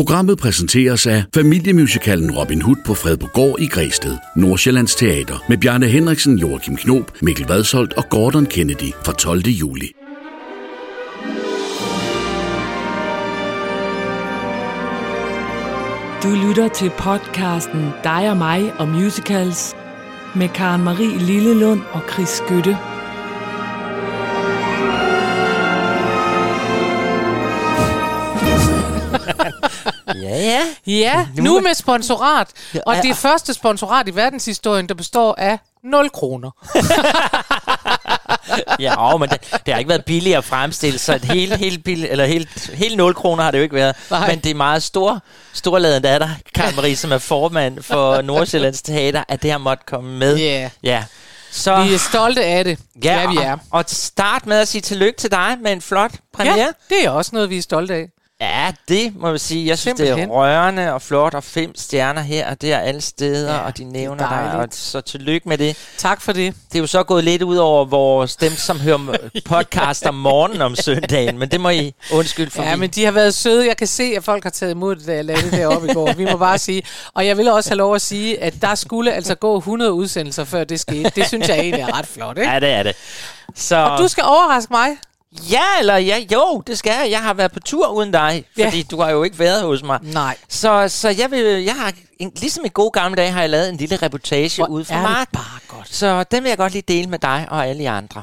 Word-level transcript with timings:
Programmet 0.00 0.38
præsenteres 0.38 1.06
af 1.06 1.24
familiemusicalen 1.34 2.30
Robin 2.30 2.62
Hood 2.62 2.76
på 2.86 2.94
Fredbogård 2.94 3.60
i 3.60 3.66
Græsted, 3.66 4.16
Nordsjællands 4.36 4.94
Teater, 4.94 5.44
med 5.48 5.58
Bjarne 5.58 5.86
Henriksen, 5.86 6.38
Joachim 6.38 6.76
Knob, 6.76 7.10
Mikkel 7.22 7.46
Vadsholt 7.46 7.92
og 7.92 8.04
Gordon 8.10 8.46
Kennedy 8.46 8.92
fra 9.04 9.12
12. 9.12 9.40
juli. 9.40 9.92
Du 16.22 16.48
lytter 16.48 16.68
til 16.68 16.90
podcasten 16.98 17.88
Dig 18.04 18.30
og 18.30 18.36
mig 18.36 18.72
og 18.78 18.88
musicals 18.88 19.76
med 20.34 20.48
Karen 20.48 20.84
Marie 20.84 21.18
Lillelund 21.18 21.80
og 21.92 22.02
Chris 22.12 22.28
Skytte. 22.28 22.89
Ja, 30.20 30.36
ja. 30.38 30.60
Ja, 30.86 31.26
nu 31.36 31.60
med 31.60 31.74
sponsorat. 31.74 32.48
Og 32.86 32.96
det 33.02 33.16
første 33.16 33.54
sponsorat 33.54 34.08
i 34.08 34.14
verdenshistorien, 34.16 34.88
der 34.88 34.94
består 34.94 35.34
af 35.38 35.58
0 35.84 36.10
kroner. 36.10 36.50
Ja, 38.80 39.14
åh, 39.14 39.20
men 39.20 39.28
det, 39.28 39.40
det 39.66 39.74
har 39.74 39.78
ikke 39.78 39.88
været 39.88 40.04
billigt 40.04 40.36
at 40.36 40.44
fremstille, 40.44 40.98
så 40.98 41.14
et 41.14 41.24
helt, 41.24 41.56
helt, 41.56 41.84
billigt, 41.84 42.12
eller 42.12 42.24
helt, 42.24 42.70
helt 42.74 42.96
0 42.96 43.14
kroner 43.14 43.42
har 43.44 43.50
det 43.50 43.58
jo 43.58 43.62
ikke 43.62 43.74
været. 43.74 43.96
Nej. 44.10 44.28
Men 44.30 44.38
det 44.38 44.50
er 44.50 44.54
meget 44.54 44.82
stor, 44.82 45.22
storladen, 45.52 46.02
der 46.02 46.10
er 46.10 46.18
der, 46.18 46.28
Karen 46.54 46.76
Marie, 46.76 46.96
som 46.96 47.12
er 47.12 47.18
formand 47.18 47.82
for 47.82 48.22
Nordsjællands 48.22 48.82
Teater, 48.82 49.24
at 49.28 49.42
det 49.42 49.50
har 49.50 49.58
måttet 49.58 49.86
komme 49.86 50.18
med. 50.18 50.36
Ja. 50.36 50.70
Ja. 50.82 51.04
Så, 51.52 51.82
Vi 51.82 51.94
er 51.94 51.98
stolte 51.98 52.44
af 52.44 52.64
det. 52.64 52.78
Ja, 53.04 53.30
vi 53.30 53.36
er. 53.36 53.52
Og, 53.52 53.58
og 53.70 53.84
start 53.88 54.46
med 54.46 54.56
at 54.56 54.68
sige 54.68 54.82
tillykke 54.82 55.18
til 55.18 55.30
dig 55.30 55.56
med 55.62 55.72
en 55.72 55.80
flot 55.80 56.12
premiere. 56.34 56.56
Ja, 56.56 56.66
det 56.88 57.04
er 57.04 57.10
også 57.10 57.30
noget, 57.34 57.50
vi 57.50 57.58
er 57.58 57.62
stolte 57.62 57.94
af. 57.94 58.08
Ja, 58.40 58.72
det 58.88 59.12
må 59.16 59.28
jeg 59.30 59.40
sige. 59.40 59.66
Jeg 59.66 59.78
synes, 59.78 59.96
det 59.96 60.06
Simpelthen. 60.06 60.30
er 60.30 60.34
rørende 60.34 60.92
og 60.92 61.02
flot, 61.02 61.34
og 61.34 61.44
fem 61.44 61.72
stjerner 61.76 62.20
her 62.22 62.50
og 62.50 62.62
der 62.62 62.78
alle 62.78 63.00
steder, 63.00 63.54
Ja, 63.54 63.58
og 63.60 63.76
de 63.78 63.82
det 63.82 63.88
er 63.88 63.92
nævner 63.92 64.28
dig, 64.28 64.52
og 64.60 64.68
så 64.70 65.00
tillykke 65.00 65.48
med 65.48 65.58
det. 65.58 65.76
Tak 65.98 66.20
for 66.20 66.32
det. 66.32 66.54
Det 66.72 66.78
er 66.78 66.80
jo 66.80 66.86
så 66.86 67.02
gået 67.02 67.24
lidt 67.24 67.42
ud 67.42 67.56
over 67.56 67.84
vores 67.84 68.36
dem, 68.36 68.52
som 68.52 68.80
hører 68.80 69.16
podcast 69.44 70.06
om 70.06 70.14
morgenen 70.14 70.62
om 70.62 70.74
søndagen, 70.76 71.38
men 71.38 71.48
det 71.50 71.60
må 71.60 71.68
I 71.68 71.94
undskylde 72.12 72.50
for. 72.50 72.62
Ja, 72.62 72.74
vi- 72.74 72.80
men 72.80 72.90
de 72.90 73.04
har 73.04 73.12
været 73.12 73.34
søde. 73.34 73.66
Jeg 73.66 73.76
kan 73.76 73.86
se, 73.86 74.02
at 74.16 74.24
folk 74.24 74.42
har 74.42 74.50
taget 74.50 74.72
imod 74.72 74.96
det, 74.96 75.06
da 75.06 75.14
jeg 75.14 75.24
lavede 75.24 75.42
det 75.44 75.52
deroppe 75.52 75.90
i 75.90 75.94
går. 75.94 76.12
Vi 76.12 76.24
må 76.24 76.36
bare 76.36 76.58
sige. 76.58 76.82
Og 77.14 77.26
jeg 77.26 77.36
vil 77.36 77.48
også 77.48 77.70
have 77.70 77.76
lov 77.78 77.94
at 77.94 78.02
sige, 78.02 78.42
at 78.42 78.54
der 78.62 78.74
skulle 78.74 79.12
altså 79.12 79.34
gå 79.34 79.56
100 79.58 79.92
udsendelser, 79.92 80.44
før 80.44 80.64
det 80.64 80.80
skete. 80.80 81.10
Det 81.16 81.26
synes 81.28 81.48
jeg 81.48 81.58
egentlig 81.58 81.80
er 81.82 81.98
ret 81.98 82.06
flot, 82.06 82.38
ikke? 82.38 82.50
Ja, 82.50 82.60
det 82.60 82.68
er 82.68 82.82
det. 82.82 82.96
Så, 83.54 83.76
Og 83.76 83.98
du 83.98 84.08
skal 84.08 84.24
overraske 84.24 84.72
mig. 84.72 84.88
Ja, 85.32 85.62
eller 85.80 85.96
ja, 85.96 86.18
jo, 86.32 86.62
det 86.66 86.78
skal 86.78 86.90
jeg. 87.02 87.10
Jeg 87.10 87.20
har 87.20 87.34
været 87.34 87.52
på 87.52 87.60
tur 87.60 87.88
uden 87.88 88.12
dig, 88.12 88.44
Ja. 88.58 88.64
fordi 88.66 88.82
du 88.82 89.00
har 89.00 89.10
jo 89.10 89.22
ikke 89.22 89.38
været 89.38 89.62
hos 89.62 89.82
mig. 89.82 89.98
Nej. 90.02 90.36
Så, 90.48 90.88
så 90.88 91.08
jeg, 91.08 91.30
vil, 91.30 91.44
jeg 91.64 91.74
har, 91.74 91.92
en, 92.18 92.32
ligesom 92.40 92.64
i 92.64 92.68
gode 92.74 92.90
gamle 92.90 93.16
dage, 93.16 93.30
har 93.30 93.40
jeg 93.40 93.50
lavet 93.50 93.68
en 93.68 93.76
lille 93.76 93.96
reportage 93.96 94.62
Hvor 94.62 94.66
ude 94.74 94.84
fra 94.84 94.94
er 94.94 94.98
det 95.00 95.08
marken. 95.10 95.32
bare 95.32 95.76
godt. 95.78 95.94
Så 95.94 96.24
den 96.30 96.42
vil 96.42 96.48
jeg 96.48 96.58
godt 96.58 96.72
lige 96.72 96.84
dele 96.88 97.10
med 97.10 97.18
dig 97.18 97.46
og 97.50 97.66
alle 97.66 97.82
jer 97.82 97.92
andre. 97.92 98.22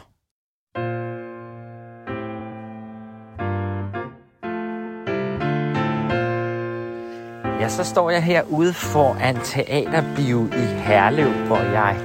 Ja, 7.62 7.70
så 7.70 7.84
står 7.84 8.10
jeg 8.10 8.24
herude 8.24 8.74
foran 8.74 9.38
Teaterbio 9.44 10.46
i 10.46 10.66
Herlev, 10.82 11.30
hvor 11.32 11.58
jeg 11.60 11.98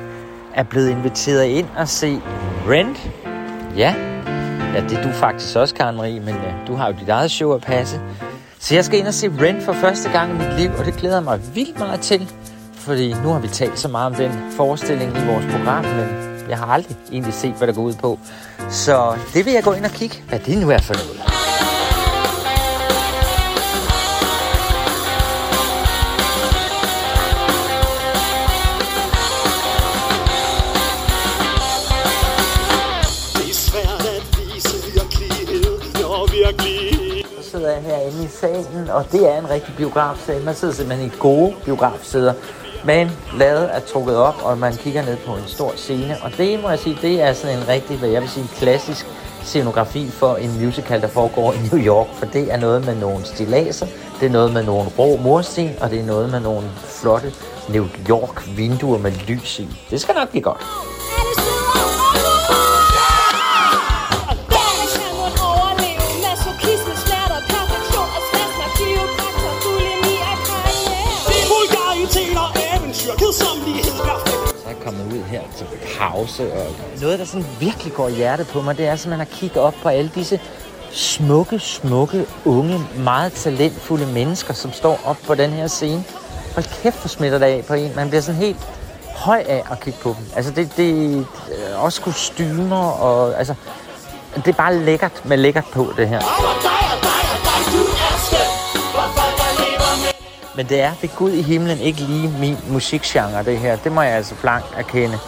er 0.55 0.62
blevet 0.62 0.91
inviteret 0.91 1.45
ind 1.45 1.67
og 1.77 1.89
se 1.89 2.20
Rent. 2.69 3.11
Ja, 3.77 3.95
ja 4.75 4.81
det 4.81 4.98
er 4.98 5.03
du 5.03 5.12
faktisk 5.12 5.56
også, 5.56 5.75
Karen 5.75 5.97
Marie, 5.97 6.20
men 6.20 6.34
ja, 6.34 6.53
du 6.67 6.75
har 6.75 6.87
jo 6.87 6.95
dit 7.01 7.09
eget 7.09 7.31
show 7.31 7.53
at 7.53 7.61
passe. 7.61 8.01
Så 8.59 8.75
jeg 8.75 8.84
skal 8.84 8.98
ind 8.98 9.06
og 9.06 9.14
se 9.14 9.29
Rent 9.41 9.62
for 9.62 9.73
første 9.73 10.11
gang 10.11 10.31
i 10.31 10.34
mit 10.34 10.61
liv, 10.61 10.70
og 10.79 10.84
det 10.84 10.95
glæder 10.95 11.17
jeg 11.17 11.25
mig 11.25 11.41
vildt 11.55 11.79
meget 11.79 12.01
til. 12.01 12.33
Fordi 12.75 13.12
nu 13.12 13.29
har 13.29 13.39
vi 13.39 13.48
talt 13.48 13.79
så 13.79 13.89
meget 13.89 14.06
om 14.06 14.14
den 14.14 14.33
forestilling 14.56 15.11
i 15.11 15.27
vores 15.27 15.47
program, 15.53 15.84
men 15.84 16.09
jeg 16.48 16.59
har 16.59 16.67
aldrig 16.67 16.97
egentlig 17.12 17.34
set, 17.34 17.52
hvad 17.52 17.69
der 17.69 17.74
går 17.74 17.83
ud 17.83 17.95
på. 17.95 18.19
Så 18.70 19.14
det 19.35 19.45
vil 19.45 19.52
jeg 19.52 19.63
gå 19.63 19.73
ind 19.73 19.85
og 19.85 19.91
kigge, 19.91 20.23
hvad 20.29 20.39
det 20.39 20.58
nu 20.58 20.70
er 20.70 20.79
for 20.79 20.95
noget. 20.95 21.32
Herinde 37.83 38.25
i 38.25 38.29
salen, 38.29 38.91
og 38.91 39.05
det 39.13 39.33
er 39.33 39.39
en 39.39 39.51
rigtig 39.51 39.75
biografsal. 39.77 40.45
Man 40.45 40.55
sidder 40.55 40.75
simpelthen 40.75 41.07
i 41.07 41.13
gode 41.19 41.55
biografsæder. 41.65 42.35
Men 42.85 43.11
lavet 43.39 43.77
er 43.77 43.81
trukket 43.81 44.17
op, 44.17 44.35
og 44.43 44.59
man 44.59 44.77
kigger 44.77 45.05
ned 45.05 45.17
på 45.27 45.33
en 45.33 45.43
stor 45.47 45.73
scene. 45.77 46.17
Og 46.23 46.31
det 46.37 46.63
må 46.63 46.69
jeg 46.69 46.79
sige, 46.79 46.98
det 47.03 47.23
er 47.23 47.33
sådan 47.33 47.59
en 47.59 47.69
rigtig, 47.69 47.98
hvad 47.98 48.09
jeg 48.09 48.23
vil 48.23 48.31
sige, 48.31 48.48
klassisk 48.57 49.07
scenografi 49.43 50.11
for 50.11 50.37
en 50.37 50.65
musical, 50.65 51.01
der 51.01 51.09
foregår 51.09 51.53
i 51.53 51.57
New 51.73 51.87
York. 51.87 52.07
For 52.15 52.27
det 52.27 52.53
er 52.53 52.57
noget 52.57 52.87
med 52.87 52.95
nogle 52.95 53.25
stilaser, 53.25 53.87
det 54.20 54.27
er 54.27 54.31
noget 54.31 54.53
med 54.53 54.63
nogle 54.63 54.91
rå 54.99 55.17
mursten, 55.17 55.70
og 55.81 55.91
det 55.91 56.01
er 56.01 56.05
noget 56.05 56.31
med 56.31 56.41
nogle 56.41 56.70
flotte 56.85 57.33
New 57.69 57.87
York 58.09 58.49
vinduer 58.57 58.99
med 58.99 59.13
lys 59.13 59.59
i. 59.59 59.69
Det 59.91 60.01
skal 60.01 60.14
nok 60.14 60.29
blive 60.29 60.43
godt. 60.43 60.63
Så 73.18 73.45
er 74.64 74.68
jeg 74.68 74.77
kommet 74.84 75.12
ud 75.12 75.23
her 75.23 75.40
til 75.56 75.67
pause, 75.98 76.52
og 76.52 76.67
noget, 77.00 77.18
der 77.18 77.24
sådan 77.24 77.46
virkelig 77.61 77.92
går 77.92 78.08
i 78.08 78.12
hjertet 78.12 78.48
på 78.48 78.62
mig, 78.62 78.78
det 78.78 78.86
er 78.86 78.96
simpelthen 78.96 79.28
at 79.33 79.39
kigge 79.39 79.61
op 79.61 79.74
på 79.83 79.89
alle 79.89 80.11
disse 80.14 80.40
smukke, 80.90 81.58
smukke, 81.58 82.27
unge, 82.45 82.80
meget 82.96 83.33
talentfulde 83.33 84.06
mennesker, 84.06 84.55
som 84.55 84.72
står 84.72 85.01
op 85.05 85.17
på 85.27 85.34
den 85.34 85.51
her 85.51 85.67
scene. 85.67 86.05
Hold 86.55 86.83
kæft, 86.83 87.01
hvor 87.01 87.08
smitter 87.08 87.39
det 87.39 87.46
af 87.46 87.64
på 87.68 87.74
en. 87.74 87.92
Man 87.96 88.08
bliver 88.08 88.20
sådan 88.20 88.40
helt 88.40 88.56
høj 89.17 89.45
af 89.48 89.62
at 89.70 89.80
kigge 89.80 89.98
på 90.02 90.08
dem. 90.18 90.27
Altså, 90.36 90.52
det, 90.52 90.77
det 90.77 91.18
er 91.18 91.77
også 91.77 92.01
kostymer, 92.01 92.90
og 92.90 93.39
altså, 93.39 93.55
det 94.36 94.48
er 94.48 94.52
bare 94.52 94.74
lækkert 94.74 95.24
med 95.24 95.36
lækkert 95.36 95.67
på, 95.72 95.92
det 95.96 96.08
her. 96.08 96.20
Men 100.57 100.68
det 100.68 100.80
er 100.80 100.92
ved 101.01 101.08
Gud 101.17 101.30
i 101.30 101.42
himlen 101.42 101.79
ikke 101.79 102.01
lige 102.01 102.29
min 102.29 102.57
musikgenre, 102.68 103.45
det 103.45 103.58
her. 103.58 103.77
Det 103.77 103.92
må 103.92 104.02
jeg 104.02 104.13
altså 104.13 104.35
blankt 104.35 104.67
erkende. 104.77 105.18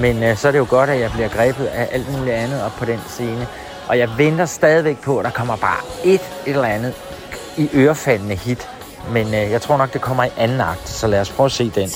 Men 0.00 0.22
øh, 0.22 0.36
så 0.36 0.48
er 0.48 0.52
det 0.52 0.58
jo 0.58 0.66
godt, 0.70 0.90
at 0.90 1.00
jeg 1.00 1.10
bliver 1.10 1.28
grebet 1.28 1.66
af 1.66 1.88
alt 1.92 2.18
muligt 2.18 2.36
andet 2.36 2.62
op 2.62 2.72
på 2.78 2.84
den 2.84 3.00
scene. 3.08 3.46
Og 3.88 3.98
jeg 3.98 4.08
venter 4.18 4.46
stadigvæk 4.46 4.98
på, 4.98 5.18
at 5.18 5.24
der 5.24 5.30
kommer 5.30 5.56
bare 5.56 5.80
et 6.04 6.20
eller 6.46 6.64
andet 6.64 6.94
i 7.56 7.68
ørefaldende 7.74 8.34
hit. 8.34 8.68
Men 9.10 9.26
øh, 9.26 9.50
jeg 9.50 9.62
tror 9.62 9.76
nok, 9.76 9.92
det 9.92 10.00
kommer 10.00 10.24
i 10.24 10.30
anden 10.36 10.60
akt, 10.60 10.88
så 10.88 11.06
lad 11.06 11.20
os 11.20 11.30
prøve 11.30 11.44
at 11.44 11.52
se 11.52 11.70
den. 11.70 11.90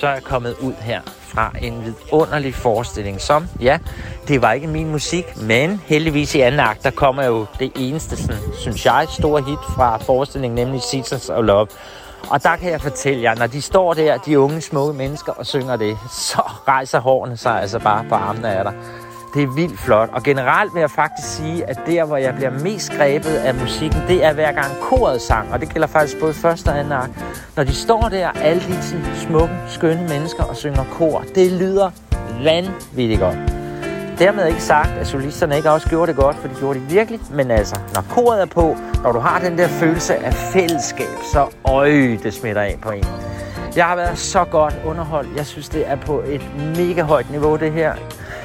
Så 0.00 0.06
er 0.06 0.12
jeg 0.12 0.22
kommet 0.22 0.56
ud 0.60 0.72
her 0.72 1.00
fra 1.20 1.52
en 1.62 1.84
vidunderlig 1.84 2.54
forestilling, 2.54 3.20
som, 3.20 3.48
ja, 3.60 3.78
det 4.28 4.42
var 4.42 4.52
ikke 4.52 4.66
min 4.66 4.90
musik, 4.90 5.24
men 5.36 5.82
heldigvis 5.86 6.34
i 6.34 6.40
anden 6.40 6.60
akt, 6.60 6.84
der 6.84 6.90
kommer 6.90 7.24
jo 7.24 7.46
det 7.58 7.72
eneste, 7.76 8.16
sådan, 8.16 8.40
synes 8.58 8.86
jeg, 8.86 9.06
store 9.18 9.42
hit 9.42 9.58
fra 9.76 9.96
forestillingen, 9.96 10.66
nemlig 10.66 10.82
Seasons 10.82 11.30
of 11.30 11.44
Love. 11.44 11.66
Og 12.30 12.42
der 12.42 12.56
kan 12.56 12.70
jeg 12.70 12.80
fortælle 12.80 13.22
jer, 13.22 13.34
når 13.34 13.46
de 13.46 13.62
står 13.62 13.94
der, 13.94 14.16
de 14.18 14.40
unge, 14.40 14.60
smukke 14.60 14.92
mennesker, 14.92 15.32
og 15.32 15.46
synger 15.46 15.76
det, 15.76 15.98
så 16.10 16.42
rejser 16.68 17.00
hårene 17.00 17.36
sig 17.36 17.60
altså 17.60 17.78
bare 17.78 18.04
på 18.08 18.14
armene 18.14 18.54
af 18.54 18.64
dig. 18.64 18.74
Det 19.34 19.42
er 19.42 19.46
vildt 19.46 19.80
flot. 19.80 20.08
Og 20.12 20.22
generelt 20.22 20.74
vil 20.74 20.80
jeg 20.80 20.90
faktisk 20.90 21.36
sige, 21.36 21.70
at 21.70 21.78
der, 21.86 22.04
hvor 22.04 22.16
jeg 22.16 22.34
bliver 22.34 22.50
mest 22.50 22.92
grebet 22.92 23.34
af 23.34 23.54
musikken, 23.54 24.02
det 24.08 24.24
er 24.24 24.32
hver 24.32 24.52
gang 24.52 24.66
koret 24.82 25.20
sang. 25.20 25.52
Og 25.52 25.60
det 25.60 25.72
gælder 25.72 25.88
faktisk 25.88 26.20
både 26.20 26.34
første 26.34 26.68
og 26.68 26.78
anden 26.78 26.92
akt. 26.92 27.10
Når 27.56 27.64
de 27.64 27.74
står 27.74 28.08
der, 28.08 28.28
alle 28.28 28.62
de 28.62 28.82
sådan 28.82 29.04
smukke, 29.16 29.54
skønne 29.68 30.08
mennesker 30.08 30.44
og 30.44 30.56
synger 30.56 30.84
kor, 30.92 31.24
det 31.34 31.52
lyder 31.52 31.90
vanvittigt 32.44 33.20
godt. 33.20 33.36
Dermed 34.18 34.46
ikke 34.46 34.62
sagt, 34.62 34.90
at 34.90 35.06
solisterne 35.06 35.56
ikke 35.56 35.70
også 35.70 35.88
gjorde 35.88 36.12
det 36.12 36.20
godt, 36.20 36.36
for 36.36 36.48
de 36.48 36.54
gjorde 36.54 36.80
det 36.80 36.90
virkelig. 36.90 37.20
Men 37.30 37.50
altså, 37.50 37.80
når 37.94 38.04
koret 38.10 38.42
er 38.42 38.46
på, 38.46 38.76
når 39.02 39.12
du 39.12 39.18
har 39.18 39.38
den 39.38 39.58
der 39.58 39.68
følelse 39.68 40.16
af 40.16 40.34
fællesskab, 40.34 41.16
så 41.32 41.46
øj, 41.64 41.90
det 42.22 42.34
smitter 42.34 42.62
af 42.62 42.78
på 42.82 42.90
en. 42.90 43.04
Jeg 43.76 43.84
har 43.84 43.96
været 43.96 44.18
så 44.18 44.44
godt 44.44 44.74
underholdt. 44.84 45.36
Jeg 45.36 45.46
synes, 45.46 45.68
det 45.68 45.88
er 45.88 45.96
på 45.96 46.22
et 46.26 46.42
mega 46.76 47.02
højt 47.02 47.30
niveau, 47.30 47.56
det 47.56 47.72
her. 47.72 47.94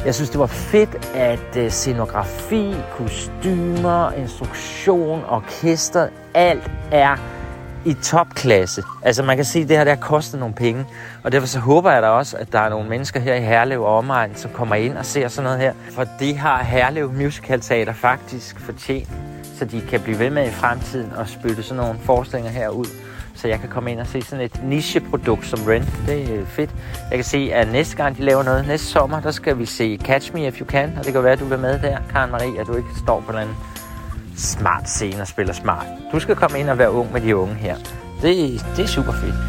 Jeg 0.05 0.15
synes, 0.15 0.29
det 0.29 0.39
var 0.39 0.47
fedt, 0.47 1.11
at 1.15 1.57
øh, 1.57 1.71
scenografi, 1.71 2.75
kostymer, 2.97 4.11
instruktion, 4.11 5.23
orkester, 5.29 6.07
alt 6.33 6.71
er 6.91 7.17
i 7.85 7.93
topklasse. 7.93 8.83
Altså 9.03 9.23
man 9.23 9.35
kan 9.35 9.45
se, 9.45 9.59
at 9.59 9.69
det 9.69 9.77
her 9.77 9.83
der 9.83 9.95
koster 9.95 10.37
nogle 10.37 10.55
penge. 10.55 10.85
Og 11.23 11.31
derfor 11.31 11.47
så 11.47 11.59
håber 11.59 11.91
jeg 11.91 12.01
da 12.01 12.07
også, 12.07 12.37
at 12.37 12.51
der 12.51 12.59
er 12.59 12.69
nogle 12.69 12.89
mennesker 12.89 13.19
her 13.19 13.35
i 13.35 13.41
Herlev 13.41 13.81
og 13.81 13.97
omegn, 13.97 14.35
som 14.35 14.51
kommer 14.51 14.75
ind 14.75 14.97
og 14.97 15.05
ser 15.05 15.27
sådan 15.27 15.43
noget 15.43 15.59
her. 15.59 15.73
For 15.91 16.05
det 16.19 16.37
har 16.37 16.63
Herlev 16.63 17.13
Musical 17.13 17.61
Teater 17.61 17.93
faktisk 17.93 18.59
fortjent, 18.59 19.09
så 19.57 19.65
de 19.65 19.81
kan 19.81 20.01
blive 20.01 20.19
ved 20.19 20.29
med 20.29 20.47
i 20.47 20.51
fremtiden 20.51 21.11
og 21.11 21.27
spytte 21.27 21.63
sådan 21.63 21.83
nogle 21.83 21.99
forestillinger 21.99 22.51
her 22.51 22.69
ud. 22.69 23.04
Så 23.35 23.47
jeg 23.47 23.59
kan 23.59 23.69
komme 23.69 23.91
ind 23.91 23.99
og 23.99 24.07
se 24.07 24.21
sådan 24.21 24.45
et 24.45 24.63
nicheprodukt 24.63 25.47
som 25.47 25.59
Rent. 25.67 25.93
Det 26.07 26.39
er 26.39 26.45
fedt. 26.45 26.69
Jeg 27.09 27.17
kan 27.17 27.23
se, 27.23 27.49
at 27.53 27.71
næste 27.71 27.95
gang 27.95 28.17
de 28.17 28.21
laver 28.21 28.43
noget, 28.43 28.67
næste 28.67 28.87
sommer, 28.87 29.19
der 29.19 29.31
skal 29.31 29.59
vi 29.59 29.65
se 29.65 29.99
Catch 30.03 30.33
Me 30.33 30.47
If 30.47 30.59
You 30.61 30.65
Can. 30.65 30.93
Og 30.97 31.05
det 31.05 31.13
kan 31.13 31.23
være, 31.23 31.33
at 31.33 31.39
du 31.39 31.45
vil 31.45 31.59
med 31.59 31.79
der, 31.79 31.97
Karen 32.11 32.31
Marie, 32.31 32.59
at 32.59 32.67
du 32.67 32.75
ikke 32.75 32.89
står 33.03 33.19
på 33.25 33.31
en 33.31 33.37
anden 33.37 33.55
smart 34.37 34.89
scene 34.89 35.21
og 35.21 35.27
spiller 35.27 35.53
smart. 35.53 35.85
Du 36.11 36.19
skal 36.19 36.35
komme 36.35 36.59
ind 36.59 36.69
og 36.69 36.77
være 36.77 36.91
ung 36.91 37.13
med 37.13 37.21
de 37.21 37.35
unge 37.35 37.55
her. 37.55 37.75
Det, 38.21 38.65
det 38.77 38.83
er 38.83 38.87
super 38.87 39.11
fedt. 39.13 39.35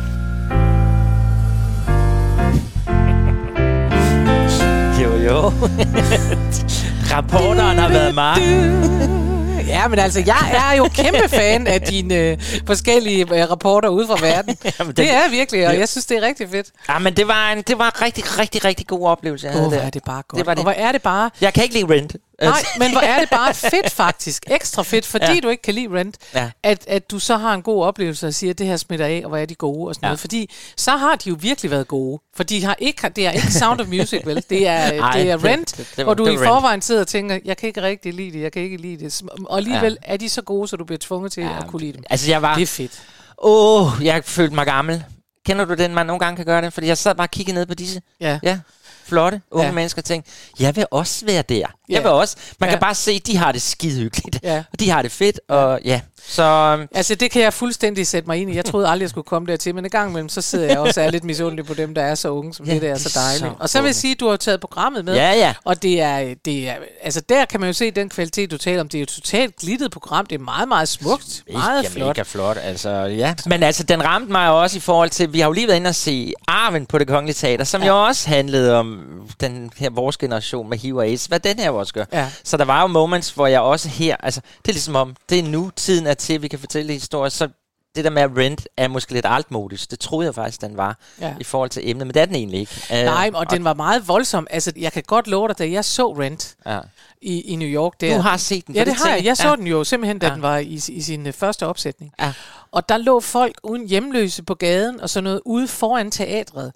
Jo, 5.03 5.11
jo. 5.17 5.37
Rapporteren 7.13 7.79
har 7.79 7.89
været 7.89 8.15
meget. 8.15 9.26
Ja, 9.67 9.89
men 9.89 9.99
altså, 9.99 10.23
jeg 10.27 10.71
er 10.71 10.77
jo 10.77 10.89
kæmpe 10.95 11.29
fan 11.29 11.67
af 11.67 11.81
dine 11.93 12.15
øh, 12.15 12.39
forskellige 12.67 13.21
øh, 13.43 13.51
rapporter 13.51 13.89
ude 13.89 14.07
fra 14.07 14.17
verden. 14.21 14.57
Jamen, 14.79 14.89
det- 14.89 14.97
det 14.97 15.11
er 15.13 15.31
virkelig, 15.31 15.67
og 15.69 15.79
jeg 15.79 15.89
synes, 15.89 16.07
det 16.07 16.17
er 16.17 16.23
rigtig 16.23 16.51
fedt. 16.51 16.67
Ja, 16.89 16.99
men 16.99 17.15
det 17.17 17.29
var 17.29 17.53
en, 17.53 17.63
det 17.63 17.79
var 17.79 17.87
en 17.87 18.03
rigtig, 18.03 18.39
rigtig, 18.39 18.65
rigtig 18.65 18.87
god 18.87 19.07
oplevelse, 19.09 19.47
jeg 19.47 19.55
Åh, 19.55 19.59
havde 19.59 19.69
hvor 19.69 19.79
der. 19.79 19.87
er 19.87 19.91
det 19.91 20.05
bare 20.05 20.23
godt. 20.29 20.39
Det 20.39 20.47
var 20.47 20.55
det. 20.55 20.59
Og 20.59 20.63
hvor 20.65 20.73
er 20.87 20.93
det 20.93 21.03
bare... 21.03 21.31
Jeg 21.41 21.55
kan 21.55 21.63
ikke 21.63 21.75
lide 21.75 21.95
Rent. 21.95 22.17
Nej, 22.43 22.53
men 22.79 22.93
hvor 22.93 23.01
er 23.01 23.21
det 23.21 23.31
bare 23.31 23.55
fedt 23.55 23.93
faktisk. 23.93 24.43
Ekstra 24.51 24.83
fedt, 24.83 25.07
fordi 25.07 25.25
Ja. 25.35 25.41
du 25.43 25.49
ikke 25.49 25.63
kan 25.63 25.75
lide 25.75 25.89
Rent. 25.99 26.17
Ja. 26.35 26.51
At, 26.63 26.85
at 26.89 27.11
du 27.11 27.19
så 27.19 27.37
har 27.37 27.55
en 27.55 27.63
god 27.63 27.85
oplevelse 27.85 28.27
og 28.27 28.35
siger, 28.35 28.51
at 28.51 28.59
det 28.59 28.67
her 28.67 28.77
smitter 28.77 29.07
af, 29.07 29.21
og 29.25 29.29
hvor 29.29 29.39
er 29.39 29.47
de 29.47 29.55
gode 29.55 29.89
og 29.89 29.95
sådan 29.95 30.05
Ja. 30.07 30.09
noget. 30.09 30.21
Fordi 30.21 30.51
så 30.77 30.91
har 30.91 31.17
de 31.17 31.29
jo 31.29 31.37
virkelig 31.41 31.71
været 31.71 31.89
gode. 31.89 32.21
For 32.37 32.43
de 32.45 32.65
har 32.65 32.77
ikke, 32.79 33.09
det 33.17 33.27
er 33.27 33.31
ikke 33.31 33.53
Sound 33.53 33.81
of 33.81 33.87
Music, 33.87 34.21
vel? 34.27 34.45
Det 34.51 34.67
er, 34.69 34.77
Ej, 35.03 35.13
det 35.13 35.31
er 35.31 35.37
det- 35.37 35.45
Rent, 35.45 35.77
det- 35.77 35.79
det 35.79 35.97
var- 35.97 36.05
hvor 36.05 36.15
du 36.15 36.27
det 36.27 36.33
i 36.33 36.35
var 36.35 36.41
Rent. 36.41 36.49
forvejen 36.49 36.83
sidder 36.83 37.01
og 37.01 37.07
tænker, 37.09 37.39
jeg 37.45 37.57
kan 37.57 37.67
ikke 37.67 37.83
rigtig 37.83 38.15
lide 38.15 38.33
det, 38.33 38.43
jeg 38.43 38.53
kan 38.53 38.63
ikke 38.63 38.77
lide 38.77 39.05
det. 39.05 39.23
Og 39.47 39.57
alligevel 39.57 39.99
ja. 40.07 40.13
er 40.13 40.17
de 40.17 40.29
så 40.29 40.43
gode, 40.43 40.69
så 40.69 40.77
du 40.77 40.85
bliver 40.85 40.99
tvunget 40.99 41.33
til 41.33 41.43
ja. 41.43 41.59
at 41.59 41.67
kunne 41.67 41.81
lide 41.81 41.93
dem. 41.93 42.03
Altså, 42.11 42.31
jeg 42.31 42.43
var... 42.43 42.55
Det 42.55 42.63
er 42.63 42.67
fedt. 42.67 43.03
Åh, 43.43 43.87
oh, 43.99 44.05
jeg 44.05 44.25
følte 44.25 44.55
mig 44.55 44.67
gammel. 44.67 45.05
Kender 45.47 45.65
du 45.65 45.75
den, 45.75 45.95
man 45.95 46.07
nogle 46.07 46.21
gange 46.21 46.37
kan 46.37 46.45
gøre 46.45 46.63
det? 46.63 46.73
Fordi 46.73 46.87
jeg 46.87 46.99
sad 46.99 47.15
bare 47.15 47.27
og 47.27 47.31
kiggede 47.31 47.55
ned 47.55 47.67
på 47.67 47.75
disse 47.75 48.01
Ja. 48.21 48.39
ja, 48.43 48.59
flotte 49.09 49.41
unge 49.51 49.67
ja. 49.67 49.73
Mennesker 49.73 50.01
og 50.01 50.05
tænkte, 50.05 50.31
jeg 50.61 50.77
vil 50.77 50.87
også 50.91 51.27
være 51.27 51.43
der. 51.43 51.57
Jeg 51.57 51.69
Ja. 51.91 52.01
vil 52.01 52.11
også. 52.11 52.37
Man 52.61 52.69
Ja. 52.69 52.73
kan 52.75 52.81
bare 52.81 52.95
se, 52.95 53.19
de 53.19 53.37
har 53.37 53.53
det 53.53 53.63
skide 53.63 54.01
hyggeligt. 54.01 54.39
Ja. 54.43 54.65
Og 54.73 54.81
de 54.81 54.91
har 54.91 55.03
det 55.03 55.13
fedt, 55.13 55.41
og 55.49 55.81
ja. 55.85 56.01
Så 56.29 56.43
øhm, 56.79 56.89
Altså, 56.95 57.15
det 57.15 57.31
kan 57.31 57.43
jeg 57.43 57.53
fuldstændig 57.53 58.07
sætte 58.07 58.27
mig 58.27 58.39
ind 58.39 58.51
i. 58.51 58.57
Jeg 58.57 58.65
troede 58.73 58.89
aldrig, 58.89 59.03
jeg 59.03 59.11
skulle 59.11 59.25
komme 59.25 59.47
dertil, 59.53 59.75
men 59.75 59.85
en 59.85 59.91
gang 59.91 60.11
imellem, 60.11 60.29
så 60.29 60.41
sidder 60.41 60.67
jeg 60.67 60.79
også 60.79 61.01
og 61.01 61.07
er 61.07 61.11
lidt 61.11 61.25
misundelig 61.25 61.67
på 61.67 61.75
dem, 61.75 61.95
der 61.95 62.03
er 62.03 62.15
så 62.15 62.29
unge, 62.31 62.55
som 62.55 62.67
Ja, 62.67 62.71
ja, 62.73 62.75
det 62.75 62.83
der 62.83 62.95
er 62.95 62.99
så 62.99 63.19
dejligt. 63.19 63.41
så 63.41 63.63
og 63.63 63.69
så 63.69 63.81
vil 63.81 63.89
jeg 63.89 63.95
sige, 63.95 64.13
at 64.13 64.21
du 64.21 64.29
har 64.29 64.37
taget 64.37 64.61
programmet 64.61 65.05
med. 65.05 65.15
ja, 65.15 65.33
ja. 65.33 65.55
Og 65.65 65.83
det 65.83 66.01
er, 66.01 66.35
det 66.45 66.69
er, 66.69 66.75
altså 67.03 67.21
der 67.21 67.45
kan 67.45 67.61
man 67.61 67.69
jo 67.69 67.73
se 67.73 67.91
den 67.91 68.09
kvalitet, 68.09 68.51
du 68.51 68.59
taler 68.59 68.81
om. 68.81 68.89
Det 68.89 68.99
er 68.99 69.01
jo 69.01 69.03
et 69.03 69.09
totalt 69.09 69.57
glittet 69.57 69.91
program. 69.91 70.27
Det 70.27 70.35
er 70.41 70.45
meget, 70.45 70.69
meget 70.69 70.89
smukt. 70.89 71.43
Meget 71.53 71.85
mega, 71.85 71.89
flot. 71.95 72.07
Mega 72.09 72.23
flot, 72.23 72.57
altså, 72.63 72.91
ja. 72.91 73.35
Men 73.47 73.63
altså, 73.63 73.83
den 73.83 74.05
ramte 74.05 74.33
mig 74.33 74.51
også 74.51 74.77
i 74.77 74.81
forhold 74.81 75.11
til, 75.11 75.33
vi 75.33 75.41
har 75.41 75.47
jo 75.47 75.53
lige 75.53 75.67
været 75.67 75.77
inde 75.77 75.89
og 75.89 75.95
se 75.95 76.33
Arven 76.49 76.87
på 76.87 76.99
det 76.99 77.09
Kongelige 77.09 77.35
Teater, 77.35 77.65
som 77.65 77.83
ja. 77.83 77.89
jo 77.89 78.07
også 78.07 78.29
handlede 78.29 78.75
om 78.75 79.01
den 79.41 79.71
her 79.77 79.91
vores 79.91 80.17
generation 80.17 80.69
med 80.71 80.79
HIV 80.79 80.97
og 80.97 81.05
AIDS. 81.05 81.27
Hvad 81.27 81.41
den 81.41 81.59
her 81.59 81.71
også 81.71 81.93
gør. 81.93 82.05
Ja. 82.13 82.31
Så 82.45 82.57
der 82.57 82.65
var 82.65 82.81
jo 82.81 82.87
moments, 82.87 83.31
hvor 83.31 83.47
jeg 83.47 83.61
også 83.61 83.89
her, 83.89 84.17
altså, 84.23 84.41
det 84.63 84.69
er 84.69 84.73
ligesom 84.73 84.97
om, 84.97 85.17
det 85.31 85.39
er 85.39 85.43
nu, 85.43 85.71
tiden 85.77 86.07
er 86.07 86.15
til, 86.17 86.43
vi 86.43 86.49
kan 86.49 86.59
fortælle 86.59 86.93
historier, 86.93 87.29
så 87.29 87.49
det 87.97 88.05
der 88.05 88.11
med 88.11 88.23
at 88.23 88.31
rent 88.37 88.69
er 88.77 88.89
måske 88.89 89.13
lidt 89.13 89.27
altmodisk. 89.29 89.91
Det 89.91 90.01
troede 90.01 90.27
jeg 90.27 90.35
faktisk, 90.35 90.61
den 90.61 90.77
var 90.77 90.99
Ja. 91.21 91.35
i 91.41 91.45
forhold 91.45 91.71
til 91.71 91.91
emnet, 91.91 92.07
men 92.07 92.15
det 92.15 92.23
er 92.23 92.27
den 92.27 92.35
egentlig 92.35 92.61
ikke. 92.61 92.73
Øh, 92.93 93.05
Nej, 93.05 93.31
og 93.35 93.51
den 93.51 93.65
var 93.65 93.75
meget 93.75 94.09
voldsom. 94.09 94.47
Altså, 94.51 94.73
jeg 94.77 94.93
kan 94.93 95.03
godt 95.07 95.27
love 95.29 95.49
dig, 95.49 95.59
da 95.59 95.71
jeg 95.71 95.85
så 95.85 96.13
Rent 96.13 96.57
Ja. 96.67 96.81
I, 97.23 97.41
i 97.41 97.57
New 97.57 97.69
York 97.69 98.01
der. 98.01 98.17
Du 98.17 98.21
har 98.23 98.37
set 98.37 98.67
den. 98.67 98.75
Ja, 98.75 98.81
for 98.81 98.85
det 98.85 98.95
har 98.95 99.15
jeg. 99.15 99.25
Jeg 99.25 99.37
så 99.37 99.49
ja. 99.49 99.57
den 99.57 99.67
jo 99.67 99.85
simpelthen, 99.85 100.19
da 100.19 100.27
Ja. 100.27 100.31
ja. 100.31 100.35
den 100.35 100.43
var 100.43 100.59
i, 100.59 100.81
i 100.89 101.01
sin 101.03 101.27
øh, 101.27 101.33
første 101.33 101.67
opsætning. 101.67 102.13
Ja. 102.21 102.33
Og 102.73 102.89
der 102.89 102.97
lå 102.97 103.21
folk 103.21 103.61
uden 103.63 103.89
hjemløse 103.89 104.43
på 104.43 104.55
gaden 104.55 105.01
og 105.01 105.11
sådan 105.11 105.25
noget 105.25 105.41
ude 105.45 105.69
foran 105.69 106.11
teatret. 106.11 106.73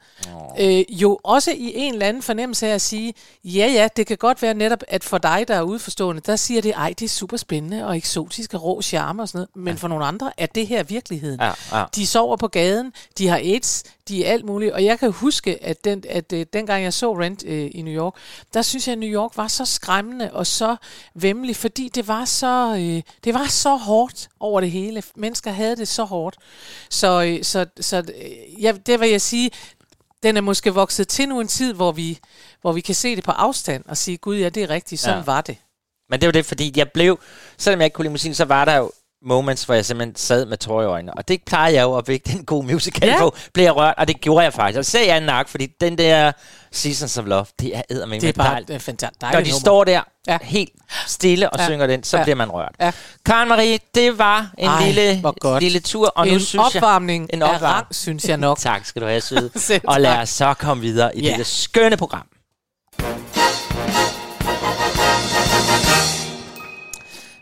Øh, 0.60 0.84
jo 0.88 1.18
også 1.24 1.50
i 1.50 1.72
en 1.74 1.92
eller 1.92 2.06
anden 2.06 2.22
fornemmelse 2.22 2.66
af 2.66 2.74
at 2.74 2.80
sige, 2.82 3.14
ja 3.44 3.66
ja, 3.74 3.88
det 3.96 4.06
kan 4.06 4.16
godt 4.16 4.42
være 4.42 4.54
netop, 4.54 4.82
at 4.88 5.04
for 5.04 5.18
dig, 5.18 5.44
der 5.48 5.54
er 5.54 5.62
udforstående, 5.62 6.22
der 6.26 6.36
siger 6.36 6.62
det, 6.62 6.72
ej, 6.76 6.94
det 6.98 7.04
er 7.04 7.08
super 7.08 7.36
spændende 7.36 7.86
og 7.86 7.96
eksotisk 7.96 8.54
og 8.54 8.62
rå 8.64 8.82
charme 8.82 9.22
og 9.22 9.28
sådan 9.28 9.38
noget. 9.38 9.66
Men 9.66 9.78
for 9.78 9.88
nogle 9.88 10.04
andre 10.04 10.32
er 10.38 10.46
det 10.46 10.66
her 10.66 10.82
virkeligheden. 10.82 11.40
Ja, 11.40 11.78
ja. 11.78 11.84
De 11.94 12.06
sover 12.06 12.36
på 12.36 12.48
gaden, 12.48 12.92
de 13.18 13.28
har 13.28 13.36
AIDS, 13.36 13.82
de 14.10 14.24
er 14.24 14.32
alt 14.32 14.44
muligt. 14.44 14.72
Og 14.72 14.84
jeg 14.84 14.98
kan 14.98 15.12
huske, 15.12 15.64
at, 15.64 15.84
den, 15.84 16.04
at 16.08 16.32
øh, 16.32 16.46
dengang 16.52 16.84
jeg 16.84 16.92
så 16.92 17.12
Rent 17.12 17.44
øh, 17.46 17.70
i 17.74 17.82
New 17.82 17.94
York, 17.94 18.14
der 18.54 18.62
synes 18.62 18.86
jeg, 18.88 18.92
at 18.92 18.98
New 18.98 19.08
York 19.08 19.36
var 19.36 19.48
så 19.48 19.64
skræmmende 19.64 20.32
og 20.32 20.46
så 20.46 20.76
vemmelig, 21.14 21.56
fordi 21.56 21.90
det 21.94 22.08
var 22.08 22.24
så, 22.24 22.74
øh, 22.74 23.02
det 23.24 23.34
var 23.34 23.46
så 23.46 23.76
hårdt 23.76 24.28
over 24.40 24.60
det 24.60 24.70
hele. 24.70 25.02
Mennesker 25.16 25.50
havde 25.50 25.76
det 25.76 25.88
så 25.88 26.04
hårdt. 26.04 26.36
Så, 26.90 27.22
øh, 27.22 27.44
så, 27.44 27.66
så 27.80 27.96
øh, 27.96 28.62
ja, 28.62 28.72
det 28.86 29.00
vil 29.00 29.10
jeg 29.10 29.20
sige, 29.20 29.50
den 30.22 30.36
er 30.36 30.40
måske 30.40 30.74
vokset 30.74 31.08
til 31.08 31.28
nu 31.28 31.40
en 31.40 31.48
tid, 31.48 31.72
hvor 31.72 31.92
vi, 31.92 32.18
hvor 32.60 32.72
vi 32.72 32.80
kan 32.80 32.94
se 32.94 33.16
det 33.16 33.24
på 33.24 33.30
afstand 33.30 33.84
og 33.88 33.96
sige, 33.96 34.16
gud 34.16 34.36
ja, 34.36 34.48
det 34.48 34.62
er 34.62 34.70
rigtigt, 34.70 35.00
sådan 35.00 35.18
Ja. 35.18 35.24
var 35.24 35.40
det. 35.40 35.56
Men 36.10 36.20
det 36.20 36.26
var 36.26 36.32
det, 36.32 36.46
fordi 36.46 36.72
jeg 36.76 36.90
blev, 36.90 37.20
selvom 37.58 37.80
jeg 37.80 37.84
ikke 37.86 37.94
kunne 37.94 38.04
lide 38.04 38.12
musik, 38.12 38.34
så 38.34 38.44
var 38.44 38.64
der 38.64 38.76
jo 38.76 38.92
moments, 39.24 39.64
hvor 39.64 39.74
jeg 39.74 39.84
simpelthen 39.84 40.16
sad 40.16 40.46
med 40.46 40.56
tårer 40.58 40.82
i 40.82 40.86
øjnene. 40.86 41.14
Og 41.14 41.28
det 41.28 41.42
plejer 41.46 41.68
jeg 41.72 41.82
jo 41.82 41.96
at 41.96 42.08
vække 42.08 42.32
den 42.32 42.44
gode 42.44 42.66
musical 42.66 43.08
ja. 43.08 43.18
På. 43.18 43.34
Blev 43.54 43.64
jeg 43.64 43.76
rørt, 43.76 43.94
og 43.98 44.08
det 44.08 44.20
gjorde 44.20 44.44
jeg 44.44 44.52
faktisk. 44.52 44.78
Og 44.78 44.84
så 44.84 44.98
jeg 44.98 45.16
en 45.16 45.22
nak, 45.22 45.48
fordi 45.48 45.66
den 45.80 45.98
der 45.98 46.32
Seasons 46.72 47.18
of 47.18 47.24
Love, 47.26 47.46
det 47.60 47.76
er 47.76 47.82
eddermame 47.90 48.20
Det 48.20 48.28
er 48.28 48.32
bare 48.32 48.50
dejligt. 48.50 48.70
et 48.70 48.82
fantastisk 48.82 49.32
Når 49.32 49.40
de 49.40 49.52
står 49.52 49.84
der 49.84 50.02
ja. 50.26 50.38
Helt 50.42 50.70
stille 51.06 51.50
og 51.50 51.58
ja. 51.58 51.66
Synger 51.66 51.86
den, 51.86 52.02
så 52.04 52.16
ja. 52.16 52.22
Bliver 52.22 52.36
man 52.36 52.50
rørt. 52.50 52.74
Ja. 52.80 52.92
Karen 53.26 53.48
Marie, 53.48 53.78
det 53.94 54.18
var 54.18 54.50
en 54.58 54.68
Ej, 54.68 54.86
lille, 54.86 55.22
lille 55.60 55.80
tur, 55.80 56.06
og 56.16 56.26
nu 56.26 56.32
en 56.32 56.40
synes 56.40 56.74
opvarmning 56.76 57.30
En 57.32 57.42
af 57.42 57.46
opvarmning. 57.46 57.72
rang, 57.72 57.86
synes 57.94 58.24
jeg 58.24 58.36
nok. 58.36 58.58
jeg... 58.58 58.62
tak 58.72 58.86
skal 58.86 59.02
du 59.02 59.06
have, 59.06 59.20
søde. 59.20 59.50
Og 59.84 60.00
lad 60.00 60.16
os 60.18 60.28
så 60.28 60.54
komme 60.54 60.80
videre 60.82 61.16
i 61.16 61.22
Ja. 61.22 61.28
dette 61.30 61.44
skønne 61.44 61.96
program. 61.96 62.26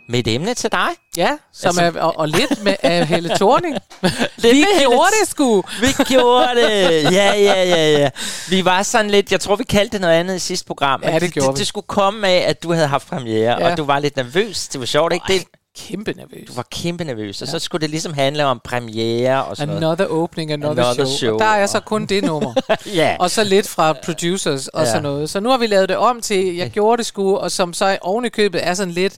Med 0.08 0.19
et 0.19 0.34
emne 0.34 0.55
til 0.55 0.72
dig. 0.72 0.88
Ja, 1.16 1.31
som 1.52 1.69
Altså- 1.69 1.82
er, 1.99 2.02
og, 2.02 2.19
og 2.19 2.28
lidt 2.28 2.65
med 2.65 2.77
af 2.82 3.06
Helle 3.06 3.29
Thorning. 3.29 3.74
Lidt 4.03 4.12
Vi 4.43 4.48
med 4.48 4.53
Helle 4.53 4.79
gjorde 4.81 5.10
det 5.22 5.29
sgu. 5.29 5.62
Vi 5.81 6.05
gjorde 6.05 6.48
det. 6.56 7.03
Ja, 7.12 7.32
ja, 7.34 7.65
ja, 7.65 7.98
ja. 7.98 8.10
Vi 8.48 8.65
var 8.65 8.82
sådan 8.82 9.10
lidt, 9.10 9.32
jeg 9.32 9.41
tror, 9.41 9.56
vi 9.56 9.65
kaldte 9.65 9.93
det 9.93 10.00
noget 10.00 10.15
andet 10.15 10.36
i 10.36 10.38
sidste 10.38 10.67
program. 10.67 11.00
Ja, 11.05 11.10
men 11.12 11.20
det 11.20 11.32
gjorde 11.32 11.46
det, 11.48 11.55
vi. 11.55 11.58
det 11.58 11.67
skulle 11.67 11.86
komme 11.86 12.29
af, 12.29 12.44
at 12.48 12.62
du 12.62 12.72
havde 12.72 12.86
haft 12.86 13.08
premiere. 13.08 13.56
Ja. 13.60 13.70
og 13.70 13.77
du 13.77 13.84
var 13.84 13.98
lidt 13.98 14.17
nervøs. 14.17 14.69
Det 14.69 14.81
var 14.81 14.86
sjovt, 14.86 15.12
ikke? 15.12 15.24
Det, 15.29 15.44
Kæmpe 15.79 16.13
nervøs. 16.13 16.49
du 16.49 16.53
var 16.55 16.67
kæmpe 16.70 17.05
nervøs, 17.05 17.43
og 17.43 17.49
så 17.49 17.58
skulle 17.58 17.81
det 17.82 17.91
ligesom 17.91 18.13
handle 18.13 18.44
om 18.44 18.61
premiere 18.65 19.44
og 19.44 19.56
sådan 19.56 19.69
noget. 19.75 19.82
Another 19.82 20.06
opening, 20.06 20.53
another, 20.53 20.85
Another 20.85 21.05
show. 21.05 21.17
show. 21.17 21.35
Og 21.35 21.41
der 21.41 21.47
er 21.47 21.67
så 21.67 21.81
kun 21.81 22.06
det 22.06 22.25
nummer. 22.25 22.55
Ja. 22.94 23.17
og 23.20 23.31
så 23.31 23.44
lidt 23.44 23.69
fra 23.69 23.93
producers 24.05 24.69
og 24.69 24.81
Ja. 24.81 24.85
ja. 24.87 24.91
sådan 24.91 25.03
noget. 25.03 25.31
Så 25.31 25.41
nu 25.41 25.51
har 25.51 25.58
vi 25.58 25.67
lavet 25.67 25.89
det 25.89 25.97
om 25.97 26.20
til, 26.20 26.56
jeg 26.56 26.70
gjorde 26.70 26.97
det 26.97 27.06
sgu, 27.06 27.37
og 27.37 27.51
som 27.51 27.73
så 27.73 27.99
oven 28.03 28.25
i 28.25 28.29
købet 28.29 28.67
er 28.67 28.75
sådan 28.75 28.94
lidt, 28.94 29.17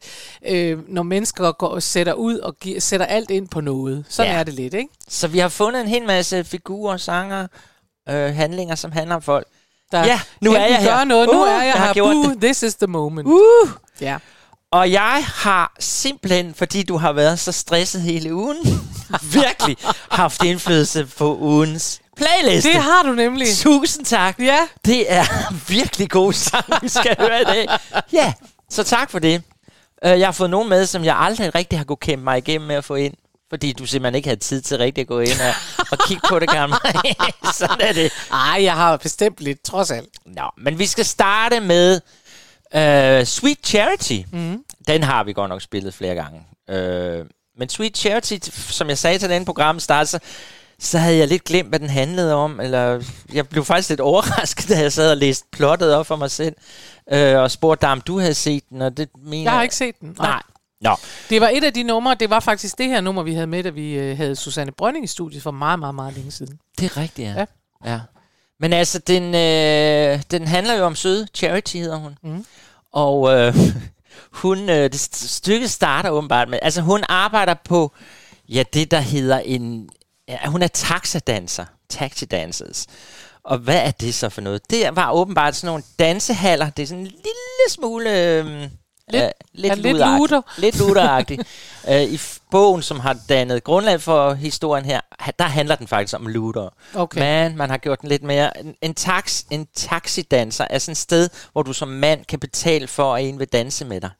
øh, 0.48 0.78
når 0.88 1.02
mennesker 1.02 1.52
går, 1.52 1.78
sætter 1.78 2.12
ud 2.12 2.38
og 2.38 2.56
gi- 2.56 2.80
sætter 2.80 3.06
alt 3.06 3.30
ind 3.30 3.48
på 3.48 3.60
noget. 3.60 4.04
Sådan 4.08 4.32
Ja. 4.32 4.38
er 4.38 4.42
det 4.42 4.54
lidt, 4.54 4.74
ikke? 4.74 4.88
Så 5.08 5.28
vi 5.28 5.38
har 5.38 5.48
fundet 5.48 5.80
en 5.82 5.88
hel 5.88 6.06
masse 6.06 6.44
figurer, 6.44 6.96
sanger, 6.96 7.46
øh, 8.08 8.34
handlinger, 8.34 8.74
som 8.74 8.92
handler 8.92 9.14
om 9.14 9.22
folk. 9.22 9.46
Der 9.92 10.04
Ja, 10.04 10.20
nu 10.40 10.52
er 10.52 10.66
jeg 10.66 10.76
her. 10.78 10.96
Gør 10.96 11.04
noget, 11.04 11.28
nu 11.32 11.42
Uh, 11.42 11.48
er 11.48 11.52
jeg, 11.52 11.64
jeg 11.74 11.82
har 11.82 11.92
her. 11.94 12.28
det. 12.30 12.40
this 12.42 12.62
is 12.62 12.74
the 12.74 12.86
moment. 12.86 13.28
Uh! 13.28 13.68
Ja. 14.00 14.16
Og 14.72 14.92
jeg 14.92 15.24
har 15.34 15.72
simpelthen, 15.80 16.54
fordi 16.54 16.82
du 16.82 16.96
har 16.96 17.12
været 17.12 17.38
så 17.38 17.52
stresset 17.52 18.02
hele 18.02 18.34
ugen, 18.34 18.56
virkelig 19.32 19.76
haft 20.10 20.44
indflydelse 20.44 21.06
på 21.18 21.36
ugens 21.36 22.00
playliste. 22.16 22.68
Det 22.72 22.82
har 22.82 23.02
du 23.02 23.12
nemlig. 23.12 23.46
Tusind 23.56 24.04
tak. 24.04 24.38
Ja. 24.38 24.58
Det 24.84 25.12
er 25.12 25.24
virkelig 25.68 26.10
god 26.10 26.32
sang, 26.32 26.64
vi 26.82 26.88
skal 26.88 27.16
høre 27.18 27.40
i 27.40 27.44
dag. 27.44 27.68
Ja, 28.12 28.32
så 28.70 28.82
tak 28.82 29.10
for 29.10 29.18
det. 29.18 29.42
Øh, 30.04 30.20
Jeg 30.20 30.26
har 30.26 30.32
fået 30.32 30.50
nogen 30.50 30.68
med, 30.68 30.86
som 30.86 31.04
jeg 31.04 31.16
aldrig 31.18 31.54
rigtig 31.54 31.78
har 31.78 31.84
kunne 31.84 31.96
kæmpe 31.96 32.24
mig 32.24 32.38
igennem 32.38 32.68
med 32.68 32.76
at 32.76 32.84
få 32.84 32.94
ind. 32.94 33.14
Fordi 33.50 33.72
du 33.72 33.86
simpelthen 33.86 34.14
ikke 34.14 34.28
havde 34.28 34.40
tid 34.40 34.62
til 34.62 34.78
rigtig 34.78 35.02
at 35.02 35.08
gå 35.08 35.20
ind 35.20 35.40
og, 35.40 35.84
og 35.90 35.98
kigge 36.06 36.22
på 36.28 36.38
det, 36.38 36.50
Karen. 36.50 36.72
Sådan 37.58 37.80
er 37.80 37.92
det. 37.92 38.12
Ej, 38.32 38.64
jeg 38.64 38.74
har 38.74 38.96
bestemt 38.96 39.40
lidt, 39.40 39.62
trods 39.64 39.90
alt. 39.90 40.08
Nå, 40.26 40.42
men 40.58 40.78
vi 40.78 40.86
skal 40.86 41.04
starte 41.04 41.60
med 41.60 42.00
uh, 42.74 43.26
Sweet 43.26 43.58
Charity. 43.64 44.20
Mm. 44.32 44.64
Den 44.88 45.02
har 45.02 45.24
vi 45.24 45.32
godt 45.32 45.48
nok 45.48 45.62
spillet 45.62 45.94
flere 45.94 46.14
gange. 46.14 46.40
Uh, 46.72 47.26
men 47.58 47.68
Sweet 47.68 47.96
Charity, 47.98 48.38
som 48.52 48.88
jeg 48.88 48.98
sagde 48.98 49.18
til 49.18 49.30
den 49.30 49.44
program 49.44 49.80
start, 49.80 50.08
så 50.08 50.18
så 50.82 50.98
havde 50.98 51.16
jeg 51.16 51.28
lidt 51.28 51.44
glemt, 51.44 51.68
hvad 51.68 51.78
den 51.78 51.88
handlede 51.90 52.34
om. 52.34 52.60
Eller 52.60 53.02
jeg 53.32 53.48
blev 53.48 53.64
faktisk 53.64 53.88
lidt 53.88 54.00
overrasket, 54.10 54.68
da 54.68 54.78
jeg 54.78 54.92
sad 54.92 55.10
og 55.10 55.16
læste 55.16 55.48
plottet 55.52 55.94
op 55.94 56.06
for 56.06 56.16
mig 56.16 56.30
selv. 56.30 56.56
Øh, 57.12 57.38
og 57.38 57.50
spurgte 57.50 57.86
dig, 57.86 57.92
om 57.92 58.00
du 58.00 58.18
havde 58.18 58.34
set 58.34 58.62
den. 58.70 58.82
Og 58.82 58.96
det 58.96 59.08
mener, 59.24 59.42
Jeg 59.42 59.52
har 59.52 59.62
ikke 59.62 59.76
set 59.76 60.00
den. 60.00 60.16
Nej. 60.18 60.42
Nå, 60.80 60.96
Det 61.30 61.40
var 61.40 61.48
et 61.48 61.64
af 61.64 61.74
de 61.74 61.82
numre, 61.82 62.14
det 62.14 62.30
var 62.30 62.40
faktisk 62.40 62.78
det 62.78 62.86
her 62.86 63.00
nummer, 63.00 63.22
vi 63.22 63.34
havde 63.34 63.46
med, 63.46 63.62
da 63.62 63.70
vi 63.70 63.92
øh, 63.92 64.16
havde 64.16 64.36
Susanne 64.36 64.72
Brønding 64.72 65.04
i 65.04 65.08
studiet 65.08 65.42
for 65.42 65.50
meget, 65.50 65.78
meget, 65.78 65.94
meget 65.94 66.14
længe 66.14 66.30
siden. 66.30 66.58
det 66.78 66.84
er 66.84 66.96
rigtigt, 66.96 67.28
ja. 67.28 67.34
Ja. 67.34 67.92
ja. 67.92 68.00
Men 68.60 68.72
altså, 68.72 68.98
den, 68.98 69.34
øh, 69.34 70.22
den 70.30 70.46
handler 70.48 70.74
jo 70.74 70.84
om 70.84 70.94
søde. 70.94 71.26
Charity 71.34 71.76
hedder 71.76 71.96
hun. 71.96 72.18
Mm. 72.22 72.44
Og 72.92 73.32
øh, 73.32 73.54
hun, 74.42 74.58
øh, 74.68 74.92
det 74.92 74.94
st- 74.94 75.28
stykke 75.28 75.68
starter 75.68 76.10
åbenbart 76.10 76.48
med, 76.48 76.58
altså 76.62 76.80
hun 76.80 77.04
arbejder 77.08 77.54
på, 77.64 77.92
ja, 78.48 78.62
det 78.72 78.90
der 78.90 79.00
hedder 79.00 79.38
en, 79.38 79.88
ja, 80.28 80.46
hun 80.46 80.62
er 80.62 80.68
taxadanser, 80.68 81.64
taxi 81.88 82.24
dancers. 82.24 82.86
Og 83.44 83.58
hvad 83.58 83.78
er 83.78 83.90
det 83.90 84.14
så 84.14 84.28
for 84.28 84.40
noget? 84.40 84.70
Det 84.70 84.96
var 84.96 85.12
åbenbart 85.12 85.56
sådan 85.56 85.66
nogle 85.66 85.82
dansehaller, 85.98 86.70
det 86.70 86.82
er 86.82 86.86
sådan 86.86 87.00
en 87.00 87.06
lille 87.06 87.68
smule... 87.70 88.10
Øh, 88.10 88.68
Lidt- 89.12 89.22
øh, 89.24 89.30
lidt, 89.52 89.76
lidt 89.76 89.96
luder. 89.96 90.42
Lidt 90.58 90.78
luderagtigt. 90.78 91.42
øh, 91.90 92.02
I 92.02 92.20
bogen, 92.50 92.82
som 92.82 93.00
har 93.00 93.16
dannet 93.28 93.64
grundlag 93.64 94.00
for 94.00 94.34
historien 94.34 94.84
her, 94.84 95.00
der 95.38 95.44
handler 95.44 95.74
den 95.74 95.88
faktisk 95.88 96.16
om 96.16 96.26
luder. 96.26 96.68
Okay. 96.94 97.20
Men 97.20 97.56
man 97.56 97.70
har 97.70 97.76
gjort 97.78 98.00
den 98.00 98.08
lidt 98.08 98.22
mere... 98.22 98.60
En, 98.60 98.74
en, 98.82 98.94
tax, 98.94 99.42
en 99.50 99.66
taxidanser 99.76 100.66
er 100.70 100.78
sådan 100.78 100.92
et 100.92 100.96
sted, 100.98 101.28
hvor 101.52 101.62
du 101.62 101.72
som 101.72 101.88
mand 101.88 102.24
kan 102.24 102.38
betale 102.38 102.86
for, 102.86 103.14
at 103.14 103.24
en 103.24 103.38
vil 103.38 103.48
danse 103.48 103.84
med 103.84 104.00
dig. 104.00 104.10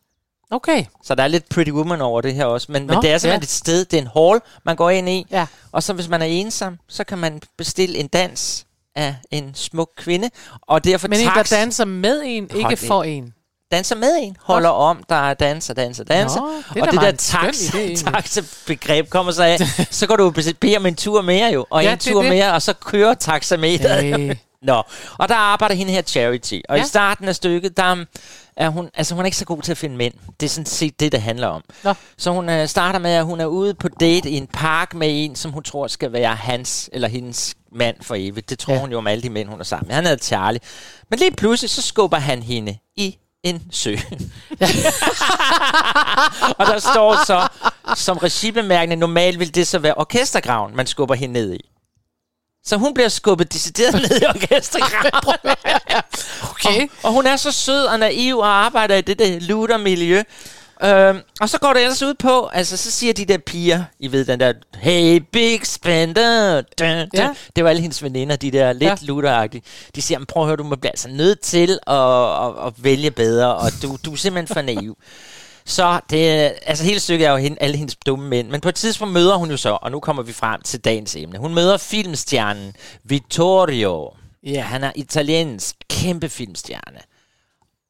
Okay. 0.52 0.84
Så 1.02 1.14
der 1.14 1.22
er 1.22 1.28
lidt 1.28 1.48
Pretty 1.48 1.70
Woman 1.70 2.00
over 2.00 2.20
det 2.20 2.34
her 2.34 2.44
også. 2.44 2.72
Men, 2.72 2.82
Nå, 2.82 2.94
men 2.94 3.02
det 3.02 3.10
er 3.10 3.18
simpelthen 3.18 3.40
ja. 3.40 3.44
et 3.44 3.50
sted, 3.50 3.84
det 3.84 3.96
er 3.98 4.02
en 4.02 4.08
hall, 4.16 4.40
man 4.64 4.76
går 4.76 4.90
ind 4.90 5.08
i. 5.08 5.26
Ja. 5.30 5.46
Og 5.72 5.82
så 5.82 5.92
hvis 5.92 6.08
man 6.08 6.22
er 6.22 6.26
ensom, 6.26 6.78
så 6.88 7.04
kan 7.04 7.18
man 7.18 7.40
bestille 7.58 7.98
en 7.98 8.08
dans 8.08 8.66
af 8.96 9.14
en 9.30 9.54
smuk 9.54 9.90
kvinde. 9.96 10.30
Og 10.62 10.84
derfor 10.84 11.08
Men 11.08 11.20
en, 11.20 11.26
der 11.26 11.32
tax- 11.42 11.50
danser 11.50 11.84
med 11.84 12.22
en, 12.24 12.42
ikke 12.42 12.62
Hold 12.62 12.76
for 12.76 13.02
en. 13.02 13.34
Danser 13.72 13.96
med 13.96 14.12
en, 14.22 14.36
holder 14.40 14.68
om, 14.68 15.04
der 15.08 15.14
er 15.30 15.34
danser, 15.34 15.74
danser, 15.74 16.04
danser. 16.04 16.40
Nå, 16.40 16.46
det 16.74 16.82
og 16.82 16.92
det 16.92 17.00
der 17.00 17.08
en 17.08 17.18
skøn 17.18 17.40
tax, 17.40 17.56
idé, 17.56 17.76
egentlig. 17.78 17.98
taxa-begreb 17.98 19.08
kommer 19.10 19.32
så 19.32 19.42
af, 19.42 19.58
så 19.90 20.06
går 20.06 20.16
du 20.16 20.30
be- 20.30 20.54
bede 20.60 20.76
om 20.76 20.86
en 20.86 20.94
tur 20.96 21.22
mere 21.22 21.52
jo, 21.52 21.66
og 21.70 21.82
Ja, 21.84 21.92
en 21.92 21.98
det 21.98 22.00
tur 22.12 22.22
det. 22.22 22.30
mere, 22.30 22.52
og 22.52 22.62
så 22.62 22.72
kører 22.72 23.14
taxameteret. 23.14 24.02
Hey. 24.20 24.34
Nå, 24.62 24.82
og 25.18 25.28
der 25.28 25.34
arbejder 25.34 25.74
hende 25.74 25.92
her 25.92 26.02
Charity. 26.02 26.58
Og 26.68 26.76
Ja. 26.76 26.82
i 26.82 26.86
starten 26.86 27.28
af 27.28 27.34
stykket, 27.36 27.76
der 27.76 28.04
er 28.56 28.68
hun, 28.68 28.88
altså 28.94 29.14
hun 29.14 29.22
er 29.24 29.26
ikke 29.26 29.36
så 29.36 29.44
god 29.44 29.62
til 29.62 29.72
at 29.72 29.78
finde 29.78 29.96
mænd. 29.96 30.14
Det 30.40 30.46
er 30.46 30.50
sådan 30.50 30.66
set 30.66 31.00
det, 31.00 31.12
det 31.12 31.22
handler 31.22 31.46
om. 31.46 31.62
Nå. 31.84 31.94
Så 32.18 32.30
hun 32.30 32.48
øh, 32.48 32.68
starter 32.68 32.98
med, 32.98 33.10
at 33.10 33.24
hun 33.24 33.40
er 33.40 33.46
ude 33.46 33.74
på 33.74 33.88
date 33.88 34.30
i 34.30 34.36
en 34.36 34.46
park 34.46 34.94
med 34.94 35.08
en, 35.24 35.36
som 35.36 35.50
hun 35.52 35.62
tror 35.62 35.86
skal 35.86 36.12
være 36.12 36.34
hans 36.36 36.90
eller 36.92 37.08
hendes 37.08 37.54
mand 37.72 37.96
for 38.02 38.14
evigt. 38.18 38.50
Det 38.50 38.58
tror 38.58 38.72
ja. 38.74 38.80
hun 38.80 38.90
jo 38.90 38.98
om 38.98 39.06
alle 39.06 39.22
de 39.22 39.30
mænd, 39.30 39.48
hun 39.48 39.60
er 39.60 39.64
sammen 39.64 39.86
med. 39.88 39.94
Han 39.94 40.04
hedder 40.04 40.18
Charlie. 40.24 40.60
Men 41.10 41.18
lige 41.18 41.30
pludselig, 41.32 41.70
så 41.70 41.82
skubber 41.82 42.16
han 42.18 42.42
hende 42.42 42.76
i 42.96 43.16
en 43.42 43.62
sø. 43.70 43.96
og 46.58 46.66
der 46.66 46.78
står 46.78 47.24
så, 47.26 47.48
som 47.96 48.18
regibemærkende, 48.18 48.96
normalt 48.96 49.38
vil 49.38 49.54
det 49.54 49.66
så 49.68 49.78
være 49.78 49.94
orkestergraven, 49.94 50.76
man 50.76 50.86
skubber 50.86 51.14
hende 51.14 51.32
ned 51.32 51.54
i. 51.54 51.60
Så 52.64 52.76
hun 52.76 52.94
bliver 52.94 53.08
skubbet 53.08 53.52
decideret 53.52 53.94
ned 53.94 54.20
i 54.22 54.24
orkestergraven. 54.24 55.56
Okay. 56.50 56.82
Og, 56.82 56.88
og 57.02 57.12
hun 57.12 57.26
er 57.26 57.36
så 57.36 57.52
sød 57.52 57.84
og 57.84 57.98
naiv 57.98 58.38
og 58.38 58.48
arbejder 58.48 58.96
i 58.96 59.00
det 59.00 59.18
der 59.18 59.40
ludermiljø. 59.40 60.22
Øhm, 60.84 61.18
og 61.40 61.48
så 61.48 61.58
går 61.58 61.72
det 61.72 61.82
ellers 61.82 62.02
ud 62.02 62.14
på, 62.14 62.46
altså 62.46 62.76
så 62.76 62.90
siger 62.90 63.12
de 63.12 63.24
der 63.24 63.38
piger, 63.38 63.84
I 63.98 64.12
ved 64.12 64.24
den 64.24 64.40
der, 64.40 64.52
hey 64.76 65.22
big 65.32 65.60
spender, 65.66 66.54
dun, 66.78 66.88
dun. 66.98 67.06
Ja. 67.14 67.28
det 67.56 67.64
var 67.64 67.70
alle 67.70 67.82
hendes 67.82 68.02
veninder, 68.02 68.36
de 68.36 68.50
der 68.50 68.72
lidt 68.72 68.82
Ja. 68.82 68.94
luderagtige. 69.02 69.62
De 69.94 70.02
siger, 70.02 70.18
"Men 70.18 70.26
prøv 70.26 70.42
at 70.42 70.46
høre, 70.46 70.56
du 70.56 70.64
må 70.64 70.76
blive 70.76 70.90
altså 70.90 71.08
nødt 71.08 71.40
til 71.40 71.78
at, 71.86 71.96
at, 72.46 72.66
at 72.66 72.72
vælge 72.84 73.10
bedre, 73.10 73.56
og 73.56 73.70
du, 73.82 73.96
du 74.04 74.12
er 74.12 74.16
simpelthen 74.16 74.54
for 74.54 74.62
naiv. 74.62 74.96
Så 75.64 76.00
det, 76.10 76.52
altså 76.66 76.84
hele 76.84 77.00
stykket 77.00 77.26
er 77.26 77.30
jo 77.30 77.36
hende, 77.36 77.56
alle 77.60 77.76
hendes 77.76 77.96
dumme 78.06 78.28
mænd. 78.28 78.48
Men 78.48 78.60
på 78.60 78.68
et 78.68 78.74
tidspunkt 78.74 79.14
møder 79.14 79.36
hun 79.36 79.50
jo 79.50 79.56
så, 79.56 79.78
og 79.82 79.90
nu 79.90 80.00
kommer 80.00 80.22
vi 80.22 80.32
frem 80.32 80.62
til 80.62 80.80
dagens 80.80 81.16
emne. 81.16 81.38
Hun 81.38 81.54
møder 81.54 81.76
filmstjernen 81.76 82.72
Vittorio. 83.04 84.10
Ja. 84.46 84.60
Han 84.60 84.84
er 84.84 84.92
italiensk 84.94 85.76
kæmpe 85.90 86.28
filmstjerne. 86.28 86.98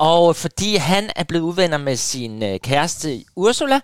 Og 0.01 0.37
fordi 0.37 0.77
han 0.77 1.11
er 1.17 1.25
blevet 1.25 1.45
uvenner 1.45 1.79
med 1.79 1.97
sin 1.97 2.43
øh, 2.43 2.61
kæreste 2.61 3.25
Ursula, 3.37 3.81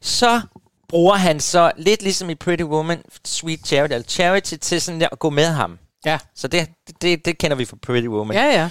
så 0.00 0.40
bruger 0.88 1.16
han 1.16 1.40
så 1.40 1.72
lidt 1.76 2.02
ligesom 2.02 2.30
i 2.30 2.34
Pretty 2.34 2.64
Woman, 2.64 3.02
Sweet 3.24 3.66
Charity, 3.66 3.92
eller 3.92 4.08
Charity, 4.08 4.54
til 4.54 4.80
sådan 4.80 5.00
der 5.00 5.08
at 5.12 5.18
gå 5.18 5.30
med 5.30 5.46
ham. 5.46 5.78
Ja. 6.04 6.18
Så 6.34 6.48
det, 6.48 6.68
det, 7.02 7.24
det 7.24 7.38
kender 7.38 7.56
vi 7.56 7.64
fra 7.64 7.76
Pretty 7.82 8.08
Woman. 8.08 8.36
Ja, 8.36 8.44
ja. 8.44 8.70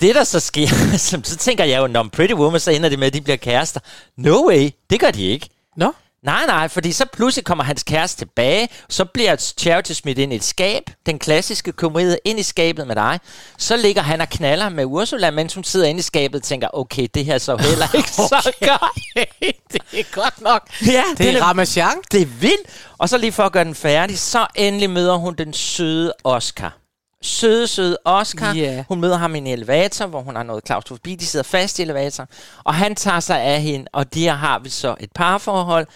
Det, 0.00 0.14
der 0.14 0.24
så 0.24 0.40
sker, 0.40 0.66
så 1.24 1.36
tænker 1.36 1.64
jeg 1.64 1.78
jo, 1.78 1.86
når 1.86 2.08
Pretty 2.12 2.34
Woman, 2.34 2.60
så 2.60 2.70
ender 2.70 2.88
det 2.88 2.98
med, 2.98 3.06
at 3.06 3.14
de 3.14 3.20
bliver 3.20 3.36
kærester. 3.36 3.80
No 4.16 4.48
way, 4.48 4.70
det 4.90 5.00
gør 5.00 5.10
de 5.10 5.22
ikke. 5.24 5.48
Nå. 5.76 5.92
Nej, 6.26 6.46
nej, 6.46 6.68
fordi 6.68 6.92
så 6.92 7.04
pludselig 7.12 7.44
kommer 7.44 7.64
hans 7.64 7.82
kæreste 7.82 8.20
tilbage, 8.20 8.68
så 8.88 9.04
bliver 9.04 9.36
Charity 9.36 9.92
smidt 9.92 10.18
ind 10.18 10.32
i 10.32 10.36
et 10.36 10.44
skab, 10.44 10.82
den 11.06 11.18
klassiske 11.18 11.72
komedie 11.72 12.18
ind 12.24 12.38
i 12.38 12.42
skabet 12.42 12.86
med 12.86 12.94
dig. 12.96 13.20
Så 13.58 13.76
ligger 13.76 14.02
han 14.02 14.20
og 14.20 14.28
knaller 14.28 14.68
med 14.68 14.84
Ursula, 14.84 15.30
mens 15.30 15.54
hun 15.54 15.64
sidder 15.64 15.86
inde 15.86 15.98
i 15.98 16.02
skabet 16.02 16.40
og 16.40 16.42
tænker, 16.46 16.68
okay, 16.72 17.08
det 17.14 17.24
her 17.24 17.34
er 17.34 17.38
så 17.38 17.56
heller 17.56 17.94
ikke 17.98 18.10
så 18.10 18.52
godt. 18.60 19.26
det 19.72 20.00
er 20.00 20.12
godt 20.14 20.40
nok. 20.40 20.68
Ja, 20.86 21.02
Det 21.10 21.18
den 21.18 21.36
er 21.36 21.42
Ramachan. 21.42 21.94
det 22.12 22.22
er 22.22 22.26
vildt. 22.26 22.66
Og 22.98 23.08
så 23.08 23.18
lige 23.18 23.32
for 23.32 23.42
at 23.42 23.52
gøre 23.52 23.64
den 23.64 23.74
færdig, 23.74 24.18
så 24.18 24.46
endelig 24.54 24.90
møder 24.90 25.14
hun 25.16 25.34
den 25.34 25.52
søde 25.52 26.12
Oscar. 26.24 26.76
Søde, 27.22 27.66
søde 27.66 27.98
Oscar. 28.04 28.52
Ja. 28.54 28.84
Hun 28.88 29.00
møder 29.00 29.16
ham 29.16 29.34
i 29.34 29.38
en 29.38 29.46
elevator, 29.46 30.06
hvor 30.06 30.20
hun 30.20 30.36
har 30.36 30.42
noget 30.42 30.64
klaustrofobi. 30.64 31.14
De 31.14 31.26
sidder 31.26 31.42
fast 31.42 31.78
i 31.78 31.82
elevatoren. 31.82 32.28
Og 32.64 32.74
han 32.74 32.94
tager 32.94 33.20
sig 33.20 33.40
af 33.40 33.60
hende, 33.62 33.86
og 33.92 34.14
der 34.14 34.32
har 34.32 34.58
vi 34.58 34.68
så 34.70 34.94
et 35.00 35.12
parforhold. 35.14 35.86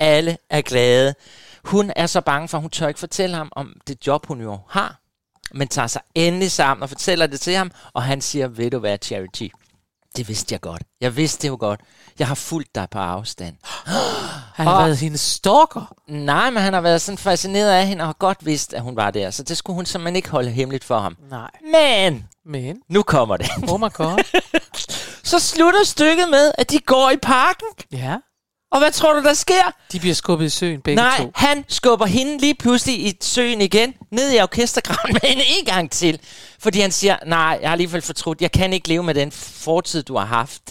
Alle 0.00 0.38
er 0.50 0.60
glade. 0.60 1.14
Hun 1.64 1.92
er 1.96 2.06
så 2.06 2.20
bange 2.20 2.48
for, 2.48 2.58
at 2.58 2.62
hun 2.62 2.70
tør 2.70 2.88
ikke 2.88 3.00
fortælle 3.00 3.36
ham 3.36 3.48
om 3.56 3.72
det 3.88 4.06
job, 4.06 4.26
hun 4.26 4.40
jo 4.40 4.58
har. 4.68 5.00
Men 5.54 5.68
tager 5.68 5.86
sig 5.88 6.00
endelig 6.14 6.52
sammen 6.52 6.82
og 6.82 6.88
fortæller 6.88 7.26
det 7.26 7.40
til 7.40 7.54
ham. 7.54 7.70
Og 7.94 8.02
han 8.02 8.20
siger, 8.20 8.48
ved 8.48 8.70
du 8.70 8.78
hvad, 8.78 8.98
Charity? 9.02 9.48
Det 10.16 10.28
vidste 10.28 10.52
jeg 10.52 10.60
godt. 10.60 10.82
Jeg 11.00 11.16
vidste 11.16 11.42
det 11.42 11.48
jo 11.48 11.56
godt. 11.60 11.80
Jeg 12.18 12.26
har 12.28 12.34
fulgt 12.34 12.74
dig 12.74 12.86
på 12.90 12.98
afstand. 12.98 13.56
Han 14.56 14.66
har 14.66 14.74
Og- 14.74 14.84
været 14.84 14.96
hendes 14.98 15.20
stalker. 15.20 15.94
Nej, 16.08 16.50
men 16.50 16.62
han 16.62 16.72
har 16.72 16.80
været 16.80 17.00
sådan 17.02 17.18
fascineret 17.18 17.70
af 17.70 17.86
hende 17.86 18.02
og 18.02 18.08
har 18.08 18.12
godt 18.12 18.46
vidst, 18.46 18.74
at 18.74 18.82
hun 18.82 18.96
var 18.96 19.10
der. 19.10 19.30
Så 19.30 19.42
det 19.42 19.56
skulle 19.56 19.74
hun 19.74 19.86
simpelthen 19.86 20.16
ikke 20.16 20.30
holde 20.30 20.50
hemmeligt 20.50 20.84
for 20.84 20.98
ham. 20.98 21.16
Nej. 21.30 21.50
Men 21.72 22.26
Men, 22.44 22.76
nu 22.88 23.02
kommer 23.02 23.36
det. 23.36 23.46
oh 23.68 23.80
my 23.80 23.92
god. 23.92 24.24
Så 25.30 25.38
slutter 25.38 25.84
stykket 25.84 26.28
med, 26.30 26.52
at 26.58 26.70
de 26.70 26.78
går 26.78 27.10
i 27.10 27.16
parken. 27.22 27.66
Ja. 27.92 28.16
Og 28.72 28.78
hvad 28.78 28.92
tror 28.92 29.12
du, 29.12 29.22
der 29.22 29.34
sker? 29.34 29.72
De 29.92 30.00
bliver 30.00 30.14
skubbet 30.14 30.46
i 30.46 30.48
søen, 30.48 30.80
begge 30.80 31.02
Nej, 31.02 31.16
to. 31.18 31.30
han 31.34 31.64
skubber 31.68 32.06
hende 32.06 32.38
lige 32.38 32.54
pludselig 32.54 33.06
i 33.06 33.16
søen 33.20 33.60
igen, 33.60 33.94
ned 34.12 34.32
i 34.32 34.40
orkestergraven 34.40 35.12
med 35.22 35.28
hende 35.28 35.44
en 35.58 35.64
gang 35.64 35.90
til. 35.90 36.20
Fordi 36.58 36.80
han 36.80 36.92
siger, 36.92 37.16
nej, 37.26 37.58
jeg 37.60 37.68
har 37.68 37.72
alligevel 37.72 38.02
fortrudt, 38.02 38.40
jeg 38.42 38.52
kan 38.52 38.72
ikke 38.72 38.88
leve 38.88 39.02
med 39.02 39.14
den 39.14 39.32
fortid, 39.32 40.02
du 40.02 40.16
har 40.16 40.26
haft. 40.26 40.62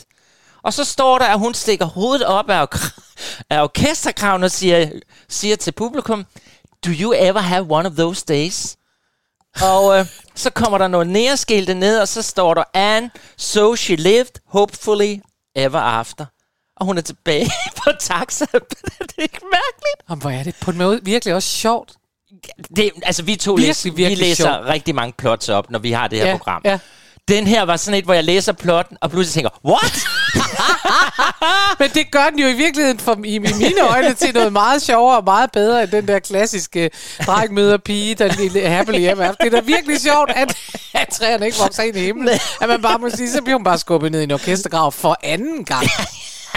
Og 0.63 0.73
så 0.73 0.83
står 0.83 1.17
der, 1.17 1.25
at 1.25 1.39
hun 1.39 1.53
stikker 1.53 1.85
hovedet 1.85 2.25
op 2.25 2.49
af, 2.49 2.67
af 3.49 3.61
orkestergraven 3.63 4.43
og 4.43 4.51
siger, 4.51 4.89
siger 5.29 5.55
til 5.55 5.71
publikum, 5.71 6.25
Do 6.85 6.91
you 6.99 7.13
ever 7.17 7.39
have 7.39 7.65
one 7.69 7.89
of 7.89 7.95
those 7.95 8.25
days? 8.27 8.77
Og 9.61 9.99
øh, 9.99 10.05
så 10.35 10.49
kommer 10.49 10.77
der 10.77 10.87
noget 10.87 11.07
nærskilte 11.07 11.73
ned, 11.73 11.99
og 11.99 12.07
så 12.07 12.21
står 12.21 12.53
der, 12.53 12.63
And 12.73 13.09
so 13.37 13.75
she 13.75 13.95
lived, 13.95 14.31
hopefully 14.47 15.15
ever 15.55 15.79
after. 15.79 16.25
Og 16.79 16.85
hun 16.85 16.97
er 16.97 17.01
tilbage 17.01 17.51
på 17.83 17.91
taxa. 17.99 18.45
det 19.07 19.17
er 19.17 19.21
ikke 19.21 19.39
mærkeligt. 19.43 20.09
Jamen, 20.09 20.21
hvor 20.21 20.29
er 20.29 20.43
det 20.43 20.55
på 20.61 20.71
en 20.71 20.77
måde 20.77 20.99
virkelig 21.03 21.33
også 21.35 21.49
sjovt. 21.49 21.91
Det, 22.75 22.91
altså, 23.03 23.23
vi 23.23 23.35
to 23.35 23.51
Virkelig, 23.51 23.67
læser, 23.67 23.91
virkelig 23.91 24.17
vi 24.19 24.23
læser 24.23 24.43
sjovt. 24.43 24.65
rigtig 24.67 24.95
mange 24.95 25.13
plots 25.17 25.49
op, 25.49 25.71
når 25.71 25.79
vi 25.79 25.91
har 25.91 26.07
det 26.07 26.19
her 26.19 26.27
ja, 26.27 26.37
program. 26.37 26.61
Ja. 26.65 26.79
Den 27.27 27.47
her 27.47 27.63
var 27.63 27.77
sådan 27.77 27.97
et, 27.97 28.05
hvor 28.05 28.13
jeg 28.13 28.23
læser 28.23 28.51
plotten, 28.53 28.97
og 29.01 29.11
pludselig 29.11 29.33
tænker, 29.33 29.49
what? 29.65 29.97
Men 31.79 31.89
det 31.93 32.11
gør 32.11 32.29
den 32.29 32.39
jo 32.39 32.47
i 32.47 32.53
virkeligheden 32.53 32.99
for, 32.99 33.19
i, 33.25 33.35
i 33.35 33.39
mine 33.39 33.81
øjne 33.89 34.13
til 34.13 34.33
noget 34.33 34.53
meget 34.53 34.81
sjovere 34.81 35.17
og 35.17 35.23
meget 35.23 35.51
bedre 35.51 35.83
end 35.83 35.91
den 35.91 36.07
der 36.07 36.19
klassiske 36.19 36.89
dreng 37.25 37.53
møder 37.53 37.77
pige, 37.77 38.15
der 38.15 38.33
lille 38.33 38.67
happily 38.69 38.99
ever 38.99 39.23
after. 39.23 39.43
Det 39.43 39.53
er 39.53 39.59
da 39.61 39.65
virkelig 39.65 40.01
sjovt, 40.01 40.31
at, 40.35 40.57
at 40.93 41.07
træerne 41.07 41.45
ikke 41.45 41.57
vokser 41.61 41.83
ind 41.83 41.97
i 41.97 41.99
himlen. 41.99 42.39
At 42.61 42.69
man 42.69 42.81
bare 42.81 42.99
må 42.99 43.09
sige, 43.09 43.31
så 43.31 43.41
bliver 43.41 43.57
hun 43.57 43.63
bare 43.63 43.77
skubbet 43.77 44.11
ned 44.11 44.19
i 44.19 44.23
en 44.23 44.31
orkestergrav 44.31 44.91
for 44.91 45.17
anden 45.23 45.65
gang. 45.65 45.87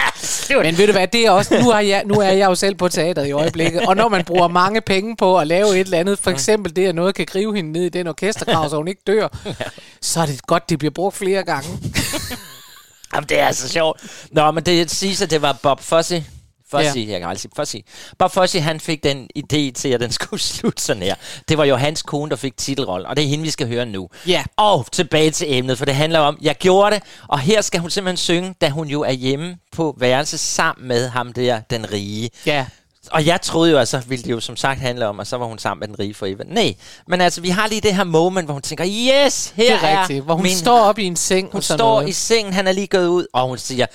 Men 0.63 0.77
ved 0.77 0.87
du 0.87 0.91
hvad, 0.91 1.07
det 1.07 1.25
er 1.25 1.31
også, 1.31 1.59
nu 1.63 1.69
er, 1.69 1.79
jeg, 1.79 2.03
nu 2.05 2.15
er 2.15 2.31
jeg 2.31 2.45
jo 2.49 2.55
selv 2.55 2.75
på 2.75 2.89
teateret 2.89 3.27
i 3.27 3.31
øjeblikket, 3.31 3.81
og 3.81 3.95
når 3.95 4.09
man 4.09 4.23
bruger 4.25 4.47
mange 4.47 4.81
penge 4.81 5.15
på 5.15 5.39
at 5.39 5.47
lave 5.47 5.69
et 5.69 5.79
eller 5.79 5.97
andet, 5.97 6.19
for 6.19 6.31
eksempel 6.31 6.75
det, 6.75 6.87
at 6.87 6.95
noget 6.95 7.15
kan 7.15 7.25
gribe 7.25 7.55
hende 7.55 7.71
ned 7.71 7.83
i 7.83 7.89
den 7.89 8.07
orkestergrav, 8.07 8.69
så 8.69 8.75
hun 8.75 8.87
ikke 8.87 9.01
dør, 9.07 9.27
så 10.01 10.21
er 10.21 10.25
det 10.25 10.47
godt, 10.47 10.69
det 10.69 10.79
bliver 10.79 10.91
brugt 10.91 11.15
flere 11.15 11.43
gange. 11.43 11.69
Jamen, 13.13 13.29
det 13.29 13.39
er 13.39 13.51
så 13.51 13.69
sjovt. 13.69 14.01
Nå, 14.31 14.51
men 14.51 14.63
det 14.63 14.91
siges, 14.91 15.21
at 15.21 15.31
det 15.31 15.41
var 15.41 15.57
Bob 15.63 15.81
Fosse, 15.81 16.25
At 16.73 16.95
Ja. 16.95 17.01
jeg 17.11 17.19
kan 17.19 17.29
aldrig 17.29 17.39
sige, 17.39 17.65
sige. 17.65 17.83
Bare 18.19 18.47
sige, 18.47 18.61
han 18.61 18.79
fik 18.79 19.03
den 19.03 19.29
idé 19.39 19.71
til, 19.71 19.89
at 19.89 19.99
den 19.99 20.11
skulle 20.21 20.41
slutte 20.41 20.83
sådan 20.83 21.03
her. 21.03 21.15
Det 21.49 21.57
var 21.57 21.65
jo 21.65 21.75
hans 21.75 22.01
kone, 22.01 22.29
der 22.29 22.35
fik 22.35 22.57
titelrollen, 22.57 23.07
og 23.07 23.15
det 23.15 23.23
er 23.23 23.27
hende, 23.27 23.43
vi 23.43 23.49
skal 23.51 23.67
høre 23.67 23.85
nu. 23.85 24.09
Ja. 24.27 24.43
Og 24.57 24.85
tilbage 24.91 25.31
til 25.31 25.53
emnet, 25.53 25.77
for 25.77 25.85
det 25.85 25.95
handler 25.95 26.19
om, 26.19 26.37
jeg 26.41 26.55
gjorde 26.55 26.95
det, 26.95 27.03
og 27.27 27.39
her 27.39 27.61
skal 27.61 27.79
hun 27.79 27.89
simpelthen 27.89 28.17
synge, 28.17 28.55
da 28.61 28.69
hun 28.69 28.87
jo 28.87 29.01
er 29.01 29.11
hjemme 29.11 29.57
på 29.71 29.95
værelse 29.99 30.37
sammen 30.37 30.87
med 30.87 31.09
ham 31.09 31.33
der, 31.33 31.59
den 31.69 31.91
rige. 31.91 32.29
Ja. 32.45 32.65
Og 33.11 33.25
jeg 33.25 33.41
troede 33.41 33.71
jo, 33.71 33.77
at 33.77 33.87
så 33.87 33.99
ville 34.07 34.23
det 34.23 34.31
jo 34.31 34.39
som 34.39 34.55
sagt 34.55 34.79
handle 34.79 35.07
om, 35.07 35.19
at 35.19 35.27
så 35.27 35.37
var 35.37 35.45
hun 35.45 35.57
sammen 35.57 35.79
med 35.79 35.87
den 35.87 35.99
rige 35.99 36.13
for 36.13 36.25
Eva. 36.25 36.43
Nej, 36.47 36.75
men 37.07 37.21
altså, 37.21 37.41
vi 37.41 37.49
har 37.49 37.67
lige 37.67 37.81
det 37.81 37.95
her 37.95 38.03
moment, 38.03 38.47
hvor 38.47 38.53
hun 38.53 38.61
tænker, 38.61 38.85
yes, 38.85 39.53
her 39.55 39.77
Det 39.79 39.89
er 39.89 39.99
rigtigt. 40.01 40.23
Hvor 40.23 40.33
hun 40.35 40.43
min 40.43 40.57
står 40.57 40.79
op 40.79 40.99
i 40.99 41.03
en 41.03 41.15
seng 41.15 41.49
hun 41.51 41.61
står 41.61 41.77
noget. 41.77 42.09
i 42.09 42.11
sengen, 42.11 42.53
han 42.53 42.67
er 42.67 42.71
lige 42.71 42.87
gået 42.87 43.07
ud, 43.07 43.27
og 43.33 43.47
hun 43.47 43.57
siger, 43.57 43.85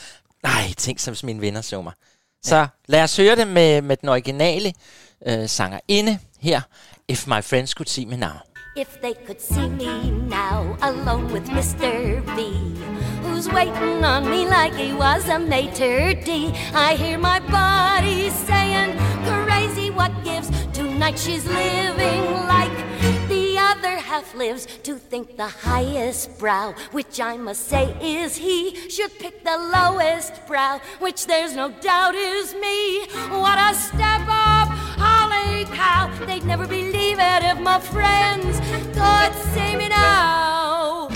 nej, 0.42 0.72
tænk 0.76 0.98
som 1.00 1.14
mine 1.22 1.40
venner 1.40 1.60
så 1.60 1.82
mig. 1.82 1.92
Så 2.46 2.66
lad 2.86 3.02
os 3.02 3.16
høre 3.16 3.36
det 3.36 3.48
med, 3.48 3.82
med 3.82 3.96
den 3.96 4.08
originale 4.08 4.72
øh, 5.26 5.48
sangerinde 5.48 6.18
her. 6.40 6.60
If 7.08 7.26
my 7.26 7.42
friends 7.42 7.70
could 7.70 7.88
see 7.88 8.06
me 8.06 8.16
now. 8.16 8.38
If 8.76 8.88
they 9.02 9.14
could 9.26 9.40
see 9.40 9.68
me 9.68 10.10
now, 10.28 10.76
alone 10.82 11.32
with 11.32 11.48
Mr. 11.50 11.90
B, 12.36 12.40
who's 13.24 13.48
waiting 13.48 14.04
on 14.04 14.22
me 14.24 14.40
like 14.56 14.74
he 14.84 14.92
was 14.92 15.28
a 15.28 15.38
maitre 15.38 16.14
d'. 16.26 16.54
I 16.74 16.94
hear 17.02 17.18
my 17.18 17.38
body 17.58 18.30
saying, 18.48 18.90
crazy 19.30 19.90
what 19.90 20.12
gives. 20.24 20.48
Tonight 20.72 21.18
she's 21.18 21.46
living 21.46 22.24
like 22.54 22.85
other 23.78 23.96
half 23.96 24.34
lives. 24.34 24.66
To 24.84 24.94
think 24.96 25.36
the 25.36 25.48
highest 25.48 26.38
brow, 26.38 26.74
which 26.92 27.20
I 27.20 27.36
must 27.36 27.68
say 27.68 27.96
is 28.00 28.36
he, 28.36 28.88
should 28.88 29.12
pick 29.18 29.44
the 29.44 29.58
lowest 29.58 30.46
brow, 30.46 30.80
which 30.98 31.26
there's 31.26 31.54
no 31.54 31.70
doubt 31.70 32.14
is 32.14 32.54
me. 32.54 33.06
What 33.42 33.58
a 33.58 33.74
step 33.74 34.22
up! 34.28 34.68
Holy 34.98 35.64
cow, 35.76 36.10
they'd 36.26 36.44
never 36.44 36.66
believe 36.66 37.18
it 37.18 37.42
if 37.44 37.58
my 37.60 37.80
friends 37.80 38.60
could 38.96 39.32
see 39.52 39.76
me 39.76 39.88
now. 39.88 41.08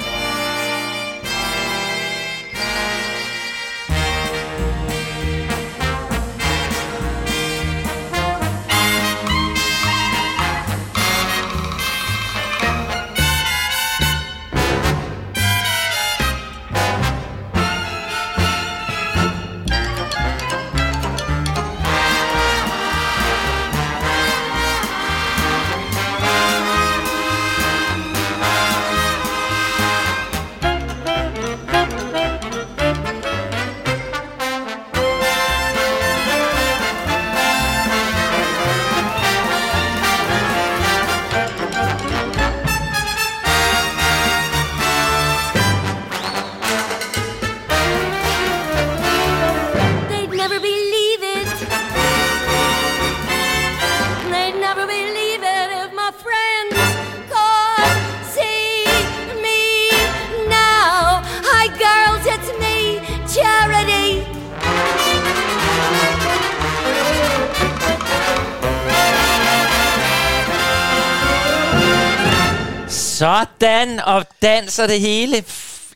Sådan, 73.61 74.01
og 74.01 74.25
danser 74.43 74.87
det 74.87 75.01
hele. 75.01 75.45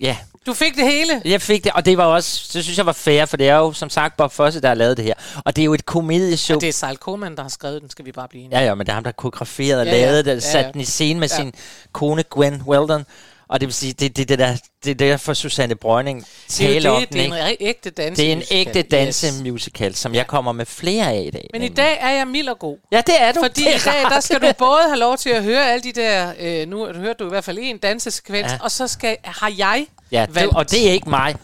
Ja, 0.00 0.16
Du 0.46 0.54
fik 0.54 0.76
det 0.76 0.84
hele. 0.84 1.22
jeg 1.24 1.42
fik 1.42 1.64
det, 1.64 1.72
og 1.72 1.84
det 1.86 1.98
var 1.98 2.04
også, 2.04 2.50
det 2.52 2.64
synes 2.64 2.78
jeg 2.78 2.86
var 2.86 2.92
fair, 2.92 3.24
for 3.26 3.36
det 3.36 3.48
er 3.48 3.56
jo 3.56 3.72
som 3.72 3.90
sagt 3.90 4.16
Bob 4.16 4.32
Fosse, 4.32 4.60
der 4.60 4.68
har 4.68 4.74
lavet 4.74 4.96
det 4.96 5.04
her. 5.04 5.14
Og 5.44 5.56
det 5.56 5.62
er 5.62 5.66
jo 5.66 5.74
et 5.74 5.86
komedieshow. 5.86 6.58
Det 6.58 6.68
er 6.68 6.72
Sejl 6.72 6.96
Koman, 6.96 7.36
der 7.36 7.42
har 7.42 7.48
skrevet 7.48 7.82
den, 7.82 7.90
skal 7.90 8.04
vi 8.04 8.12
bare 8.12 8.28
blive 8.28 8.44
enige. 8.44 8.58
Ja, 8.58 8.64
ja, 8.64 8.74
men 8.74 8.86
det 8.86 8.90
er 8.90 8.94
ham, 8.94 9.02
der 9.04 9.08
har 9.08 9.12
koreograferet 9.12 9.80
og 9.80 9.86
Ja, 9.86 9.96
ja. 9.96 10.06
lavet 10.06 10.24
det, 10.24 10.34
Ja, 10.34 10.40
sat 10.40 10.64
ja. 10.66 10.70
den 10.72 10.80
i 10.80 10.84
scene 10.84 11.20
med 11.20 11.28
Ja. 11.28 11.36
sin 11.36 11.52
kone 11.92 12.22
Gwen 12.22 12.62
Weldon. 12.66 13.06
Og 13.48 13.60
det 13.60 13.66
vil 13.66 13.74
sige, 13.74 13.92
det 13.92 14.06
er 14.06 14.10
det, 14.10 14.28
det, 14.28 14.38
der, 14.38 14.56
det 14.84 14.90
er 14.90 14.94
derfor 14.94 15.34
Susanne 15.34 15.74
det 15.74 15.84
jo 15.84 16.22
taler 16.48 16.90
om 16.90 17.00
det, 17.00 17.12
den, 17.12 17.30
det 17.30 17.40
er 17.40 17.46
en 17.46 17.56
ægte 17.60 17.90
danse. 17.90 18.22
Det 18.22 18.28
er 18.28 18.36
en 18.36 18.42
ægte 18.50 18.78
Yes. 18.78 18.86
dansemusical, 18.90 19.94
som 19.94 20.14
jeg 20.14 20.26
kommer 20.26 20.52
med 20.52 20.66
flere 20.66 21.12
af 21.12 21.24
i 21.26 21.30
dag. 21.30 21.48
Men 21.52 21.62
i 21.62 21.68
dag 21.68 21.98
er 22.00 22.10
jeg 22.10 22.28
mild 22.28 22.48
og 22.48 22.58
god. 22.58 22.78
Ja, 22.92 23.02
det 23.06 23.14
er 23.22 23.32
du. 23.32 23.40
Fordi 23.42 23.64
det 23.64 23.74
i 23.76 23.84
dag, 23.84 24.02
der 24.10 24.20
skal 24.20 24.40
du 24.40 24.52
både 24.58 24.82
have 24.86 24.98
lov 24.98 25.16
til 25.16 25.30
at 25.30 25.42
høre 25.44 25.70
alle 25.72 25.82
de 25.82 25.92
der, 25.92 26.32
øh, 26.40 26.68
nu 26.68 26.86
hørte 26.92 27.18
du 27.18 27.26
i 27.26 27.28
hvert 27.28 27.44
fald 27.44 27.58
en 27.60 27.78
dansesekvens, 27.78 28.46
Ja. 28.46 28.52
ja. 28.52 28.58
og 28.62 28.70
så 28.70 28.86
skal, 28.88 29.16
har 29.24 29.52
jeg 29.58 29.86
Ja, 30.12 30.26
det, 30.26 30.34
valgt, 30.34 30.56
og 30.56 30.70
det 30.70 30.88
er 30.88 30.92
ikke 30.92 31.10
mig. 31.10 31.34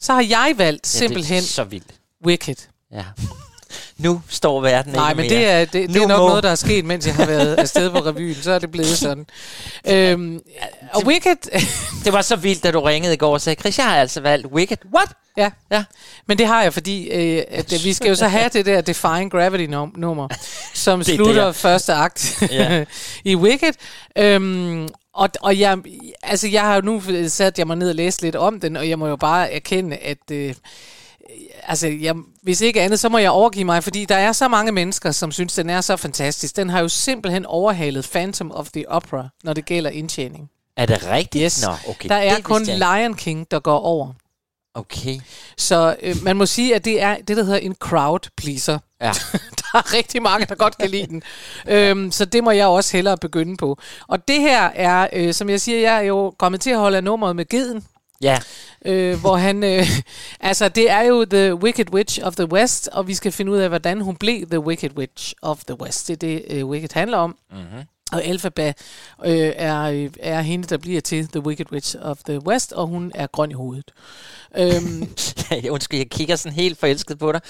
så 0.00 0.12
har 0.12 0.22
jeg 0.30 0.54
valgt 0.56 0.94
Ja, 0.94 0.98
simpelthen 0.98 1.36
Det 1.42 1.42
er 1.48 1.52
så 1.52 1.64
vildt. 1.64 1.90
Wicked. 2.26 2.56
Ja. 2.92 3.04
Nu 3.98 4.22
står 4.28 4.60
verden 4.60 4.92
Nej, 4.92 5.10
ikke 5.10 5.22
men 5.22 5.30
mere. 5.30 5.38
det 5.40 5.48
er, 5.50 5.64
det, 5.64 5.72
det 5.72 5.90
Nu 5.90 6.02
er 6.02 6.06
nok 6.08 6.18
må- 6.20 6.28
noget, 6.28 6.42
der 6.44 6.50
er 6.50 6.54
sket, 6.54 6.84
mens 6.84 7.06
jeg 7.06 7.14
har 7.14 7.26
været 7.26 7.54
afsted 7.64 7.90
på 7.90 7.98
revyen. 7.98 8.34
Så 8.34 8.52
er 8.52 8.58
det 8.58 8.70
blevet 8.70 8.98
sådan. 8.98 9.26
Øhm, 9.90 10.40
og 10.94 11.02
Wicked... 11.06 11.36
Det 12.04 12.12
var 12.12 12.22
så 12.22 12.36
vildt, 12.36 12.62
da 12.64 12.70
du 12.70 12.80
ringede 12.80 13.14
i 13.14 13.16
går 13.16 13.32
og 13.32 13.40
sagde, 13.40 13.60
Chris, 13.60 13.78
jeg 13.78 13.86
har 13.86 13.96
altså 13.96 14.20
valgt 14.20 14.46
Wicked. 14.46 14.76
What? 14.94 15.08
ja, 15.36 15.50
Ja. 15.70 15.84
men 16.28 16.38
det 16.38 16.46
har 16.46 16.62
jeg, 16.62 16.72
fordi 16.72 17.08
øh, 17.10 17.42
at, 17.50 17.72
øh, 17.72 17.84
vi 17.84 17.92
skal 17.92 18.08
jo 18.08 18.14
så 18.14 18.28
have 18.28 18.48
det 18.52 18.66
der 18.66 18.80
Defying 18.80 19.30
Gravity-nummer, 19.30 20.28
som 20.74 20.98
Det 21.00 21.08
er 21.12 21.16
slutter 21.16 21.44
der. 21.44 21.52
første 21.52 21.92
akt 21.92 22.42
Ja. 22.50 22.84
i 23.24 23.36
Wicked. 23.36 23.72
Øhm, 24.18 24.88
og, 25.14 25.28
og 25.40 25.58
jeg, 25.58 25.78
altså 26.22 26.48
jeg 26.48 26.62
har 26.62 26.74
jo 26.74 26.80
nu 26.80 27.02
sat 27.28 27.58
jeg 27.58 27.66
mig 27.66 27.76
ned 27.76 27.88
og 27.88 27.94
læst 27.94 28.22
lidt 28.22 28.36
om 28.36 28.60
den, 28.60 28.76
og 28.76 28.88
jeg 28.88 28.98
må 28.98 29.06
jo 29.06 29.16
bare 29.16 29.52
erkende, 29.52 29.96
at 29.96 30.30
øh, 30.32 30.54
altså, 31.62 31.88
jeg, 31.88 32.14
hvis 32.42 32.60
ikke 32.60 32.82
andet, 32.82 33.00
så 33.00 33.08
må 33.08 33.18
jeg 33.18 33.30
overgive 33.30 33.64
mig, 33.64 33.84
fordi 33.84 34.04
der 34.04 34.16
er 34.16 34.32
så 34.32 34.48
mange 34.48 34.72
mennesker, 34.72 35.10
som 35.10 35.32
synes, 35.32 35.54
den 35.54 35.70
er 35.70 35.80
så 35.80 35.96
fantastisk. 35.96 36.56
Den 36.56 36.68
har 36.68 36.80
jo 36.80 36.88
simpelthen 36.88 37.46
overhalet 37.46 38.08
Phantom 38.12 38.52
of 38.52 38.68
the 38.70 38.90
Opera, 38.90 39.28
når 39.44 39.52
det 39.52 39.64
gælder 39.64 39.90
indtjening. 39.90 40.50
Er 40.76 40.86
det 40.86 41.06
rigtigt? 41.06 41.44
Yes. 41.44 41.66
Nå, 41.66 41.72
okay. 41.88 42.08
der 42.08 42.14
er 42.14 42.34
det 42.34 42.44
kun. 42.44 42.62
Lion 42.62 43.14
King, 43.14 43.50
der 43.50 43.60
går 43.60 43.78
over. 43.78 44.12
Okay. 44.74 45.20
Så 45.56 45.96
øh, 46.02 46.16
man 46.22 46.36
må 46.36 46.46
sige, 46.46 46.74
at 46.74 46.84
det 46.84 47.02
er 47.02 47.16
det, 47.16 47.36
der 47.36 47.44
hedder 47.44 47.58
en 47.58 47.74
crowd 47.74 48.28
pleaser. 48.36 48.78
Ja. 49.00 49.12
der 49.58 49.78
er 49.78 49.94
rigtig 49.94 50.22
mange, 50.22 50.46
der 50.46 50.54
godt 50.54 50.78
kan 50.78 50.90
lide 50.90 51.06
den. 51.06 51.22
Øhm, 51.66 52.12
så 52.12 52.24
det 52.24 52.44
må 52.44 52.50
jeg 52.50 52.66
også 52.66 52.96
hellere 52.96 53.16
begynde 53.16 53.56
på. 53.56 53.78
Og 54.06 54.28
det 54.28 54.40
her 54.40 54.62
er, 54.62 55.08
øh, 55.12 55.34
som 55.34 55.50
jeg 55.50 55.60
siger, 55.60 55.80
jeg 55.80 55.96
er 55.96 56.00
jo 56.00 56.34
kommet 56.38 56.60
til 56.60 56.70
at 56.70 56.78
holde 56.78 56.96
af 56.96 57.04
nummeret 57.04 57.36
med 57.36 57.48
Geden. 57.48 57.84
Ja. 58.22 58.38
Øh, 58.84 59.20
hvor 59.20 59.36
han, 59.36 59.64
øh, 59.64 59.86
altså 60.40 60.68
det 60.68 60.90
er 60.90 61.00
jo 61.02 61.24
The 61.24 61.54
Wicked 61.54 61.92
Witch 61.92 62.20
of 62.22 62.36
the 62.36 62.52
West, 62.52 62.88
og 62.92 63.08
vi 63.08 63.14
skal 63.14 63.32
finde 63.32 63.52
ud 63.52 63.58
af, 63.58 63.68
hvordan 63.68 64.00
hun 64.00 64.16
blev 64.16 64.46
The 64.46 64.60
Wicked 64.60 64.90
Witch 64.96 65.34
of 65.42 65.64
the 65.64 65.80
West. 65.80 66.08
Det 66.08 66.12
er 66.12 66.16
det, 66.16 66.44
øh, 66.50 66.66
Wicked 66.66 66.88
handler 66.94 67.18
om. 67.18 67.36
Mm-hmm. 67.50 67.82
Og 68.12 68.26
Elphaba 68.26 68.72
øh, 69.24 69.52
er, 69.56 69.82
øh, 69.82 70.10
er 70.20 70.40
hende, 70.40 70.68
der 70.68 70.76
bliver 70.76 71.00
til 71.00 71.28
The 71.28 71.40
Wicked 71.40 71.72
Witch 71.72 71.96
of 72.02 72.18
the 72.28 72.46
West, 72.46 72.72
og 72.72 72.86
hun 72.86 73.12
er 73.14 73.26
grøn 73.26 73.50
i 73.50 73.54
hovedet. 73.54 73.90
øhm, 74.58 75.08
Undskyld, 75.74 75.98
jeg 75.98 76.10
kigger 76.10 76.36
sådan 76.36 76.56
helt 76.56 76.78
forelsket 76.78 77.18
på 77.18 77.32
dig. 77.32 77.40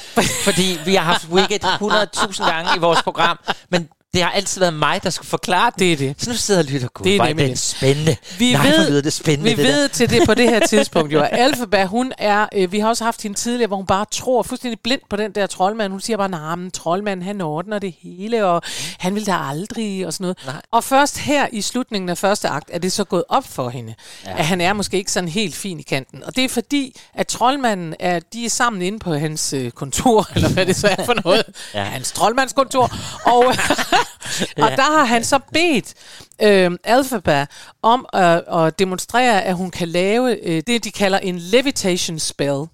Fordi 0.45 0.79
vi 0.85 0.95
har 0.95 1.05
haft 1.05 1.29
Wicked 1.29 1.65
100.000 1.65 2.51
gange 2.51 2.71
i 2.77 2.79
vores 2.79 3.03
program, 3.03 3.39
men 3.71 3.89
det 4.15 4.23
har 4.25 4.31
altid 4.31 4.61
været 4.61 4.75
mig, 4.75 5.03
der 5.03 5.11
skulle 5.11 5.29
forklare 5.29 5.71
det. 5.79 5.99
det. 5.99 6.15
Så 6.19 6.31
nu 6.31 6.37
sidder 6.37 6.61
jeg 6.61 6.67
og 6.69 6.73
lytter, 6.73 6.89
Det 7.05 7.17
er 7.17 7.25
nemlig 7.25 7.45
det 7.45 7.51
det. 7.51 7.59
spændende. 7.59 8.17
Vi 8.39 8.53
Nej, 8.53 8.67
ved, 8.69 8.91
lyder 8.91 9.01
det 9.03 9.13
spændende, 9.13 9.51
vi 9.51 9.57
det 9.57 9.65
ved 9.65 9.83
der. 9.83 9.89
til 9.89 10.11
det 10.11 10.23
på 10.27 10.35
det 10.35 10.49
her 10.51 10.67
tidspunkt 10.69 11.13
jo, 11.13 11.21
at 11.21 11.29
Alphaba, 11.33 11.85
hun 11.85 12.13
er, 12.19 12.47
øh, 12.55 12.73
vi 12.73 12.79
har 12.79 12.89
også 12.89 13.05
haft 13.05 13.23
hende 13.23 13.37
tidligere, 13.37 13.67
hvor 13.67 13.77
hun 13.77 13.87
bare 13.87 14.05
tror 14.11 14.43
fuldstændig 14.43 14.81
blind 14.81 15.01
på 15.11 15.17
den 15.17 15.33
der 15.33 15.47
troldmand. 15.47 15.93
Hun 15.93 16.01
siger 16.01 16.17
bare, 16.17 16.29
nej, 16.29 16.55
men 16.55 16.71
troldmanden, 16.71 17.27
han 17.27 17.41
ordner 17.41 17.79
det 17.79 17.95
hele, 18.03 18.47
og 18.47 18.63
han 18.99 19.15
vil 19.15 19.27
da 19.27 19.37
aldrig, 19.51 20.07
og 20.07 20.13
sådan 20.13 20.25
noget. 20.25 20.39
Nej. 20.47 20.63
Og 20.73 20.85
først 20.85 21.19
her 21.19 21.47
i 21.53 21.61
slutningen 21.63 22.09
af 22.09 22.19
første 22.19 22.49
akt, 22.49 22.71
er 22.73 22.79
det 22.79 22.93
så 22.93 23.05
gået 23.05 23.25
op 23.29 23.45
for 23.49 23.69
hende, 23.69 23.95
ja. 24.27 24.39
at 24.39 24.45
han 24.47 24.61
er 24.61 24.73
måske 24.73 24.97
ikke 24.97 25.13
sådan 25.13 25.29
helt 25.29 25.55
fin 25.55 25.81
i 25.81 25.83
kanten. 25.83 26.25
Og 26.25 26.37
det 26.37 26.45
er 26.45 26.49
fordi, 26.49 27.01
at 27.15 27.27
troldmanden, 27.27 27.95
er, 28.01 28.21
de 28.33 28.45
er 28.45 28.51
sammen 28.51 28.83
inde 28.83 28.99
på 28.99 29.15
hans 29.15 29.53
øh, 29.53 29.71
kontor, 29.71 30.27
eller 30.35 30.49
hvad 30.49 30.67
det 30.67 30.77
så 30.77 30.89
er 30.99 31.05
for 31.05 31.15
noget. 31.25 31.43
Ja. 31.75 31.83
Hans 31.85 32.13
troldmandskontor. 32.13 32.93
Og, 33.25 33.45
og 34.63 34.71
der 34.71 34.99
har 34.99 35.05
han 35.05 35.25
så 35.25 35.39
bedt 35.53 35.95
øh, 36.43 36.71
Alphaba 36.85 37.47
om 37.83 38.07
at, 38.13 38.45
at 38.53 38.79
demonstrere, 38.79 39.45
at 39.45 39.55
hun 39.55 39.71
kan 39.71 39.89
lave 39.89 40.39
øh, 40.43 40.63
det, 40.67 40.85
de 40.85 40.91
kalder 40.91 41.19
en 41.19 41.39
levitation 41.39 42.19
spell. 42.19 42.67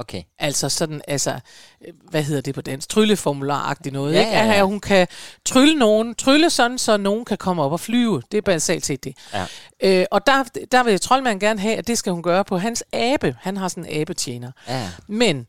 Okay. 0.00 0.22
Altså 0.38 0.68
sådan, 0.68 1.02
altså, 1.08 1.40
øh, 1.86 1.94
hvad 2.10 2.22
hedder 2.22 2.40
det 2.40 2.54
på 2.54 2.60
dansk? 2.60 2.88
Trylleformular-agtigt 2.92 3.92
noget. 3.92 4.14
Ja, 4.14 4.20
ikke? 4.20 4.32
ja, 4.32 4.44
ja. 4.44 4.54
At 4.54 4.66
hun 4.66 4.80
kan 4.80 5.08
trylle 5.44 5.74
nogen, 5.74 6.14
trylle 6.14 6.50
sådan, 6.50 6.78
så 6.78 6.96
nogen 6.96 7.24
kan 7.24 7.38
komme 7.38 7.62
op 7.62 7.72
og 7.72 7.80
flyve. 7.80 8.22
Det 8.32 8.38
er 8.38 8.42
basalt 8.42 8.86
set 8.86 9.04
det. 9.04 9.16
Ja. 9.34 9.46
Øh, 9.82 10.06
og 10.10 10.26
der, 10.26 10.44
der 10.72 10.82
vil 10.82 11.00
troldmanden 11.00 11.40
gerne 11.40 11.60
have, 11.60 11.76
at 11.76 11.86
det 11.86 11.98
skal 11.98 12.12
hun 12.12 12.22
gøre 12.22 12.44
på 12.44 12.58
hans 12.58 12.84
abe. 12.92 13.36
Han 13.40 13.56
har 13.56 13.68
sådan 13.68 13.84
en 13.84 14.00
abetjener. 14.00 14.52
Ja. 14.68 14.88
Men 15.06 15.46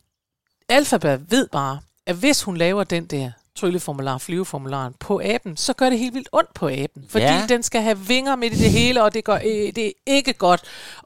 Alphaba 0.70 1.20
ved 1.30 1.48
bare, 1.48 1.80
at 2.06 2.16
hvis 2.16 2.44
hun 2.44 2.58
laver 2.58 2.84
den 2.84 3.06
der 3.06 3.32
trylleformular, 3.56 4.18
flyveformularen 4.18 4.94
på 5.00 5.22
aben, 5.24 5.58
så 5.58 5.74
gør 5.74 5.90
det 5.90 6.00
helt 6.00 6.14
vildt 6.14 6.30
ondt 6.32 6.54
på 6.54 6.68
aben. 6.68 7.04
Fordi 7.10 7.26
Ja. 7.26 7.46
den 7.50 7.64
skal 7.64 7.82
have 7.82 8.00
vinger 8.00 8.36
midt 8.36 8.54
i 8.54 8.58
det 8.58 8.72
hele, 8.72 9.04
og 9.04 9.14
det, 9.14 9.24
gør, 9.24 9.36
øh, 9.36 9.42
det 9.76 9.86
er 9.88 9.92
ikke 10.08 10.34
godt 10.34 10.62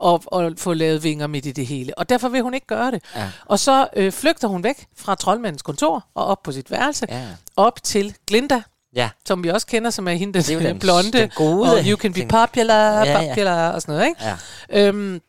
at, 0.05 0.19
at 0.33 0.59
få 0.59 0.73
lavet 0.73 1.03
vinger 1.03 1.27
midt 1.27 1.45
i 1.45 1.51
det 1.51 1.65
hele. 1.67 1.97
Og 1.97 2.09
derfor 2.09 2.29
vil 2.29 2.41
hun 2.41 2.53
ikke 2.53 2.67
gøre 2.67 2.91
det. 2.91 3.03
Ja. 3.15 3.29
Og 3.45 3.59
så 3.59 3.87
øh, 3.95 4.11
flygter 4.11 4.47
hun 4.47 4.63
væk 4.63 4.85
fra 4.97 5.15
troldmandens 5.15 5.61
kontor 5.61 6.05
og 6.15 6.25
op 6.25 6.43
på 6.43 6.51
sit 6.51 6.71
værelse, 6.71 7.05
Ja. 7.09 7.21
op 7.55 7.83
til 7.83 8.15
Glinda, 8.27 8.61
Ja. 8.95 9.09
som 9.27 9.43
vi 9.43 9.49
også 9.49 9.67
kender, 9.67 9.89
som 9.89 10.07
er 10.07 10.11
hende, 10.13 10.33
Det 10.39 10.49
er 10.49 10.57
den, 10.57 10.65
den- 10.67 10.79
blonde, 10.79 11.11
den 11.11 11.29
gode. 11.35 11.71
og 11.73 11.79
you 11.85 11.97
can 11.97 12.13
be 12.13 12.19
Den- 12.19 12.27
popular, 12.27 13.05
Ja, 13.05 13.21
ja. 13.21 13.27
popular 13.27 13.71
og 13.71 13.81
sådan 13.81 13.95
noget, 13.95 14.07
ikke? 14.07 14.21
Ja. 14.69 14.87
Øhm, 14.87 15.21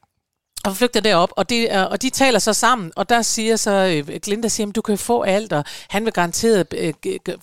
og 0.67 0.77
flygter 0.77 1.01
derop, 1.01 1.31
og, 1.37 1.49
det, 1.51 1.73
er- 1.73 1.83
og 1.83 2.03
de 2.03 2.11
taler 2.11 2.39
så 2.39 2.53
sammen, 2.53 2.93
og 2.97 3.09
der 3.09 3.23
siger 3.23 3.57
så, 3.57 3.71
øh, 4.09 4.21
Glinda 4.23 4.49
siger, 4.49 4.67
"Men 4.67 4.73
du 4.73 4.83
kan 4.83 4.99
få 4.99 5.23
alt, 5.23 5.53
og 5.53 5.65
han 5.89 6.05
vil 6.05 6.13
garanteret, 6.13 6.67
øh, 6.79 6.93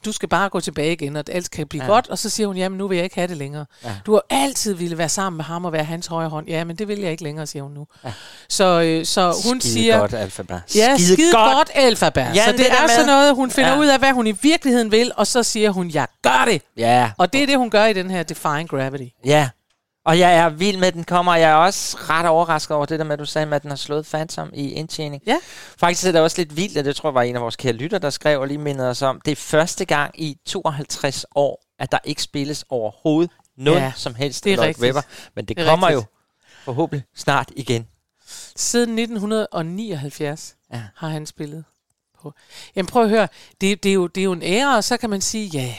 du 0.06 0.12
skal 0.12 0.30
bare 0.30 0.50
gå 0.50 0.60
tilbage 0.60 0.92
igen, 0.94 1.16
og 1.16 1.24
alt 1.32 1.52
kan 1.52 1.68
blive 1.68 1.84
Ja. 1.84 1.90
godt, 1.90 2.08
og 2.10 2.18
så 2.18 2.30
siger 2.30 2.48
hun, 2.48 2.58
jamen 2.58 2.78
nu 2.78 2.88
vil 2.88 2.96
jeg 2.96 3.04
ikke 3.04 3.16
have 3.16 3.28
det 3.28 3.38
længere. 3.38 3.66
Ja. 3.84 3.90
Du 4.06 4.14
har 4.14 4.22
altid 4.30 4.74
ville 4.74 4.98
være 4.98 5.10
sammen 5.10 5.38
med 5.38 5.46
ham 5.46 5.66
og 5.66 5.72
være 5.74 5.84
hans 5.84 6.08
højre 6.08 6.30
hånd, 6.30 6.48
ja, 6.48 6.64
men 6.64 6.76
det 6.76 6.88
vil 6.88 7.00
jeg 7.00 7.12
ikke 7.12 7.24
længere, 7.24 7.48
siger 7.48 7.64
hun 7.64 7.72
nu. 7.72 7.88
Ja. 8.06 8.12
Så, 8.50 8.82
øh, 8.82 9.06
så 9.06 9.36
hun 9.46 9.62
Skide 9.62 9.74
siger, 9.74 9.98
godt, 10.00 10.14
Alphaba. 10.14 10.60
Ja, 10.76 10.96
skide, 10.98 11.14
skide 11.14 11.32
godt, 11.32 11.54
godt 11.54 11.72
Alphaba. 11.74 12.32
Ja, 12.36 12.46
så 12.46 12.52
det 12.52 12.60
det, 12.60 12.72
er 12.72 12.88
sådan 12.88 13.06
noget, 13.06 13.36
hun 13.36 13.52
finder 13.52 13.72
ja. 13.72 13.80
ud 13.80 13.86
af, 13.86 14.00
hvad 14.00 14.12
hun 14.12 14.28
i 14.28 14.32
virkeligheden 14.42 14.92
vil, 14.92 15.12
og 15.16 15.28
så 15.28 15.44
siger 15.44 15.70
hun, 15.72 15.92
jeg 15.94 16.08
gør 16.22 16.46
det. 16.48 16.62
Ja. 16.78 17.12
Og 17.18 17.34
det 17.34 17.44
er 17.44 17.48
det, 17.48 17.58
hun 17.58 17.70
gør 17.70 17.86
i 17.86 17.94
den 17.94 18.12
her 18.12 18.24
Defying 18.24 18.70
Gravity. 18.70 19.04
Ja. 19.26 19.50
Og 20.06 20.20
jeg 20.20 20.36
er 20.36 20.50
vild 20.50 20.78
med, 20.78 20.88
at 20.88 20.94
den 20.94 21.04
kommer, 21.04 21.32
og 21.32 21.40
jeg 21.40 21.52
er 21.52 21.56
også 21.56 21.98
ret 22.00 22.26
overrasket 22.28 22.76
over 22.78 22.86
det 22.86 23.00
der 23.00 23.06
med, 23.06 23.14
at 23.14 23.20
du 23.20 23.26
sagde, 23.26 23.46
med, 23.46 23.56
at 23.56 23.62
den 23.62 23.72
har 23.72 23.76
slået 23.76 24.06
Phantom 24.06 24.50
i 24.54 24.70
indtjening. 24.72 25.24
Ja. 25.28 25.38
Faktisk 25.78 26.08
er 26.08 26.12
det 26.12 26.22
også 26.22 26.38
lidt 26.42 26.56
vildt, 26.58 26.78
at 26.78 26.86
det 26.86 26.96
tror 26.96 27.10
jeg 27.10 27.14
var 27.16 27.22
en 27.22 27.36
af 27.36 27.42
vores 27.42 27.56
kære 27.56 27.74
lytter, 27.74 27.98
der 28.00 28.10
skrev 28.10 28.40
og 28.40 28.48
lige 28.48 28.58
mindede 28.58 28.90
os 28.90 29.02
om. 29.02 29.22
Det 29.22 29.32
er 29.32 29.36
første 29.36 29.86
gang 29.86 30.22
i 30.22 30.38
52 30.46 31.26
år, 31.36 31.64
at 31.80 31.92
der 31.92 31.98
ikke 32.04 32.24
spilles 32.24 32.66
overhovedet 32.70 33.32
noget 33.58 33.80
Ja, 33.80 33.92
som 33.96 34.16
helst 34.16 34.44
det 34.44 34.54
er 34.54 34.58
Lloyd. 34.58 34.80
Webber. 34.80 35.02
Men 35.36 35.46
det, 35.46 35.58
Det 35.58 35.66
er 35.66 35.70
kommer 35.70 35.88
rigtigt. 35.88 36.02
jo 36.06 36.64
forhåbentlig 36.64 37.06
snart 37.16 37.52
igen. 37.56 37.88
Siden 38.56 39.00
1979 39.00 40.56
Ja. 40.72 40.78
ja. 40.78 40.84
har 40.96 41.08
han 41.10 41.26
spillet 41.26 41.64
på. 42.22 42.34
Jamen 42.76 42.88
prøv 42.88 43.04
at 43.04 43.10
høre, 43.10 43.28
det, 43.62 43.84
det, 43.84 43.90
er, 43.90 43.94
jo, 43.94 44.08
det 44.08 44.22
er 44.22 44.26
jo 44.26 44.32
en 44.32 44.44
ære, 44.44 44.76
og 44.78 44.84
så 44.84 44.98
kan 44.98 45.10
man 45.10 45.22
sige, 45.22 45.48
ja, 45.48 45.76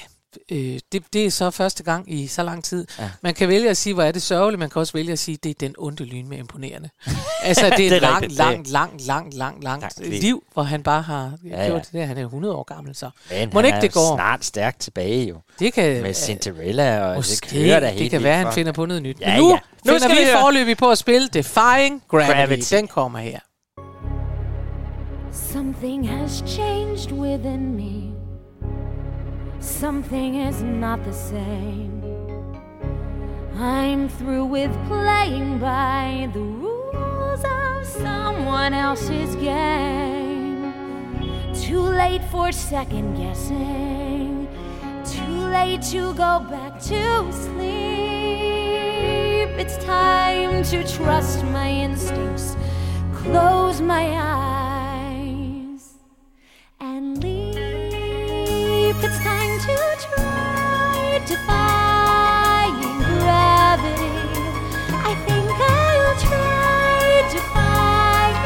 øh, 0.51 0.79
det, 0.93 1.03
det 1.13 1.27
er 1.27 1.31
så 1.31 1.51
første 1.51 1.83
gang 1.83 2.13
i 2.13 2.27
så 2.27 2.43
lang 2.43 2.65
tid. 2.65 2.87
Ja. 2.99 3.11
Man 3.23 3.35
kan 3.35 3.49
vælge 3.49 3.71
at 3.71 3.77
sige, 3.77 3.95
hvor 3.95 4.03
er 4.03 4.13
det 4.13 4.23
sørgeligt, 4.23 4.59
man 4.59 4.71
kan 4.71 4.81
også 4.81 4.93
vælge 4.93 5.13
at 5.13 5.19
sige, 5.19 5.39
det 5.43 5.51
er 5.51 5.55
den 5.61 5.75
onde 5.79 6.05
lyn 6.05 6.29
med 6.29 6.39
imponerende. 6.39 6.89
altså 7.43 7.65
det 7.65 7.73
er, 7.73 7.77
Det 7.77 7.93
er 7.93 7.97
et 7.97 8.03
langt, 8.03 8.23
rigtigt, 8.23 8.39
langt, 8.39 8.71
langt, 8.71 9.07
langt, 9.07 9.35
langt, 9.35 9.65
langt 9.65 9.83
Langt 9.83 10.01
liv. 10.11 10.21
liv, 10.21 10.45
hvor 10.53 10.63
han 10.63 10.83
bare 10.83 11.03
har 11.03 11.33
Ja, 11.45 11.49
ja, 11.51 11.63
ja. 11.63 11.69
gjort 11.69 11.83
det 11.83 11.93
der. 11.93 12.05
Han 12.07 12.19
er 12.19 12.23
100 12.23 12.55
år 12.55 12.63
gammel, 12.63 12.95
så 12.95 13.11
Men 13.31 13.51
Må 13.53 13.61
han 13.61 13.67
ikke 13.67 13.81
det 13.81 13.93
går? 13.93 14.17
snart 14.17 14.45
stærkt 14.45 14.81
tilbage 14.81 15.29
jo. 15.29 15.37
det 15.59 15.73
kan... 15.73 16.03
Med 16.03 16.15
Cinderella, 16.15 17.01
og 17.03 17.09
det 17.09 17.17
Måske, 17.17 17.49
kører 17.49 17.81
da 17.81 17.87
det, 17.87 17.93
helt 17.95 18.03
det 18.03 18.11
kan 18.11 18.23
være, 18.23 18.37
han 18.37 18.53
finder 18.53 18.73
på 18.73 18.87
noget 18.87 19.03
nyt. 19.03 19.21
Ja, 19.21 19.31
Men 19.33 19.41
nu, 19.43 19.51
ja. 19.51 19.59
Nu 19.87 19.93
finder 19.93 20.09
vi 20.09 20.15
vi 20.15 20.27
forløbig 20.41 20.77
på 20.77 20.91
at 20.91 20.99
spille 20.99 21.29
Defying 21.29 22.03
Gravity. 22.09 22.33
Gravity. 22.33 22.75
Den 22.75 22.89
kommer 22.89 23.19
her. 23.19 23.39
Something 25.33 26.09
has 26.09 26.43
changed 26.47 27.13
within 27.13 27.77
me. 27.77 28.14
Something 29.65 30.35
is 30.35 30.63
not 30.63 31.03
the 31.05 31.13
same. 31.13 32.03
I'm 33.57 34.11
through 34.11 34.45
with 34.45 34.71
playing 34.87 35.59
by 35.59 36.29
the 36.35 36.41
rules 36.41 37.43
of 37.43 37.87
someone 37.87 38.75
else's 38.75 39.35
game. 39.37 40.73
Too 41.55 41.81
late 41.81 42.23
for 42.25 42.53
second 42.53 43.17
guessing. 43.17 44.47
Too 45.03 45.39
late 45.49 45.81
to 45.93 46.13
go 46.13 46.41
back 46.51 46.79
to 46.83 47.33
sleep. 47.33 47.65
It's 49.59 49.79
time 49.83 50.63
to 50.65 50.85
trust 50.87 51.43
my 51.45 51.71
instincts. 51.71 52.55
Close 53.15 53.81
my 53.81 54.13
eyes 55.73 55.95
and 56.81 57.23
leap. 57.23 57.34
To 59.65 59.71
try 59.99 61.23
defying 61.25 62.99
gravity. 63.01 64.19
I 64.93 65.15
think 65.25 65.49
I'll 65.49 66.17
try 66.21 67.25
defying 67.33 68.37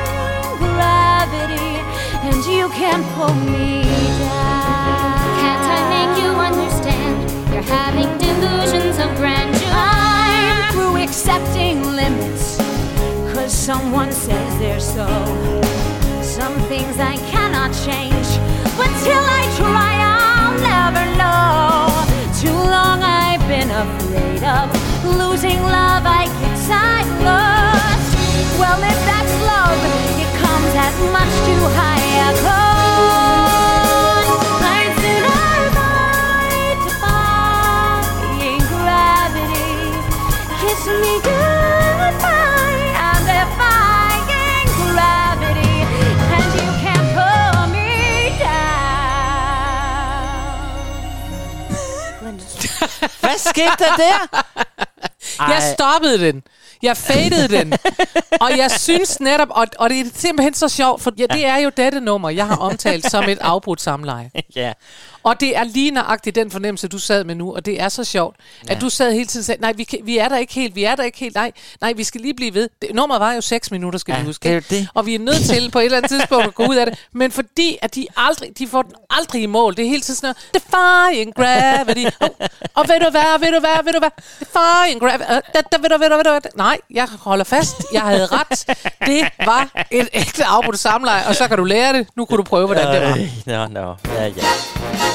gravity, 0.63 1.83
and 2.23 2.39
you 2.47 2.69
can 2.69 3.03
pull 3.15 3.35
me 3.35 3.83
down. 4.21 5.19
Can't 5.43 5.67
I 5.77 5.81
make 5.91 6.15
you 6.23 6.31
understand? 6.49 7.17
You're 7.53 7.63
having 7.63 8.11
delusions 8.19 8.99
of 8.99 9.11
grandeur. 9.17 9.73
I'm 9.75 10.73
through 10.73 11.03
accepting 11.03 11.83
limits, 11.97 12.59
cause 13.35 13.53
someone 13.53 14.13
says 14.13 14.59
they're 14.61 14.79
so. 14.79 15.09
Some 16.23 16.55
things 16.69 17.01
I 17.01 17.17
cannot 17.33 17.73
change, 17.85 18.29
but 18.77 18.91
till 19.03 19.25
I 19.41 19.43
try, 19.57 19.95
I'll 19.99 20.18
never 20.63 21.05
know. 21.17 21.89
Too 22.41 22.55
long 22.55 23.03
I've 23.03 23.45
been 23.49 23.71
afraid 23.71 24.43
of 24.45 24.67
losing 25.05 25.61
love, 25.63 26.05
I 26.07 26.27
guess 26.41 26.69
I 26.71 27.03
lost. 27.27 28.11
Well, 28.59 28.81
if 28.83 28.99
that's 29.09 29.35
love, 29.53 29.81
it 30.23 30.31
comes 30.43 30.73
at 30.75 30.95
much 31.17 31.35
too 31.47 31.65
high 31.77 32.31
a 32.31 32.43
cost. 32.43 32.68
Skete 53.39 53.73
der 53.79 53.97
der? 53.97 54.43
Jeg 55.39 55.75
stoppede 55.75 56.19
den. 56.19 56.43
Jeg 56.83 56.97
fadede 56.97 57.49
den. 57.49 57.73
og 58.41 58.59
jeg 58.59 58.71
synes 58.71 59.21
netop, 59.21 59.49
og, 59.51 59.67
og 59.79 59.91
det 59.91 60.01
er 60.01 60.05
simpelthen 60.15 60.55
så 60.55 60.69
sjovt, 60.69 61.03
for 61.03 61.13
ja, 61.19 61.27
det 61.27 61.47
er 61.47 61.57
jo 61.57 61.71
dette 61.77 62.01
nummer, 62.01 62.31
jeg 62.31 62.47
har 62.47 62.57
omtalt 62.57 63.11
som 63.11 63.29
et 63.29 63.39
afbrudt 63.41 63.81
samleje. 63.81 64.31
ja. 64.57 64.73
Og 65.29 65.41
det 65.41 65.57
er 65.57 65.65
lige 65.65 65.91
nøjagtigt 65.91 66.37
den 66.37 66.51
fornemmelse, 66.51 66.89
du 66.89 66.99
sad 66.99 67.25
med 67.25 67.35
nu, 67.35 67.55
og 67.55 67.67
det 67.67 67.81
er 67.81 67.89
så 67.89 68.05
sjovt, 68.05 68.37
ja. 68.69 68.73
at 68.75 68.81
du 68.81 68.89
sad 68.91 69.13
hele 69.13 69.27
tiden 69.27 69.41
og 69.41 69.45
sagde, 69.45 69.61
nej, 69.61 69.73
vi, 69.73 69.85
kan, 69.85 69.99
vi 70.05 70.19
er 70.19 70.29
der 70.29 70.37
ikke 70.37 70.55
helt, 70.55 70.75
vi 70.75 70.85
er 70.85 70.95
der 70.95 71.03
ikke 71.03 71.19
helt, 71.19 71.35
nej, 71.35 71.53
nej, 71.81 71.93
vi 71.93 72.05
skal 72.05 72.21
lige 72.21 72.35
blive 72.35 72.55
ved. 72.55 72.69
Det, 72.83 72.95
nummeret 72.95 73.21
var 73.21 73.33
jo 73.33 73.41
6 73.41 73.71
minutter, 73.71 73.99
skal 73.99 74.13
Ja, 74.13 74.19
vi 74.21 74.27
huske. 74.27 74.49
det 74.49 74.57
er 74.57 74.61
det. 74.61 74.89
Og 74.95 75.07
vi 75.07 75.15
er 75.15 75.19
nødt 75.19 75.45
til 75.45 75.71
på 75.71 75.79
et 75.79 75.85
eller 75.85 75.97
andet 75.97 76.11
tidspunkt 76.11 76.47
at 76.47 76.55
gå 76.55 76.67
ud 76.67 76.77
af 76.77 76.87
det, 76.87 76.99
men 77.15 77.31
fordi 77.33 77.79
at 77.83 77.95
de 77.95 78.07
aldrig, 78.17 78.59
de 78.59 78.67
får 78.69 78.83
den 78.83 78.93
aldrig 79.11 79.43
i 79.43 79.47
mål, 79.47 79.77
det 79.77 79.85
er 79.85 79.89
hele 79.89 80.03
tiden 80.03 80.17
sådan 80.17 80.35
noget, 80.55 80.65
defying 80.65 81.35
gravity, 81.35 82.05
og, 82.21 82.31
og 82.75 82.89
ved 82.89 83.01
du 83.01 83.11
hvad, 83.11 83.39
ved 83.41 83.53
du 83.53 83.61
hvad, 83.61 83.85
ved 83.85 83.93
du 83.93 83.99
hvad, 83.99 84.11
defying 84.41 85.01
gravity, 85.01 85.25
uh, 85.31 85.37
da, 85.55 85.61
da, 85.73 85.77
ved 85.83 85.89
du, 85.89 85.99
ved 85.99 86.09
du, 86.11 86.17
ved 86.17 86.25
du, 86.25 86.31
hvad? 86.31 86.41
nej, 86.57 86.79
jeg 86.91 87.09
holder 87.21 87.45
fast, 87.45 87.77
jeg 87.93 88.03
havde 88.03 88.27
ret, 88.27 88.67
det 89.07 89.29
var 89.47 89.85
et 89.91 90.09
ægte 90.13 90.45
afbrudt 90.45 90.79
samleje, 90.79 91.27
og 91.29 91.35
så 91.37 91.49
kan 91.49 91.59
du 91.59 91.65
lære 91.65 91.93
det, 91.93 92.07
nu 92.17 92.25
kunne 92.25 92.37
du 92.37 92.43
prøve, 92.43 92.67
hvordan 92.67 92.95
det 92.95 93.03
var. 93.47 93.67
Nå, 93.69 93.81
nå. 93.81 93.95
Ja, 94.15 94.27
ja. 94.27 94.43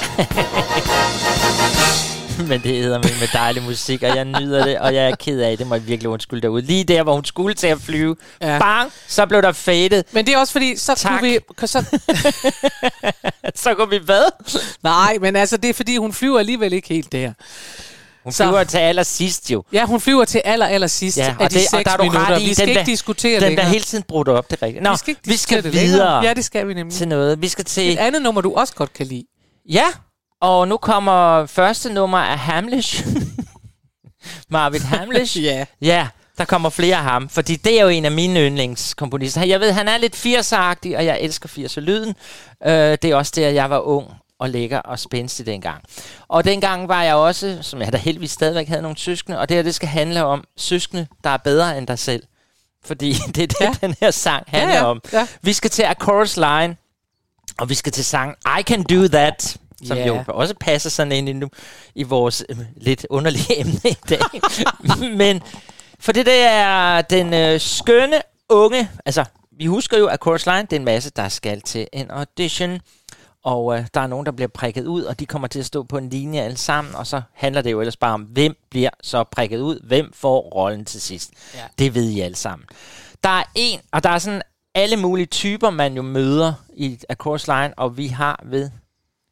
Men 2.47 2.61
det 2.63 2.75
hedder 2.75 2.97
med, 2.97 3.19
med 3.19 3.27
dejlig 3.33 3.63
musik, 3.63 4.03
og 4.03 4.15
jeg 4.15 4.25
nyder 4.25 4.65
det, 4.65 4.79
og 4.79 4.95
jeg 4.95 5.09
er 5.09 5.15
ked 5.15 5.39
af 5.39 5.57
det, 5.57 5.67
må 5.67 5.75
jeg 5.75 5.87
virkelig 5.87 6.09
undskylde 6.09 6.41
derude. 6.41 6.61
Lige 6.61 6.83
der, 6.83 7.03
hvor 7.03 7.13
hun 7.15 7.25
skulle 7.25 7.53
til 7.55 7.67
at 7.67 7.81
flyve, 7.81 8.15
ja. 8.41 8.59
Bang, 8.59 8.91
så 9.07 9.25
blev 9.25 9.41
der 9.41 9.51
fadet. 9.51 10.03
Men 10.11 10.25
det 10.25 10.33
er 10.33 10.37
også 10.37 10.51
fordi, 10.53 10.75
så 10.77 10.95
Tak. 10.95 11.19
kunne 11.19 11.31
vi... 11.31 11.39
Så, 11.67 11.85
Så 13.55 13.73
går 13.77 13.85
vi 13.85 13.99
hvad? 14.05 14.23
nej, 14.83 15.17
men 15.21 15.35
altså, 15.35 15.57
det 15.57 15.69
er 15.69 15.73
fordi, 15.73 15.97
hun 15.97 16.13
flyver 16.13 16.39
alligevel 16.39 16.73
ikke 16.73 16.87
helt 16.89 17.11
der. 17.11 17.31
Hun 18.23 18.33
Så- 18.33 18.43
flyver 18.43 18.63
til 18.63 18.77
allersidst 18.77 19.51
jo. 19.51 19.63
Ja, 19.73 19.85
hun 19.85 20.01
flyver 20.01 20.25
til 20.25 20.41
aller, 20.45 20.65
aller 20.65 20.87
sidst 20.87 21.17
Ja, 21.17 21.35
og, 21.39 21.43
af 21.43 21.49
de 21.49 21.55
det, 21.55 21.63
og 21.65 21.69
seks 21.69 21.83
der 21.83 21.91
er 21.91 21.97
du 21.97 22.03
minutter. 22.03 22.29
ret 22.29 22.41
i, 22.41 22.45
Vi 22.45 22.53
skal 22.53 22.61
den 22.61 22.69
ikke 22.69 22.79
der, 22.79 22.85
diskutere 22.85 23.33
Den 23.33 23.41
længere. 23.41 23.55
bliver 23.55 23.69
hele 23.71 23.83
tiden 23.83 24.03
brudt 24.07 24.27
op, 24.27 24.51
det 24.51 24.57
er 24.61 24.65
rigtigt. 24.65 24.83
Nå, 24.83 24.91
vi 24.91 24.97
skal 24.97 25.15
vi 25.25 25.37
skal 25.37 25.73
videre. 25.73 26.23
Ja, 26.25 26.33
det 26.33 26.45
skal 26.45 26.67
vi 26.67 26.73
nemlig. 26.73 26.95
til 26.97 27.07
noget. 27.07 27.41
Vi 27.41 27.47
skal 27.47 27.65
til... 27.65 27.93
Et 27.93 27.97
andet 27.99 28.21
nummer, 28.21 28.41
du 28.41 28.53
også 28.55 28.73
godt 28.73 28.93
kan 28.93 29.05
lide. 29.07 29.23
Ja, 29.69 29.85
og 30.41 30.67
nu 30.67 30.77
kommer 30.77 31.45
første 31.45 31.93
nummer 31.93 32.17
af 32.17 32.39
Hamlish. 32.39 33.05
Marvin 34.49 34.81
Hamlish. 34.81 35.41
Ja. 35.43 35.65
Ja, 35.81 36.07
der 36.37 36.45
kommer 36.45 36.69
flere 36.69 36.95
af 36.95 37.03
ham, 37.03 37.29
fordi 37.29 37.55
det 37.55 37.79
er 37.79 37.83
jo 37.83 37.89
en 37.89 38.05
af 38.05 38.11
mine 38.11 38.39
yndlingskomponister. 38.39 39.43
Jeg 39.45 39.59
ved, 39.59 39.71
han 39.71 39.87
er 39.87 39.97
lidt 39.97 40.15
80'er 40.15 40.95
og 40.97 41.05
jeg 41.05 41.17
elsker 41.21 41.49
80'er-lyden. 41.49 42.15
Øh, 42.65 42.71
det 42.73 43.05
er 43.05 43.15
også 43.15 43.31
det, 43.35 43.43
at 43.43 43.53
jeg 43.55 43.69
var 43.69 43.79
ung 43.79 44.07
og 44.39 44.49
lækker 44.49 44.79
og 44.79 44.99
spændstig 44.99 45.45
dengang. 45.45 45.83
Og 46.27 46.45
dengang 46.45 46.87
var 46.87 47.03
jeg 47.03 47.15
også, 47.15 47.57
som 47.61 47.81
jeg 47.81 47.91
da 47.93 47.97
heldigvis 47.97 48.31
stadigvæk 48.31 48.67
havde 48.67 48.81
nogle 48.81 48.97
søskende, 48.97 49.39
og 49.39 49.49
det 49.49 49.55
her, 49.57 49.63
det 49.63 49.75
skal 49.75 49.89
handle 49.89 50.23
om 50.25 50.43
søskende, 50.57 51.07
der 51.23 51.29
er 51.29 51.37
bedre 51.37 51.77
end 51.77 51.87
dig 51.87 51.99
selv. 51.99 52.23
Fordi 52.85 53.11
det 53.35 53.43
er 53.43 53.47
det, 53.47 53.55
ja. 53.61 53.73
den 53.87 53.95
her 53.99 54.11
sang 54.11 54.43
handler 54.47 54.73
Ja, 54.75 54.79
ja, 54.81 54.85
om. 54.89 55.01
ja. 55.13 55.27
Vi 55.41 55.53
skal 55.53 55.69
til 55.69 55.83
A 55.83 55.93
Chorus 56.03 56.37
Line, 56.37 56.75
og 57.57 57.69
vi 57.69 57.73
skal 57.75 57.91
til 57.91 58.05
sang 58.05 58.35
I 58.59 58.63
Can 58.63 58.83
Do 58.83 59.07
That, 59.07 59.57
som 59.87 59.97
Ja. 59.97 60.07
jo 60.07 60.23
også 60.27 60.53
passer 60.59 60.89
sådan 60.89 61.11
ind 61.11 61.29
i, 61.29 61.33
nu, 61.33 61.49
i 61.95 62.03
vores 62.03 62.45
øh, 62.49 62.57
lidt 62.77 63.05
underlige 63.09 63.59
emne 63.61 63.79
i 63.85 63.97
dag. 64.09 64.19
Men 65.17 65.41
for 65.99 66.11
det 66.11 66.25
der 66.25 66.49
er 66.49 67.01
den 67.01 67.33
øh, 67.33 67.59
skønne 67.59 68.21
unge, 68.49 68.89
altså 69.05 69.25
vi 69.57 69.65
husker 69.65 69.97
jo, 69.97 70.07
at 70.07 70.19
Chorus 70.21 70.45
Line, 70.45 70.61
det 70.61 70.73
er 70.73 70.75
en 70.79 70.85
masse, 70.85 71.09
der 71.09 71.29
skal 71.29 71.61
til 71.61 71.87
en 71.93 72.11
audition, 72.11 72.79
og 73.43 73.77
øh, 73.77 73.85
der 73.93 74.01
er 74.01 74.07
nogen, 74.07 74.25
der 74.25 74.31
bliver 74.31 74.47
prikket 74.47 74.85
ud, 74.87 75.03
og 75.03 75.19
de 75.19 75.25
kommer 75.25 75.47
til 75.47 75.59
at 75.59 75.65
stå 75.65 75.83
på 75.83 75.97
en 75.97 76.09
linje 76.09 76.41
alle 76.41 76.57
sammen, 76.57 76.95
og 76.95 77.07
så 77.07 77.21
handler 77.33 77.61
det 77.61 77.71
jo 77.71 77.79
ellers 77.79 77.97
bare 77.97 78.13
om, 78.13 78.21
hvem 78.21 78.55
bliver 78.71 78.89
så 79.01 79.23
prikket 79.23 79.59
ud, 79.59 79.79
hvem 79.87 80.11
får 80.15 80.39
rollen 80.41 80.85
til 80.85 81.01
sidst. 81.01 81.31
Ja. 81.55 81.59
Det 81.79 81.95
ved 81.95 82.09
I 82.09 82.19
alle 82.19 82.35
sammen. 82.37 82.67
Der 83.23 83.29
er 83.29 83.43
en, 83.55 83.79
og 83.91 84.03
der 84.03 84.09
er 84.09 84.19
sådan 84.19 84.41
alle 84.75 84.97
mulige 84.97 85.25
typer, 85.25 85.69
man 85.69 85.93
jo 85.93 86.01
møder 86.01 86.53
i 86.73 86.99
A 87.09 87.15
Chorus 87.15 87.47
Line, 87.47 87.73
og 87.77 87.97
vi 87.97 88.07
har 88.07 88.43
ved 88.45 88.69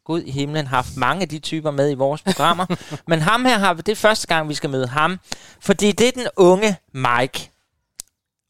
Gud 0.06 0.22
i 0.22 0.32
himlen 0.32 0.68
haft 0.68 0.98
mange 0.98 1.22
af 1.22 1.30
de 1.30 1.40
typer 1.40 1.72
med 1.72 1.92
i 1.92 1.94
vores 1.94 2.22
programmer. 2.22 2.66
Men 3.08 3.22
ham 3.22 3.46
her 3.46 3.58
har 3.58 3.74
vi, 3.74 3.82
det 3.86 3.92
er 3.92 3.96
første 3.96 4.28
gang, 4.28 4.50
vi 4.50 4.54
skal 4.54 4.70
møde 4.70 4.88
ham. 4.88 5.20
Fordi 5.60 5.92
det 5.92 6.08
er 6.08 6.12
den 6.12 6.28
unge 6.38 6.78
Mike. 6.94 7.52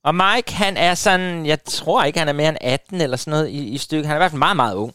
Og 0.03 0.15
Mike, 0.15 0.53
han 0.53 0.77
er 0.77 0.95
sådan, 0.95 1.45
jeg 1.45 1.63
tror 1.63 2.03
ikke, 2.03 2.19
han 2.19 2.27
er 2.27 2.33
mere 2.33 2.49
end 2.49 2.57
18 2.61 3.01
eller 3.01 3.17
sådan 3.17 3.31
noget 3.31 3.49
i, 3.49 3.67
i 3.67 3.77
stykket. 3.77 4.05
Han 4.05 4.13
er 4.13 4.17
i 4.17 4.21
hvert 4.23 4.31
fald 4.31 4.39
meget, 4.39 4.55
meget 4.55 4.75
ung. 4.75 4.93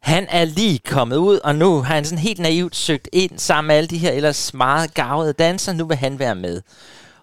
Han 0.00 0.26
er 0.30 0.44
lige 0.44 0.78
kommet 0.78 1.16
ud, 1.16 1.38
og 1.38 1.54
nu 1.54 1.82
har 1.82 1.94
han 1.94 2.04
sådan 2.04 2.18
helt 2.18 2.40
naivt 2.40 2.76
søgt 2.76 3.08
ind 3.12 3.38
sammen 3.38 3.68
med 3.68 3.76
alle 3.76 3.88
de 3.88 3.98
her 3.98 4.10
ellers 4.10 4.54
meget 4.54 4.94
gavede 4.94 5.32
dansere. 5.32 5.74
Nu 5.74 5.86
vil 5.86 5.96
han 5.96 6.18
være 6.18 6.34
med. 6.34 6.62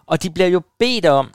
Og 0.06 0.22
de 0.22 0.30
bliver 0.30 0.48
jo 0.48 0.62
bedt 0.78 1.06
om 1.06 1.30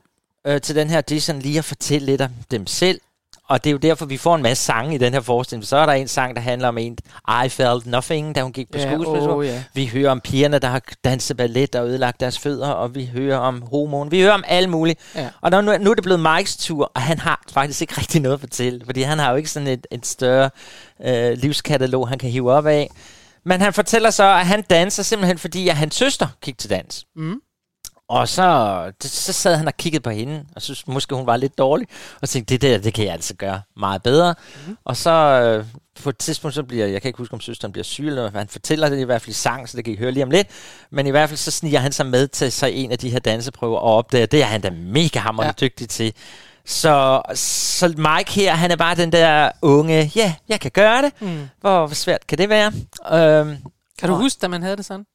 øh, 0.48 0.62
til 0.62 0.76
den 0.76 0.90
her 0.90 0.98
audition 0.98 1.40
lige 1.40 1.58
at 1.58 1.66
fortælle 1.66 2.06
lidt 2.06 2.22
om 2.22 2.30
dem 2.52 2.68
selv. 2.68 3.02
Og 3.48 3.64
det 3.64 3.70
er 3.70 3.72
jo 3.72 3.78
derfor, 3.78 4.06
vi 4.06 4.18
får 4.18 4.36
en 4.36 4.42
masse 4.42 4.64
sange 4.64 4.96
i 4.96 4.98
den 4.98 5.14
her 5.14 5.22
forestilling. 5.22 5.66
Så 5.66 5.78
er 5.78 5.86
der 5.86 5.94
en 5.94 6.08
sang, 6.08 6.36
der 6.36 6.42
handler 6.42 6.68
om 6.68 6.78
en, 6.78 6.98
I 7.46 7.50
felt 7.50 7.86
nothing, 7.86 8.36
da 8.36 8.42
hun 8.42 8.54
gik 8.54 8.72
på 8.72 8.78
Ja, 8.78 8.94
skuespilskole. 8.94 9.34
åh, 9.34 9.46
ja. 9.46 9.64
Vi 9.74 9.86
hører 9.86 10.12
om 10.12 10.22
pigerne, 10.22 10.60
der 10.60 10.68
har 10.68 10.82
danset 11.04 11.38
ballet 11.38 11.76
og 11.76 11.88
ødelagt 11.88 12.20
deres 12.20 12.40
fødder, 12.40 12.68
og 12.68 12.96
vi 12.96 13.06
hører 13.06 13.38
om 13.38 13.62
homoen. 13.62 14.12
Vi 14.12 14.22
hører 14.22 14.34
om 14.34 14.44
alt 14.48 14.70
muligt. 14.70 15.00
Ja. 15.16 15.30
Og 15.42 15.52
nu, 15.52 15.78
nu 15.78 15.92
er 15.92 15.96
det 15.96 16.04
blevet 16.04 16.20
Mikes 16.20 16.58
tur, 16.58 16.92
og 16.96 17.02
han 17.02 17.20
har 17.20 17.44
faktisk 17.54 17.82
ikke 17.82 17.94
rigtig 17.98 18.22
noget 18.22 18.34
at 18.34 18.40
fortælle, 18.40 18.82
fordi 18.86 19.02
han 19.02 19.20
har 19.20 19.32
jo 19.32 19.38
ikke 19.38 19.50
sådan 19.50 19.68
et, 19.68 19.88
et 19.92 20.06
større 20.06 20.50
øh, 21.06 21.38
livskatalog, 21.38 22.08
han 22.10 22.18
kan 22.20 22.30
hive 22.30 22.52
op 22.52 22.66
af. 22.66 22.90
Men 23.46 23.62
han 23.62 23.74
fortæller 23.74 24.10
så, 24.10 24.24
at 24.24 24.46
han 24.48 24.62
danser 24.70 25.04
simpelthen, 25.04 25.38
fordi 25.38 25.70
at 25.70 25.76
hans 25.76 25.96
søster 25.96 26.28
gik 26.42 26.58
til 26.58 26.70
dans. 26.70 27.06
Mm. 27.16 27.36
Og 28.10 28.28
så, 28.30 28.92
så 29.02 29.34
sad 29.34 29.56
han 29.56 29.68
og 29.68 29.78
kiggede 29.78 30.02
på 30.04 30.10
hende, 30.10 30.46
og 30.56 30.62
synes 30.62 30.88
måske, 30.88 31.16
hun 31.16 31.26
var 31.28 31.38
lidt 31.38 31.58
dårlig, 31.58 31.88
og 32.22 32.30
tænkte, 32.30 32.54
det 32.58 32.62
der, 32.62 32.78
det 32.78 32.94
kan 32.94 33.06
jeg 33.06 33.14
altså 33.14 33.34
gøre 33.36 33.62
meget 33.78 34.04
bedre. 34.04 34.36
Mm. 34.68 34.78
Og 34.86 34.98
så 34.98 35.12
øh, 35.12 35.66
på 36.04 36.10
et 36.10 36.18
tidspunkt, 36.18 36.56
så 36.56 36.64
bliver, 36.64 36.86
jeg 36.88 37.02
kan 37.02 37.10
ikke 37.10 37.18
huske, 37.18 37.34
om 37.34 37.40
søsteren 37.40 37.72
bliver 37.72 37.84
syg, 37.84 38.08
eller 38.08 38.32
han 38.32 38.48
fortæller 38.48 38.90
det 38.90 39.00
i 39.00 39.04
hvert 39.04 39.22
fald 39.22 39.30
i 39.30 39.34
sang, 39.34 39.70
så 39.70 39.78
det 39.78 39.86
kan 39.86 39.94
I 39.94 39.98
høre 39.98 40.12
lige 40.12 40.24
om 40.24 40.32
lidt. 40.32 40.48
Men 40.92 41.08
i 41.08 41.10
hvert 41.10 41.30
fald, 41.30 41.38
så 41.38 41.52
sniger 41.52 41.80
han 41.80 41.92
sig 41.92 42.06
med 42.06 42.28
til 42.28 42.52
sig 42.52 42.72
en 42.74 42.92
af 42.92 42.98
de 43.00 43.10
her 43.10 43.20
danseprøver, 43.20 43.78
og 43.80 43.94
opdager, 43.98 44.26
det 44.26 44.42
er 44.42 44.46
han 44.46 44.62
da 44.62 44.70
mega 44.70 45.20
hammerende 45.20 45.54
ja. 45.62 45.66
dygtig 45.66 45.90
til. 45.90 46.14
Så, 46.66 47.22
så 47.36 47.88
Mike 47.88 48.32
her, 48.32 48.54
han 48.56 48.72
er 48.72 48.76
bare 48.76 48.96
den 48.96 49.12
der 49.12 49.52
unge, 49.62 50.12
ja, 50.16 50.34
jeg 50.50 50.60
kan 50.60 50.72
gøre 50.72 51.02
det. 51.02 51.12
Mm. 51.22 51.50
Hvor, 51.62 51.86
hvor 51.88 51.96
svært 51.96 52.28
kan 52.28 52.38
det 52.38 52.50
være? 52.50 52.68
Øhm, 53.14 53.58
Kan 54.00 54.10
du 54.10 54.16
og- 54.16 54.22
huske, 54.22 54.40
da 54.42 54.48
man 54.48 54.64
havde 54.64 54.78
det 54.78 54.86
sådan? 54.86 55.06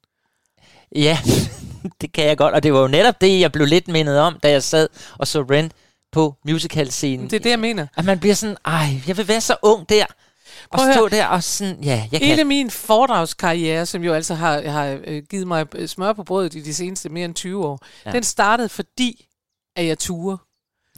Ja, 0.95 1.19
det 2.01 2.13
kan 2.13 2.25
jeg 2.27 2.37
godt. 2.39 2.55
Og 2.55 2.63
det 2.63 2.73
var 2.73 2.81
jo 2.81 2.89
netop 2.89 3.21
det, 3.21 3.41
jeg 3.41 3.53
blev 3.53 3.67
lidt 3.67 3.89
mindet 3.89 4.19
om, 4.21 4.39
da 4.43 4.51
jeg 4.51 4.63
sad 4.63 4.89
og 5.19 5.29
så 5.29 5.43
Rent 5.43 5.73
på 6.13 6.35
musicalscenen. 6.47 7.31
Det 7.31 7.37
er 7.37 7.41
det, 7.41 7.51
jeg 7.51 7.59
mener. 7.61 7.87
At 7.97 8.05
man 8.05 8.19
bliver 8.21 8.35
sådan, 8.35 8.57
ej, 8.65 8.87
jeg 9.07 9.17
vil 9.17 9.29
være 9.29 9.41
så 9.41 9.57
ung 9.63 9.89
der. 9.89 10.05
Og 10.71 10.79
Prøv 10.79 10.93
stå 10.93 11.09
der 11.09 11.27
og 11.27 11.43
sådan, 11.43 11.83
ja, 11.83 12.09
jeg 12.13 12.21
Hele 12.21 12.37
kan. 12.37 12.47
min 12.47 12.71
foredragskarriere, 12.71 13.87
som 13.87 14.05
jo 14.05 14.13
altså 14.13 14.35
har, 14.35 14.69
har 14.69 14.99
øh, 15.05 15.23
givet 15.31 15.47
mig 15.47 15.67
øh, 15.75 15.89
smør 15.89 16.13
på 16.13 16.25
brødet 16.25 16.55
i 16.55 16.61
de 16.61 16.75
seneste 16.75 17.09
mere 17.09 17.25
end 17.25 17.35
20 17.35 17.67
år, 17.67 17.79
Ja. 18.07 18.11
den 18.13 18.23
startede 18.23 18.69
fordi, 18.69 19.27
at 19.77 19.87
jeg 19.87 19.99
turde. 19.99 20.39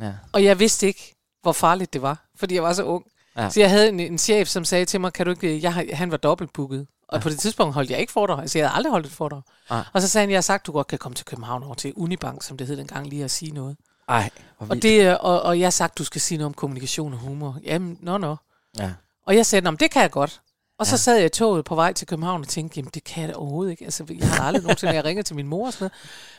Ja. 0.01 0.13
Og 0.33 0.45
jeg 0.45 0.59
vidste 0.59 0.87
ikke, 0.87 1.15
hvor 1.43 1.53
farligt 1.53 1.93
det 1.93 2.03
var, 2.03 2.27
fordi 2.39 2.55
jeg 2.55 2.63
var 2.63 2.73
så 2.73 2.83
ung. 2.85 3.05
Ja. 3.37 3.51
Så 3.51 3.61
jeg 3.61 3.71
havde 3.71 3.89
en, 3.89 4.01
en 4.01 4.19
chef, 4.19 4.49
som 4.49 4.65
sagde 4.65 4.85
til 4.85 5.01
mig, 5.01 5.13
kan 5.13 5.27
du 5.27 5.31
ikke, 5.33 5.63
jeg 5.63 5.75
har, 5.75 5.85
han 5.93 6.11
var 6.11 6.17
dobbeltbooket. 6.17 6.87
Og 7.09 7.21
på 7.21 7.29
det 7.29 7.38
tidspunkt 7.38 7.75
holdt 7.75 7.90
jeg 7.90 7.99
ikke 7.99 8.12
foredrag. 8.12 8.40
Altså, 8.40 8.59
jeg 8.59 8.69
havde 8.69 8.77
aldrig 8.77 8.90
holdt 8.90 9.07
et 9.07 9.12
foredrag. 9.12 9.42
Nej. 9.71 9.85
Og 9.92 10.03
så 10.03 10.09
sagde 10.09 10.23
han, 10.23 10.31
jeg 10.31 10.37
har 10.37 10.42
sagt, 10.42 10.66
du 10.66 10.73
godt 10.73 10.87
kan 10.87 10.99
komme 10.99 11.14
til 11.16 11.27
København 11.27 11.62
over 11.62 11.75
til 11.75 11.92
Unibank, 11.97 12.42
som 12.42 12.57
det 12.57 12.66
hed 12.66 12.77
dengang, 12.77 13.07
lige 13.07 13.25
at 13.25 13.31
sige 13.31 13.53
noget. 13.53 13.77
Ej, 14.09 14.31
Og, 14.59 14.83
det, 14.83 15.07
øh, 15.11 15.16
og, 15.21 15.42
og 15.42 15.59
jeg 15.59 15.66
har 15.66 15.71
sagt, 15.71 15.99
du 15.99 16.05
skal 16.05 16.21
sige 16.21 16.38
noget 16.38 16.47
om 16.47 16.55
kommunikation 16.55 17.12
og 17.12 17.19
humor. 17.19 17.59
Jamen, 17.64 17.99
nå, 18.01 18.19
nå. 18.19 18.37
Ja. 18.79 18.90
Og 19.27 19.37
jeg 19.37 19.47
sagde, 19.47 19.77
det 19.77 19.90
kan 19.90 20.03
jeg 20.03 20.11
godt. 20.11 20.40
Og 20.79 20.87
så 20.87 20.92
Ja. 20.92 20.97
sad 20.97 21.16
jeg 21.16 21.27
i 21.27 21.29
toget 21.29 21.64
på 21.64 21.75
vej 21.75 21.92
til 21.92 22.07
København 22.07 22.40
og 22.40 22.49
tænkte, 22.49 22.77
jamen 22.79 22.90
det 22.95 23.05
kan 23.05 23.21
jeg 23.23 23.29
da 23.29 23.35
overhovedet 23.35 23.71
ikke. 23.71 23.85
Altså, 23.85 24.05
jeg 24.19 24.29
har 24.29 24.45
aldrig 24.45 24.62
nogensinde, 24.62 24.95
jeg 24.95 25.05
ringer 25.05 25.23
til 25.23 25.37
min 25.37 25.47
mor 25.47 25.66
og 25.66 25.73
sådan 25.73 25.85
noget. 25.85 25.92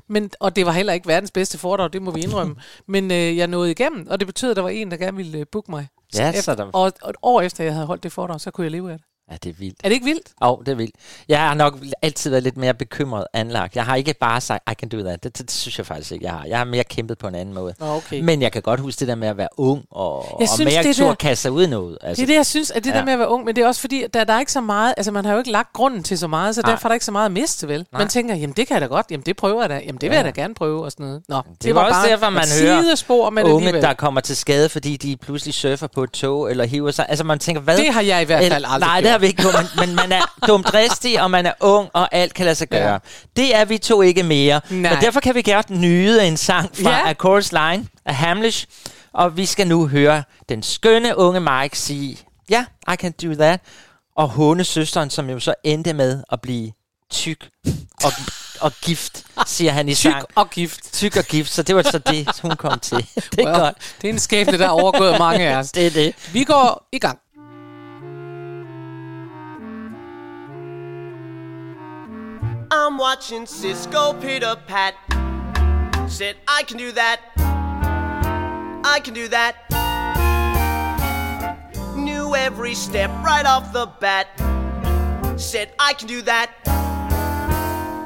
Men, 0.07 0.31
og 0.39 0.55
det 0.55 0.65
var 0.65 0.71
heller 0.71 0.93
ikke 0.93 1.07
verdens 1.07 1.31
bedste 1.31 1.57
foredrag, 1.57 1.93
det 1.93 2.01
må 2.01 2.11
vi 2.11 2.21
indrømme. 2.21 2.55
Men 2.87 3.11
øh, 3.11 3.37
jeg 3.37 3.47
nåede 3.47 3.71
igennem, 3.71 4.07
og 4.09 4.19
det 4.19 4.27
betød, 4.27 4.49
at 4.51 4.55
der 4.55 4.61
var 4.61 4.69
en, 4.69 4.91
der 4.91 4.97
gerne 4.97 5.17
ville 5.17 5.37
øh, 5.37 5.45
booke 5.51 5.71
mig. 5.71 5.87
Ja, 6.15 6.29
efter, 6.29 6.41
så 6.41 6.55
der- 6.55 6.63
og, 6.73 6.93
og 7.01 7.09
et 7.09 7.15
år 7.21 7.41
efter, 7.41 7.63
jeg 7.63 7.73
havde 7.73 7.85
holdt 7.85 8.03
det 8.03 8.11
foredrag, 8.11 8.41
så 8.41 8.51
kunne 8.51 8.63
jeg 8.65 8.71
leve 8.71 8.91
af 8.91 8.97
det. 8.97 9.07
Ja, 9.31 9.35
det 9.43 9.49
er 9.49 9.53
vildt. 9.59 9.77
Er 9.83 9.89
det 9.89 9.93
ikke 9.93 10.05
vildt? 10.05 10.27
Åh, 10.41 10.51
oh, 10.51 10.59
det 10.65 10.71
er 10.71 10.75
vildt. 10.75 10.95
Jeg 11.29 11.39
har 11.39 11.53
nok 11.53 11.77
altid 12.01 12.29
været 12.29 12.43
lidt 12.43 12.57
mere 12.57 12.73
bekymret 12.73 13.25
anlagt. 13.33 13.75
Jeg 13.75 13.85
har 13.85 13.95
ikke 13.95 14.13
bare 14.13 14.41
sagt, 14.41 14.71
I 14.71 14.73
can 14.73 14.89
do 14.89 14.97
that. 15.03 15.23
Det, 15.23 15.37
det, 15.37 15.45
det 15.45 15.51
synes 15.51 15.77
jeg 15.77 15.85
faktisk 15.85 16.11
ikke, 16.11 16.25
jeg 16.25 16.33
har. 16.33 16.45
Jeg 16.45 16.57
har 16.57 16.65
mere 16.65 16.83
kæmpet 16.83 17.17
på 17.17 17.27
en 17.27 17.35
anden 17.35 17.55
måde. 17.55 17.73
Okay. 17.79 18.21
Men 18.21 18.41
jeg 18.41 18.51
kan 18.51 18.61
godt 18.61 18.79
huske 18.79 18.99
det 18.99 19.07
der 19.07 19.15
med 19.15 19.27
at 19.27 19.37
være 19.37 19.47
ung, 19.57 19.83
og, 19.91 20.25
Jeg 20.39 20.49
og 20.49 20.55
synes, 20.55 20.73
mere 20.73 20.83
det 20.83 20.95
tur 20.95 21.13
kaste 21.13 21.41
sig 21.41 21.51
ud 21.51 21.67
noget. 21.67 21.97
Altså, 22.01 22.21
det 22.21 22.23
er 22.23 22.27
det, 22.33 22.35
jeg 22.37 22.45
synes, 22.45 22.71
at 22.71 22.83
det 22.83 22.89
ja. 22.91 22.97
der 22.97 23.05
med 23.05 23.13
at 23.13 23.19
være 23.19 23.29
ung, 23.29 23.45
men 23.45 23.55
det 23.55 23.63
er 23.63 23.67
også 23.67 23.81
fordi, 23.81 24.03
der, 24.13 24.23
der 24.23 24.33
er 24.33 24.39
ikke 24.39 24.51
så 24.51 24.61
meget, 24.61 24.93
altså 24.97 25.11
man 25.11 25.25
har 25.25 25.31
jo 25.31 25.37
ikke 25.37 25.51
lagt 25.51 25.73
grunden 25.73 26.03
til 26.03 26.17
så 26.17 26.27
meget, 26.27 26.55
så 26.55 26.61
Nej. 26.61 26.71
derfor 26.71 26.87
er 26.87 26.89
der 26.89 26.93
ikke 26.93 27.05
så 27.05 27.11
meget 27.11 27.25
at 27.25 27.31
miste, 27.31 27.67
vel? 27.67 27.85
Nej. 27.91 28.01
Man 28.01 28.07
tænker, 28.07 28.35
jamen 28.35 28.53
det 28.57 28.67
kan 28.67 28.73
jeg 28.73 28.81
da 28.81 28.87
godt, 28.87 29.05
jamen 29.11 29.23
det 29.25 29.37
prøver 29.37 29.61
jeg 29.61 29.69
da, 29.69 29.75
jamen 29.75 30.01
det 30.01 30.01
vil 30.01 30.15
Ja. 30.17 30.23
jeg 30.23 30.35
da 30.35 30.41
gerne 30.41 30.53
prøve, 30.53 30.83
og 30.85 30.91
sådan 30.91 31.05
noget. 31.05 31.21
Nå, 31.29 31.35
det, 31.37 31.63
Det 31.63 31.75
var 31.75 31.83
også 31.83 32.09
derfor, 32.09 32.29
man 32.29 32.43
hører 32.61 32.81
sidespor, 32.81 33.29
men 33.29 33.43
unge, 33.43 33.55
alligevel. 33.55 33.81
der 33.81 33.93
kommer 33.93 34.21
til 34.21 34.35
skade, 34.35 34.69
fordi 34.69 34.97
de 34.97 35.17
pludselig 35.17 35.53
surfer 35.53 35.87
på 35.87 36.03
et 36.03 36.11
tog, 36.11 36.51
eller 36.51 36.65
hiver 36.65 36.91
sig. 36.91 37.05
Altså 37.09 37.23
man 37.23 37.39
tænker, 37.39 37.61
hvad? 37.61 37.77
Det 37.77 37.93
har 37.93 38.01
jeg 38.01 38.21
i 38.21 38.25
hvert 38.25 38.43
fald 38.51 38.65
aldrig 38.67 38.79
Nej, 38.79 39.16
har 39.17 39.21
vi 39.21 39.27
ikke 39.27 39.41
gjort, 39.41 39.55
men, 39.75 39.87
men 39.87 39.95
man 39.95 40.11
er 40.11 40.21
dumdristig, 40.47 41.21
og 41.21 41.31
man 41.31 41.45
er 41.45 41.53
ung, 41.59 41.89
og 41.93 42.09
alt 42.15 42.33
kan 42.33 42.45
lade 42.45 42.55
sig 42.55 42.69
gøre. 42.69 42.91
Ja. 42.91 42.97
Det 43.35 43.55
er 43.55 43.65
vi 43.65 43.77
to 43.77 44.01
ikke 44.01 44.23
mere. 44.23 44.61
Nej. 44.69 44.93
Men 44.93 45.01
derfor 45.01 45.19
kan 45.19 45.35
vi 45.35 45.41
godt 45.41 45.69
nyde 45.69 46.27
en 46.27 46.37
sang 46.37 46.69
fra 46.83 46.89
Ja. 46.89 47.09
A 47.09 47.13
Chorus 47.13 47.51
Line 47.51 47.87
af 48.05 48.15
Hamlish, 48.15 48.65
og 49.13 49.37
vi 49.37 49.45
skal 49.45 49.67
nu 49.67 49.87
høre 49.87 50.23
den 50.49 50.63
skønne 50.63 51.17
unge 51.17 51.39
Mike 51.39 51.77
sige, 51.79 52.17
ja, 52.49 52.65
yeah, 52.89 52.93
I 52.93 52.97
can 53.01 53.11
do 53.11 53.33
that, 53.33 53.59
og 54.17 54.29
håne 54.29 54.63
søsteren, 54.63 55.09
som 55.09 55.29
jo 55.29 55.39
så 55.39 55.53
endte 55.63 55.93
med 55.93 56.23
at 56.31 56.41
blive 56.41 56.71
tyk 57.11 57.49
og, 58.03 58.11
og 58.59 58.71
gift, 58.81 59.23
siger 59.45 59.71
han 59.71 59.89
i 59.89 59.95
Tyk 59.95 60.11
sang. 60.11 60.25
og 60.35 60.49
gift. 60.49 60.93
Tyk 60.93 61.15
og 61.17 61.23
gift, 61.23 61.51
så 61.53 61.63
det 61.63 61.75
var 61.75 61.81
så 61.81 61.97
det, 61.97 62.27
hun 62.41 62.51
kom 62.51 62.79
til. 62.79 62.97
Det 63.15 63.39
er 63.39 63.45
Well, 63.45 63.59
godt. 63.59 63.75
Det 64.01 64.09
er 64.09 64.13
en 64.13 64.19
skæbne, 64.19 64.57
der 64.57 64.65
er 64.65 64.69
overgået 64.69 65.19
mange 65.19 65.47
af 65.49 65.55
os. 65.55 65.71
Det 65.75 65.87
er 65.87 65.91
det. 65.91 66.13
Vi 66.33 66.43
går 66.43 66.87
i 66.91 66.99
gang. 66.99 67.19
I'm 72.87 72.97
watching 72.97 73.45
Cisco 73.45 74.13
Peter 74.13 74.55
Pat. 74.65 74.95
Said, 76.07 76.37
I 76.47 76.63
can 76.63 76.77
do 76.77 76.93
that. 76.93 77.19
I 78.85 79.01
can 79.03 79.13
do 79.13 79.27
that. 79.27 79.57
Knew 81.97 82.33
every 82.33 82.73
step 82.73 83.09
right 83.25 83.45
off 83.45 83.73
the 83.73 83.87
bat. 83.99 84.27
Said, 85.37 85.73
I 85.77 85.95
can 85.95 86.07
do 86.07 86.21
that. 86.21 86.49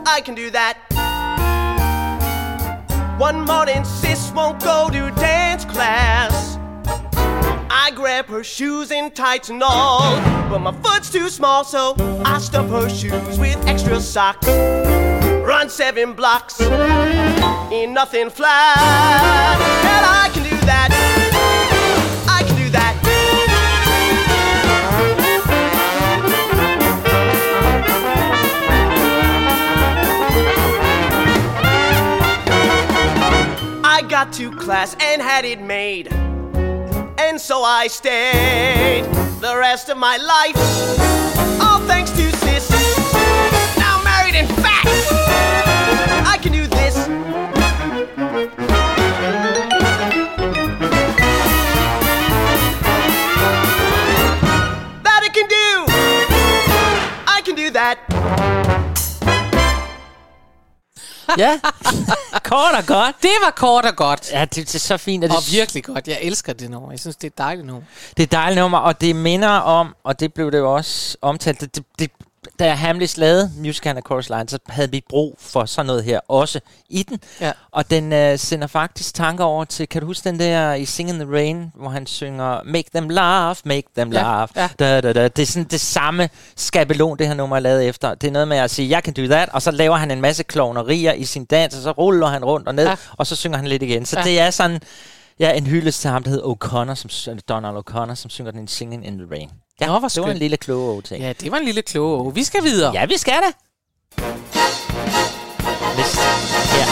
I 0.07 0.19
can 0.25 0.33
do 0.33 0.49
that. 0.49 0.79
One 3.19 3.41
morning, 3.41 3.85
sis 3.85 4.31
won't 4.31 4.63
go 4.63 4.89
to 4.89 5.11
dance 5.11 5.63
class. 5.63 6.57
I 7.73 7.91
grab 7.95 8.25
her 8.25 8.43
shoes 8.43 8.91
and 8.91 9.15
tights 9.15 9.49
and 9.49 9.63
all, 9.63 10.01
but 10.49 10.59
my 10.59 10.73
foot's 10.83 11.09
too 11.09 11.29
small, 11.29 11.63
so 11.63 11.95
I 12.25 12.37
stuff 12.39 12.69
her 12.69 12.89
shoes 12.89 13.39
with 13.39 13.65
extra 13.65 13.99
socks. 14.01 14.45
Run 14.47 15.69
seven 15.69 16.11
blocks 16.11 16.59
in 16.59 17.93
nothing 17.93 18.29
flat, 18.29 18.77
and 18.77 20.05
I 20.05 20.29
can 20.33 20.43
do 20.43 20.57
that. 20.65 20.91
I 22.27 22.43
can 22.43 22.57
do 22.57 22.69
that. 22.71 22.97
I 33.83 34.01
got 34.09 34.33
to 34.33 34.51
class 34.51 34.95
and 34.99 35.21
had 35.21 35.45
it 35.45 35.61
made. 35.61 36.09
And 37.23 37.39
so 37.39 37.63
I 37.63 37.87
stayed 37.87 39.03
the 39.39 39.55
rest 39.55 39.89
of 39.89 39.97
my 39.97 40.17
life. 40.17 40.57
All 41.61 41.79
thanks 41.87 42.09
to 42.11 42.31
sis. 42.37 42.67
Now 43.77 44.01
married 44.03 44.35
and 44.35 44.49
fat. 44.61 44.70
Ja, 61.37 61.59
kort 62.51 62.75
og 62.77 62.85
godt. 62.87 63.15
Det 63.21 63.31
var 63.43 63.51
kort 63.51 63.85
og 63.85 63.95
godt. 63.95 64.31
Ja, 64.31 64.41
det, 64.41 64.55
det 64.55 64.75
er 64.75 64.79
så 64.79 64.97
fint. 64.97 65.23
Og, 65.23 65.29
det, 65.29 65.37
Og 65.37 65.43
virkelig 65.51 65.83
godt. 65.83 66.07
Jeg 66.07 66.17
elsker 66.21 66.53
det 66.53 66.69
nummer. 66.69 66.91
Jeg 66.91 66.99
synes, 66.99 67.15
det 67.15 67.23
er 67.23 67.27
et 67.31 67.37
dejligt 67.37 67.67
nummer. 67.67 67.83
Det 68.09 68.19
er 68.19 68.23
et 68.23 68.31
dejligt 68.31 68.61
nummer, 68.61 68.77
og 68.77 69.01
det 69.01 69.15
minder 69.15 69.49
om, 69.49 69.95
og 70.03 70.19
det 70.19 70.33
blev 70.33 70.51
det 70.51 70.57
jo 70.57 70.75
også 70.75 71.17
omtalt, 71.21 71.61
det, 71.61 71.75
det, 71.75 71.85
det, 71.99 72.11
da 72.59 72.73
Hamlet 72.73 73.17
lavede 73.17 73.51
Musical 73.57 73.95
and 73.95 74.05
Chorus 74.05 74.29
Line, 74.29 74.49
så 74.49 74.59
havde 74.69 74.91
vi 74.91 75.03
brug 75.09 75.35
for 75.39 75.65
sådan 75.65 75.85
noget 75.85 76.03
her 76.03 76.19
også 76.27 76.59
i 76.89 77.03
den. 77.03 77.19
Ja. 77.41 77.51
Og 77.71 77.89
den 77.89 78.13
øh, 78.13 78.39
sender 78.39 78.67
faktisk 78.67 79.13
tanker 79.13 79.43
over 79.43 79.65
til, 79.65 79.87
kan 79.87 80.01
du 80.01 80.07
huske 80.07 80.29
den 80.29 80.39
der 80.39 80.73
i 80.73 80.85
Sing 80.85 81.09
in 81.09 81.15
the 81.15 81.31
Rain, 81.31 81.71
hvor 81.75 81.89
han 81.89 82.05
synger 82.07 82.63
Make 82.65 82.89
them 82.95 83.09
laugh, 83.09 83.57
make 83.65 83.87
them 83.97 84.13
Ja, 84.13 84.21
laugh. 84.21 84.49
ja. 84.55 84.69
Da, 84.79 85.01
da, 85.01 85.13
da. 85.13 85.27
Det 85.27 85.41
er 85.41 85.45
sådan 85.45 85.63
det 85.71 85.81
samme 85.81 86.29
skabelon, 86.55 87.17
det 87.17 87.27
her 87.27 87.33
nummer 87.33 87.55
er 87.55 87.59
lavet 87.59 87.87
efter. 87.87 88.13
Det 88.13 88.27
er 88.27 88.31
noget 88.31 88.47
med 88.47 88.57
at 88.57 88.71
sige, 88.71 88.89
jeg 88.89 89.03
kan 89.03 89.13
do 89.13 89.21
that, 89.25 89.49
og 89.49 89.61
så 89.61 89.71
laver 89.71 89.95
han 89.95 90.11
en 90.11 90.21
masse 90.21 90.43
klovnerier 90.43 91.13
i 91.13 91.25
sin 91.25 91.45
dans, 91.45 91.75
og 91.75 91.81
så 91.81 91.91
ruller 91.91 92.27
han 92.27 92.45
rundt 92.45 92.67
og 92.67 92.75
ned, 92.75 92.85
Ja. 92.87 92.95
og 93.17 93.27
så 93.27 93.35
synger 93.35 93.57
han 93.57 93.67
lidt 93.67 93.83
igen. 93.83 94.05
Så 94.05 94.19
ja. 94.19 94.23
det 94.25 94.39
er 94.39 94.49
sådan... 94.49 94.81
Ja, 95.41 95.51
en 95.57 95.67
hyldest 95.67 96.01
til 96.01 96.09
ham, 96.09 96.23
der 96.23 96.29
hedder 96.29 96.45
O'Connor, 96.45 96.95
som, 96.95 97.39
Donald 97.49 97.77
O'Connor, 97.77 98.15
som 98.15 98.29
synger 98.29 98.51
den 98.51 98.67
Singing 98.67 99.07
in 99.07 99.17
the 99.17 99.27
Rain. 99.31 99.49
Ja, 99.81 99.85
Nå, 99.85 99.91
hvor 99.99 100.07
det 100.07 100.17
var 100.17 100.23
en 100.23 100.27
skønt. 100.29 100.39
lille 100.39 100.57
kloge 100.57 101.01
ting. 101.01 101.21
Ja, 101.23 101.33
det 101.33 101.51
var 101.51 101.57
en 101.57 101.65
lille 101.65 101.81
kloge. 101.81 102.33
Vi 102.33 102.43
skal 102.43 102.63
videre. 102.63 102.93
Ja, 102.93 103.05
vi 103.05 103.17
skal 103.17 103.33
da. 103.33 103.51
Næste 105.97 106.19
her. 106.73 106.85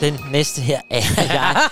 Den 0.00 0.20
næste 0.32 0.60
her 0.60 0.80
er 0.90 1.02
jeg. 1.18 1.68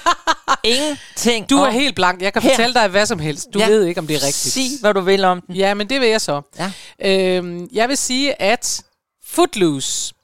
Ingenting 0.74 1.50
Du 1.50 1.56
er 1.58 1.66
om. 1.66 1.72
helt 1.72 1.94
blank. 1.94 2.22
Jeg 2.22 2.32
kan 2.32 2.42
Her. 2.42 2.50
fortælle 2.50 2.74
dig 2.74 2.88
hvad 2.88 3.06
som 3.06 3.18
helst. 3.18 3.46
Du 3.54 3.58
Ja. 3.58 3.66
ved 3.68 3.84
ikke, 3.84 4.00
om 4.00 4.06
det 4.06 4.14
er 4.16 4.26
rigtigt. 4.26 4.54
Sig, 4.54 4.62
hvad 4.80 4.94
du 4.94 5.00
vil 5.00 5.24
om 5.24 5.40
den. 5.40 5.56
Ja, 5.56 5.74
men 5.74 5.88
det 5.88 6.00
vil 6.00 6.08
jeg 6.08 6.20
så. 6.20 6.42
Ja. 6.58 6.72
Øhm, 7.36 7.68
jeg 7.72 7.88
vil 7.88 7.96
sige, 7.96 8.42
at 8.42 8.82
Footloose 9.26 10.14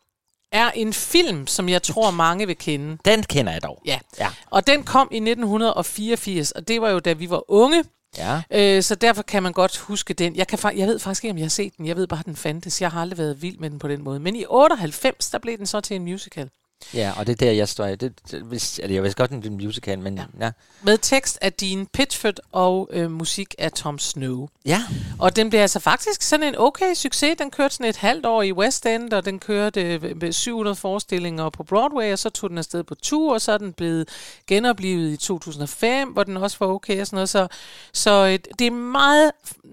er 0.52 0.70
en 0.70 0.92
film, 0.92 1.46
som 1.46 1.68
jeg 1.68 1.82
tror, 1.82 2.10
mange 2.10 2.46
vil 2.46 2.56
kende. 2.58 2.98
Den 3.04 3.22
kender 3.22 3.52
jeg 3.52 3.62
dog. 3.62 3.82
Ja. 3.86 3.98
Ja. 4.18 4.28
Og 4.50 4.66
den 4.66 4.82
kom 4.82 5.08
i 5.10 5.16
1984, 5.16 6.52
og 6.52 6.68
det 6.68 6.80
var 6.80 6.90
jo, 6.90 6.98
da 6.98 7.12
vi 7.12 7.30
var 7.30 7.50
unge. 7.50 7.84
Ja. 8.18 8.42
Øh, 8.50 8.82
så 8.82 8.94
derfor 8.94 9.22
kan 9.22 9.42
man 9.42 9.52
godt 9.52 9.78
huske 9.78 10.14
den. 10.14 10.36
Jeg, 10.36 10.46
kan, 10.48 10.58
jeg 10.76 10.88
ved 10.88 10.98
faktisk 10.98 11.24
ikke, 11.24 11.32
om 11.32 11.38
jeg 11.38 11.44
har 11.44 11.50
set 11.50 11.76
den. 11.76 11.86
Jeg 11.86 11.96
ved 11.96 12.06
bare, 12.06 12.20
at 12.20 12.26
den 12.26 12.36
fandtes. 12.36 12.82
Jeg 12.82 12.90
har 12.90 13.00
aldrig 13.00 13.18
været 13.18 13.42
vild 13.42 13.58
med 13.58 13.70
den 13.70 13.78
på 13.78 13.88
den 13.88 14.04
måde. 14.04 14.20
Men 14.20 14.36
i 14.36 14.44
98, 14.48 15.30
der 15.30 15.38
blev 15.38 15.58
den 15.58 15.66
så 15.66 15.80
til 15.80 15.96
en 15.96 16.02
musical. 16.04 16.48
Ja, 16.94 17.12
og 17.16 17.26
det 17.26 17.32
er 17.32 17.36
der, 17.36 17.52
jeg 17.52 17.68
står. 17.68 17.86
Det, 17.86 18.00
det, 18.30 18.42
hvis, 18.42 18.78
altså, 18.78 18.94
jeg 18.94 19.02
vidste 19.02 19.16
godt, 19.18 19.30
at 19.30 19.36
det 19.36 19.46
er 19.46 19.50
en 19.50 19.56
musical, 19.56 19.98
men 19.98 20.18
ja. 20.18 20.24
ja. 20.40 20.50
Med 20.82 20.98
tekst 20.98 21.38
af 21.40 21.52
Dean 21.52 21.86
Pitchford 21.86 22.34
og 22.52 22.88
øh, 22.92 23.10
musik 23.10 23.54
af 23.58 23.72
Tom 23.72 23.98
Snow. 23.98 24.48
Ja, 24.64 24.82
Og 25.18 25.36
den 25.36 25.50
blev 25.50 25.60
altså 25.60 25.80
faktisk 25.80 26.22
sådan 26.22 26.46
en 26.46 26.54
okay 26.58 26.94
succes. 26.94 27.36
Den 27.38 27.50
kørte 27.50 27.74
sådan 27.74 27.90
et 27.90 27.96
halvt 27.96 28.26
år 28.26 28.42
i 28.42 28.52
West 28.52 28.86
End, 28.86 29.12
og 29.12 29.24
den 29.24 29.38
kørte 29.38 29.82
øh, 29.82 30.16
med 30.20 30.32
700 30.32 30.76
forestillinger 30.76 31.50
på 31.50 31.62
Broadway, 31.62 32.12
og 32.12 32.18
så 32.18 32.30
tog 32.30 32.50
den 32.50 32.58
afsted 32.58 32.84
på 32.84 32.94
tur, 32.94 33.34
og 33.34 33.40
så 33.40 33.52
er 33.52 33.58
den 33.58 33.72
blevet 33.72 34.08
genoplevet 34.46 35.12
i 35.12 35.16
2005, 35.16 36.08
hvor 36.08 36.24
den 36.24 36.36
også 36.36 36.56
var 36.60 36.66
okay 36.66 37.00
og 37.00 37.06
sådan 37.06 37.16
noget. 37.16 37.28
Så, 37.28 37.48
så 37.92 38.26
øh, 38.26 38.38
det 38.58 38.66
er 38.66 38.70
meget, 38.70 39.30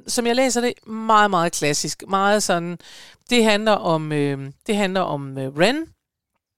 som 0.08 0.28
jeg 0.28 0.36
læser 0.36 0.62
det, 0.62 0.88
meget, 0.88 1.30
meget 1.30 1.52
klassisk. 1.52 2.04
Meget 2.08 2.44
sådan, 2.44 2.80
det 3.30 3.44
handler 3.44 3.72
om, 3.72 4.12
øh, 4.12 4.52
det 4.68 4.76
handler 4.76 5.02
om 5.02 5.38
øh, 5.38 5.58
Ren, 5.58 5.86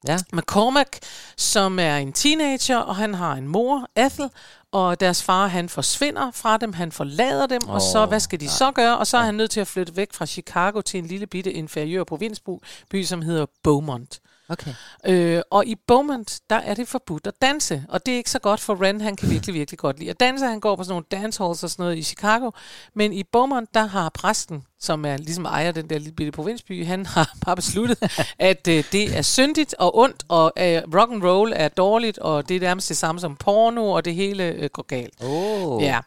ja. 0.07 0.17
McCormack, 0.33 0.99
som 1.37 1.79
er 1.79 1.97
en 1.97 2.13
teenager, 2.13 2.77
og 2.77 2.95
han 2.95 3.13
har 3.13 3.33
en 3.33 3.47
mor, 3.47 3.89
Ethel, 3.95 4.29
og 4.71 4.99
deres 4.99 5.23
far, 5.23 5.47
han 5.47 5.69
forsvinder 5.69 6.31
fra 6.31 6.57
dem, 6.57 6.73
han 6.73 6.91
forlader 6.91 7.45
dem, 7.45 7.61
oh, 7.67 7.73
og 7.73 7.81
så, 7.81 8.05
hvad 8.05 8.19
skal 8.19 8.39
de 8.39 8.45
ja. 8.45 8.51
så 8.51 8.71
gøre? 8.71 8.97
Og 8.97 9.07
så 9.07 9.17
er 9.17 9.21
han 9.21 9.35
nødt 9.35 9.51
til 9.51 9.59
at 9.59 9.67
flytte 9.67 9.95
væk 9.95 10.13
fra 10.13 10.25
Chicago 10.25 10.81
til 10.81 10.97
en 10.97 11.05
lille 11.05 11.27
bitte 11.27 11.53
inferiør 11.53 12.03
provinsby, 12.03 12.49
by, 12.89 13.03
som 13.03 13.21
hedder 13.21 13.45
Beaumont. 13.63 14.19
Okay. 14.49 14.73
Øh, 15.05 15.41
og 15.49 15.65
i 15.65 15.75
Beaumont, 15.87 16.39
der 16.49 16.55
er 16.55 16.73
det 16.73 16.87
forbudt 16.87 17.27
at 17.27 17.41
danse, 17.41 17.85
og 17.89 18.05
det 18.05 18.13
er 18.13 18.17
ikke 18.17 18.31
så 18.31 18.39
godt 18.39 18.59
for 18.59 18.83
Ren, 18.83 19.01
han 19.01 19.15
kan 19.15 19.29
virkelig, 19.29 19.55
virkelig 19.55 19.79
godt 19.79 19.99
lide 19.99 20.09
at 20.09 20.19
danse. 20.19 20.45
Han 20.45 20.59
går 20.59 20.75
på 20.75 20.83
sådan 20.83 20.91
nogle 20.91 21.05
dancehalls 21.11 21.63
og 21.63 21.69
sådan 21.69 21.83
noget 21.83 21.97
i 21.97 22.03
Chicago, 22.03 22.51
men 22.93 23.13
i 23.13 23.23
Beaumont, 23.23 23.73
der 23.73 23.85
har 23.85 24.09
præsten, 24.09 24.63
som 24.79 25.05
er 25.05 25.17
ligesom 25.17 25.45
ejer 25.45 25.71
den 25.71 25.89
der 25.89 25.97
lille 25.97 26.11
bitte 26.13 26.31
provinsby, 26.31 26.85
han 26.85 27.05
har 27.15 27.35
bare 27.45 27.55
besluttet, 27.55 27.97
at 28.39 28.67
øh, 28.67 28.83
det 28.91 29.17
er 29.17 29.21
syndigt 29.21 29.75
og 29.79 29.97
ondt, 29.97 30.23
og 30.27 30.53
øh, 30.59 30.81
rock 30.95 31.11
and 31.11 31.23
roll 31.23 31.53
er 31.55 31.67
dårligt, 31.67 32.17
og 32.17 32.49
det 32.49 32.55
er 32.55 32.59
nærmest 32.61 32.89
det 32.89 32.97
samme 32.97 33.21
som 33.21 33.35
porno, 33.35 33.91
og 33.91 34.05
det 34.05 34.15
hele 34.15 34.43
øh, 34.43 34.69
går 34.73 34.83
galt. 34.87 35.13
Oh. 35.23 35.83
Ja, 35.83 35.99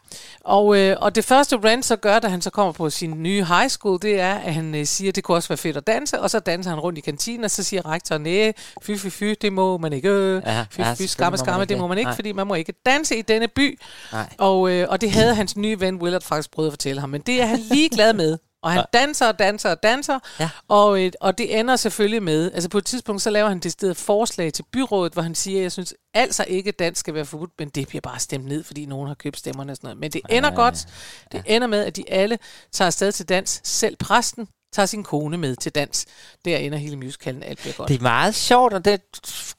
og, 0.43 0.77
øh, 0.77 0.97
og 1.01 1.15
det 1.15 1.25
første 1.25 1.57
Ren 1.57 1.83
så 1.83 1.95
gør, 1.95 2.19
da 2.19 2.27
han 2.27 2.41
så 2.41 2.49
kommer 2.49 2.71
på 2.71 2.89
sin 2.89 3.23
nye 3.23 3.43
high 3.43 3.69
school, 3.69 3.99
det 4.01 4.19
er, 4.19 4.33
at 4.35 4.53
han 4.53 4.75
øh, 4.75 4.85
siger, 4.85 5.09
at 5.11 5.15
det 5.15 5.23
kunne 5.23 5.37
også 5.37 5.49
være 5.49 5.57
fedt 5.57 5.77
at 5.77 5.87
danse, 5.87 6.19
og 6.19 6.29
så 6.29 6.39
danser 6.39 6.69
han 6.69 6.79
rundt 6.79 6.97
i 6.97 7.01
kantinen, 7.01 7.43
og 7.43 7.51
så 7.51 7.63
siger 7.63 7.85
rektoren, 7.85 8.21
nej, 8.21 8.53
fy, 8.81 8.91
fy, 8.97 9.07
fy, 9.07 9.35
det 9.41 9.53
må 9.53 9.77
man 9.77 9.93
ikke. 9.93 10.09
Øh, 10.09 10.41
Ja, 10.45 10.65
fy, 10.71 10.79
ja, 10.79 10.93
fy, 10.93 11.01
skamme, 11.01 11.37
skamme, 11.37 11.65
det 11.65 11.77
må 11.77 11.87
man 11.87 11.97
ikke, 11.97 12.07
Nej. 12.07 12.15
fordi 12.15 12.31
man 12.31 12.47
må 12.47 12.53
ikke 12.53 12.73
danse 12.85 13.17
i 13.17 13.21
denne 13.21 13.47
by. 13.47 13.79
Nej. 14.11 14.29
Og, 14.37 14.71
øh, 14.71 14.87
og 14.89 15.01
det 15.01 15.11
havde 15.11 15.35
hans 15.35 15.57
nye 15.57 15.79
ven 15.79 15.95
Willard 15.95 16.21
faktisk 16.21 16.51
prøvet 16.51 16.67
at 16.67 16.73
fortælle 16.73 16.99
ham, 16.99 17.09
men 17.09 17.21
det 17.21 17.41
er 17.41 17.45
han 17.45 17.59
lige 17.71 17.89
glad 17.89 18.13
med. 18.13 18.37
Og 18.63 18.71
han 18.71 18.85
danser 18.93 19.27
og 19.27 19.39
danser 19.39 19.69
og 19.71 19.83
danser, 19.83 20.19
Ja. 20.39 20.49
og, 20.67 21.01
øh, 21.03 21.11
og 21.21 21.37
det 21.37 21.59
ender 21.59 21.75
selvfølgelig 21.75 22.23
med, 22.23 22.51
altså 22.53 22.69
på 22.69 22.77
et 22.77 22.85
tidspunkt, 22.85 23.21
så 23.21 23.29
laver 23.29 23.49
han 23.49 23.59
det 23.59 23.71
sted 23.71 23.93
forslag 23.93 24.53
til 24.53 24.63
byrådet, 24.71 25.13
hvor 25.13 25.21
han 25.21 25.35
siger, 25.35 25.61
jeg 25.61 25.71
synes 25.71 25.93
altså 26.13 26.45
ikke, 26.47 26.67
at 26.67 26.79
dans 26.79 26.97
skal 26.99 27.13
være 27.13 27.25
forbudt, 27.25 27.51
men 27.59 27.69
det 27.69 27.87
bliver 27.87 28.01
bare 28.01 28.19
stemt 28.19 28.45
ned, 28.45 28.63
fordi 28.63 28.85
nogen 28.85 29.07
har 29.07 29.15
købt 29.15 29.37
stemmerne 29.37 29.71
og 29.71 29.75
sådan 29.75 29.87
noget. 29.87 29.99
Men 29.99 30.11
det 30.11 30.21
ender 30.29 30.51
godt. 30.55 30.85
Det 31.31 31.41
ender 31.45 31.67
med, 31.67 31.85
at 31.85 31.95
de 31.95 32.03
alle 32.07 32.39
tager 32.71 32.87
afsted 32.87 33.11
til 33.11 33.29
dans. 33.29 33.61
Selv 33.63 33.95
præsten 33.95 34.47
tager 34.73 34.85
sin 34.85 35.03
kone 35.03 35.37
med 35.37 35.55
til 35.55 35.71
dans. 35.75 36.05
Der 36.45 36.57
ender 36.57 36.77
hele 36.77 36.95
musicalen, 36.97 37.43
alt 37.43 37.59
bliver 37.59 37.73
godt. 37.73 37.89
Det 37.89 37.97
er 37.97 38.01
meget 38.01 38.35
sjovt, 38.35 38.73
og 38.73 38.85
det 38.85 39.01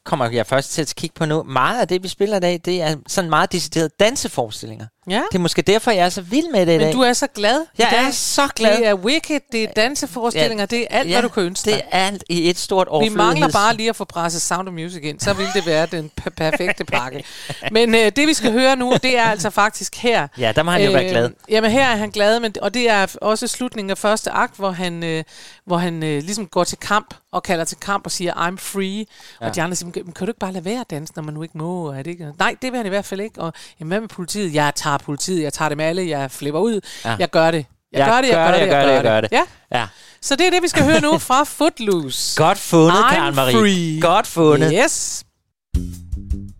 kommer 0.04 0.30
jeg 0.30 0.46
først 0.46 0.70
til 0.72 0.82
at 0.82 0.92
kigge 0.96 1.14
på 1.14 1.24
nu. 1.24 1.42
Meget 1.42 1.80
af 1.80 1.88
det, 1.88 2.02
vi 2.02 2.08
spiller 2.08 2.36
i 2.36 2.40
dag, 2.40 2.60
det 2.64 2.82
er 2.82 2.96
sådan 3.06 3.30
meget 3.30 3.52
deciderede 3.52 3.90
danseforestillinger. 4.00 4.86
Ja. 5.10 5.22
Det 5.32 5.34
er 5.38 5.42
måske 5.42 5.62
derfor, 5.62 5.90
jeg 5.90 6.04
er 6.04 6.08
så 6.08 6.20
vild 6.22 6.52
med 6.52 6.66
det 6.66 6.74
i 6.74 6.78
dag. 6.78 6.86
Men 6.86 6.96
du 6.96 7.00
er 7.02 7.12
så 7.12 7.26
glad 7.34 7.64
Jeg 7.78 8.06
er 8.06 8.10
så 8.10 8.48
glad. 8.56 8.76
Det 8.76 8.86
er 8.86 8.94
Wicked, 8.94 9.40
det 9.52 9.62
er 9.64 9.68
danseforestillinger, 9.76 10.66
det 10.66 10.80
er 10.80 10.86
alt, 10.98 11.10
hvad 11.10 11.22
du 11.22 11.28
kan 11.28 11.42
ønske 11.42 11.70
det 11.70 11.74
dig. 11.74 11.82
er 11.90 12.06
alt 12.06 12.24
i 12.28 12.50
et 12.50 12.58
stort 12.58 12.86
Vi 12.86 12.90
overflødigheds... 12.90 13.16
mangler 13.16 13.48
bare 13.48 13.76
lige 13.76 13.88
at 13.88 13.96
få 13.96 14.04
presset 14.04 14.42
Sound 14.42 14.68
of 14.68 14.74
Music 14.74 15.00
ind, 15.02 15.20
så 15.20 15.32
vil 15.32 15.46
det 15.54 15.66
være 15.66 15.86
den 15.86 16.10
p- 16.20 16.28
perfekte 16.36 16.84
pakke. 16.84 17.24
Men 17.70 17.94
øh, 17.94 18.12
det 18.16 18.28
vi 18.28 18.34
skal 18.34 18.52
høre 18.52 18.76
nu, 18.76 18.94
det 19.02 19.18
er 19.18 19.24
altså 19.24 19.50
faktisk 19.50 19.96
her. 19.96 20.28
Ja, 20.38 20.52
der 20.56 20.62
må 20.62 20.70
han 20.70 20.82
jo 20.84 20.90
være 20.90 21.08
glad. 21.08 21.30
Jamen 21.48 21.70
her 21.70 21.86
er 21.88 21.96
han 21.96 22.10
glad, 22.10 22.40
men, 22.40 22.54
og 22.62 22.74
det 22.74 22.90
er 22.90 23.06
også 23.20 23.46
slutningen 23.46 23.90
af 23.90 23.98
første 23.98 24.30
akt, 24.30 24.56
hvor 24.56 24.70
han, 24.70 25.04
øh, 25.04 25.24
hvor 25.66 25.76
han 25.78 26.02
øh, 26.02 26.22
ligesom 26.22 26.46
går 26.46 26.64
til 26.64 26.78
kamp 26.78 27.14
og 27.32 27.42
kalder 27.42 27.64
til 27.64 27.76
kamp 27.78 28.06
og 28.06 28.10
siger, 28.12 28.32
I'm 28.32 28.56
free. 28.58 29.06
Ja. 29.40 29.46
Og 29.48 29.54
de 29.54 29.62
andre 29.62 29.76
siger, 29.76 29.90
"Men 30.04 30.12
kan 30.12 30.26
du 30.26 30.30
ikke 30.30 30.38
bare 30.40 30.52
lade 30.52 30.64
være 30.64 30.80
at 30.80 30.90
danse, 30.90 31.12
når 31.16 31.22
man 31.22 31.34
nu 31.34 31.42
ikke 31.42 31.58
må? 31.58 31.88
Er 31.92 31.96
det 32.02 32.06
ikke? 32.10 32.32
Nej, 32.38 32.56
det 32.62 32.72
vil 32.72 32.76
han 32.76 32.86
i 32.86 32.88
hvert 32.88 33.04
fald 33.04 33.20
ikke. 33.20 33.40
Og 33.40 33.52
jamen, 33.80 33.88
hvad 33.88 34.00
med 34.00 34.08
politiet? 34.08 34.54
Jeg 34.54 34.72
tager 34.74 34.98
politiet, 34.98 35.42
jeg 35.42 35.52
tager 35.52 35.68
dem 35.68 35.80
alle, 35.80 36.08
jeg 36.08 36.30
flipper 36.30 36.60
ud. 36.60 36.80
Ja. 37.04 37.16
Jeg 37.18 37.30
gør 37.30 37.50
det. 37.50 37.66
Jeg, 37.92 37.98
Jeg 37.98 38.08
gør 38.08 38.20
det, 38.20 38.28
jeg 38.28 38.34
gør 38.36 38.52
det, 38.52 38.60
jeg 38.60 38.68
gør 38.68 38.84
det. 38.86 38.92
jeg 38.94 39.02
gør 39.02 39.20
det. 39.20 39.32
Ja, 39.32 39.42
Ja. 39.72 39.86
så 40.20 40.36
det 40.36 40.46
er 40.46 40.50
det, 40.50 40.62
vi 40.62 40.68
skal 40.68 40.84
høre 40.84 41.00
nu 41.00 41.18
fra 41.18 41.44
Footloose. 41.44 42.42
Godt 42.42 42.58
fundet, 42.58 43.04
Karen 43.10 43.34
Marie. 43.34 43.54
free. 43.54 44.00
Godt 44.00 44.26
fundet. 44.26 44.72
Yes. 44.84 45.24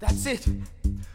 That's 0.05 0.33
it. 0.33 0.49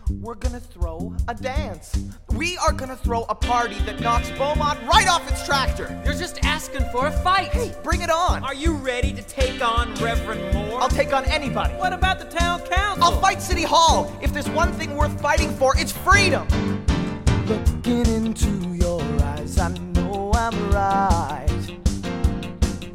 We're 0.09 0.35
gonna 0.35 0.59
throw 0.59 1.13
a 1.27 1.33
dance. 1.33 1.91
We 2.33 2.57
are 2.57 2.71
gonna 2.71 2.95
throw 2.95 3.23
a 3.23 3.35
party 3.35 3.77
that 3.79 3.99
knocks 3.99 4.29
Beaumont 4.31 4.79
right 4.87 5.07
off 5.07 5.29
its 5.29 5.45
tractor. 5.45 6.01
You're 6.05 6.13
just 6.13 6.43
asking 6.45 6.85
for 6.91 7.07
a 7.07 7.11
fight. 7.11 7.49
Hey, 7.49 7.73
bring 7.83 8.01
it 8.01 8.09
on. 8.09 8.43
Are 8.43 8.53
you 8.53 8.73
ready 8.73 9.11
to 9.11 9.21
take 9.21 9.61
on 9.61 9.93
Reverend 9.95 10.53
Moore? 10.53 10.81
I'll 10.81 10.87
take 10.89 11.13
on 11.13 11.25
anybody. 11.25 11.73
What 11.73 11.91
about 11.91 12.19
the 12.19 12.25
town 12.25 12.61
council? 12.61 13.03
I'll 13.03 13.19
fight 13.19 13.41
City 13.41 13.63
Hall. 13.63 14.11
If 14.21 14.31
there's 14.31 14.49
one 14.49 14.71
thing 14.73 14.95
worth 14.95 15.19
fighting 15.21 15.49
for, 15.49 15.77
it's 15.77 15.91
freedom. 15.91 16.47
Looking 17.45 18.05
into 18.05 18.75
your 18.75 19.01
eyes, 19.23 19.57
I 19.57 19.69
know 19.69 20.31
I'm 20.33 20.71
right. 20.71 21.47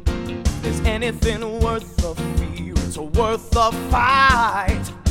If 0.07 0.61
there's 0.63 0.79
anything 0.81 1.59
worth 1.59 1.95
the 1.97 2.15
fear, 2.15 2.73
it's 2.77 2.97
worth 2.97 3.51
the 3.51 3.71
fight. 3.91 5.02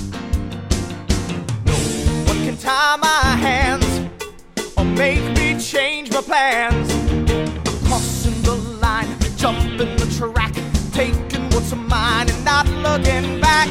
Can 2.52 2.60
tie 2.60 2.96
my 2.96 3.36
hands 3.40 4.10
or 4.76 4.84
make 4.84 5.22
me 5.38 5.58
change 5.58 6.12
my 6.12 6.20
plans. 6.20 6.92
Crossing 7.88 8.42
the 8.42 8.56
line, 8.78 9.08
jumping 9.36 9.96
the 9.96 10.06
track, 10.18 10.52
taking 10.92 11.48
what's 11.52 11.74
mine 11.74 12.28
and 12.28 12.44
not 12.44 12.68
looking 12.68 13.40
back. 13.40 13.70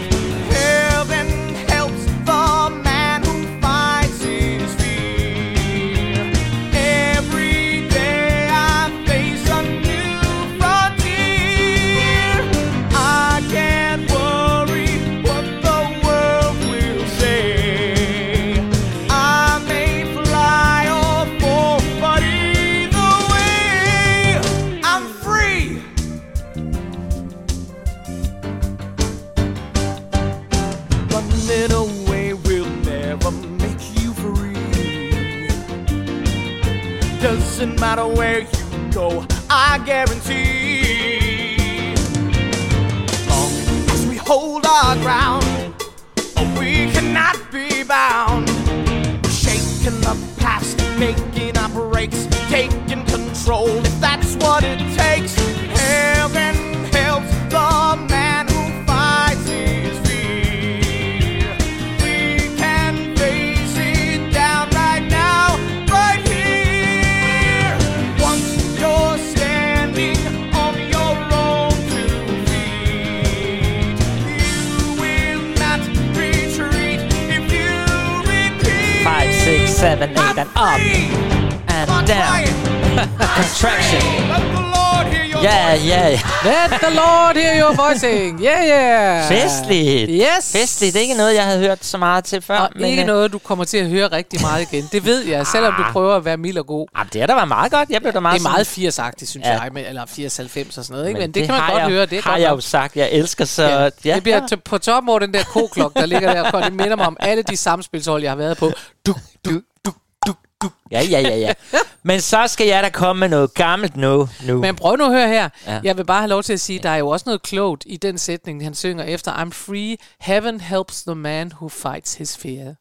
Voicing. 87.88 88.40
Yeah, 88.44 88.68
yeah. 88.68 89.28
Festligt. 89.28 90.10
Yes. 90.14 90.52
Festligt. 90.52 90.94
Det 90.94 91.00
er 91.00 91.04
ikke 91.04 91.14
noget, 91.16 91.36
jeg 91.36 91.46
havde 91.46 91.60
hørt 91.60 91.86
så 91.86 91.98
meget 91.98 92.24
til 92.24 92.42
før. 92.42 92.58
Og 92.58 92.82
ikke 92.88 93.02
øh, 93.02 93.08
noget, 93.08 93.32
du 93.32 93.40
kommer 93.40 93.66
til 93.66 93.78
at 93.78 93.88
høre 93.90 94.08
rigtig 94.08 94.42
meget 94.42 94.62
igen. 94.72 94.90
Det 94.92 95.06
ved 95.06 95.26
jeg, 95.26 95.48
selvom 95.48 95.74
du 95.78 95.84
prøver 95.92 96.16
at 96.16 96.26
være 96.26 96.38
mild 96.38 96.58
og 96.58 96.66
god. 96.68 96.88
Ah, 96.96 97.06
det 97.14 97.22
er 97.22 97.26
da 97.26 97.34
var 97.34 97.46
meget 97.46 97.72
godt. 97.72 97.90
Jeg 97.90 98.02
blev 98.02 98.14
da 98.14 98.20
meget 98.20 98.40
Det 98.42 98.46
er 98.48 98.50
meget 98.52 98.68
sådan- 98.68 99.12
80-agtigt, 99.12 99.26
synes 99.30 99.46
Ja. 99.48 99.62
jeg, 99.62 99.70
men, 99.74 99.86
eller 99.86 100.06
80-90 100.06 100.78
og 100.78 100.86
sådan 100.86 100.94
noget. 100.96 101.08
Ikke? 101.08 101.20
Men, 101.20 101.22
Men 101.22 101.28
men 101.30 101.34
det, 101.34 101.46
kan 101.46 101.56
man 101.56 101.70
godt 101.70 101.80
jeg, 101.82 101.90
høre. 101.90 102.06
Det 102.06 102.24
har 102.24 102.32
godt 102.32 102.42
jeg 102.42 102.50
nok. 102.50 102.58
jo 102.58 102.62
sagt. 102.62 102.96
Jeg 102.98 103.10
elsker 103.12 103.46
så... 103.46 103.64
Ja. 103.64 103.90
Ja, 104.06 104.16
det 104.16 104.24
bliver 104.24 104.58
på 104.66 104.78
toppen 104.78 105.10
over 105.10 105.20
den 105.20 105.34
der 105.34 105.44
koklok, 105.44 105.94
der 105.94 106.06
ligger 106.06 106.34
der, 106.34 106.50
for 106.52 106.60
det 106.60 106.74
minder 106.74 106.96
mig 106.96 107.08
om 107.08 107.18
alle 107.20 107.44
de 107.44 107.58
samspilshold, 107.58 108.22
jeg 108.22 108.32
har 108.32 108.36
været 108.36 108.58
på. 108.58 108.72
Du, 109.06 109.14
du, 109.46 109.52
du, 109.86 109.92
du, 110.28 110.34
du. 110.62 110.70
Ja, 110.92 111.02
ja, 111.04 111.20
ja, 111.20 111.36
ja. 111.38 111.54
Men 112.04 112.22
så 112.22 112.48
skal 112.48 112.68
jeg 112.68 112.84
da 112.84 112.90
komme 112.90 113.20
med 113.20 113.30
noget 113.30 113.54
gammelt 113.54 113.98
nu. 113.98 114.30
nu. 114.48 114.58
Men 114.62 114.76
prøv 114.76 114.96
nu 114.96 115.06
at 115.06 115.12
høre 115.12 115.28
her. 115.28 115.50
Ja. 115.68 115.74
Ja. 115.74 115.80
Jeg 115.84 115.98
vil 115.98 116.06
bare 116.06 116.20
have 116.22 116.30
lov 116.30 116.44
til 116.44 116.54
at 116.54 116.60
sige, 116.60 116.80
der 116.84 116.90
er 116.90 116.96
jo 116.98 117.08
også 117.10 117.24
noget 117.28 117.42
klogt 117.42 117.84
i 117.88 117.98
den 117.98 118.18
sætning, 118.18 118.64
han 118.64 118.74
synger 118.74 119.04
efter 119.04 119.32
I'm 119.34 119.50
free, 119.52 119.98
heaven 120.20 120.62
helps 120.62 121.04
the 121.04 121.16
man 121.16 121.52
who 121.56 121.70
fights 121.70 122.14
his 122.14 122.38
fear. 122.38 122.74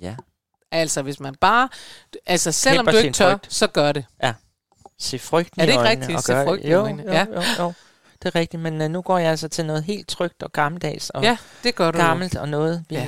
Ja. 0.00 0.14
Altså, 0.72 1.02
hvis 1.02 1.20
man 1.20 1.34
bare... 1.40 1.68
Altså, 2.26 2.52
selvom 2.52 2.86
du 2.86 2.96
ikke 2.96 3.12
tør, 3.12 3.30
frygt. 3.30 3.46
så 3.54 3.66
gør 3.66 3.92
det. 3.92 4.04
Se 4.98 5.18
frygten 5.18 5.60
Er 5.60 5.66
det 5.66 5.72
i 5.72 5.74
ikke 5.76 5.88
rigtigt? 5.88 6.16
og 6.16 6.22
Se 6.22 6.32
frygten 6.46 6.68
i 6.68 6.72
jo, 6.72 6.80
øjnene. 6.80 7.02
Jo, 7.06 7.12
Ja. 7.12 7.26
jo, 7.34 7.42
jo. 7.58 7.72
Det 8.22 8.28
er 8.34 8.34
rigtigt, 8.34 8.62
men 8.62 8.80
uh, 8.82 8.88
nu 8.90 9.02
går 9.02 9.18
jeg 9.18 9.30
altså 9.30 9.48
til 9.48 9.66
noget 9.66 9.84
helt 9.84 10.08
trygt 10.08 10.42
og 10.42 10.52
gammeldags 10.52 11.10
og 11.10 11.22
Ja, 11.22 11.36
det 11.64 11.74
gør 11.74 11.90
du 11.90 11.98
jo. 11.98 12.04
gammelt 12.04 12.36
og 12.36 12.48
noget. 12.48 12.84
Vi, 12.88 12.94
Ja. 12.96 13.06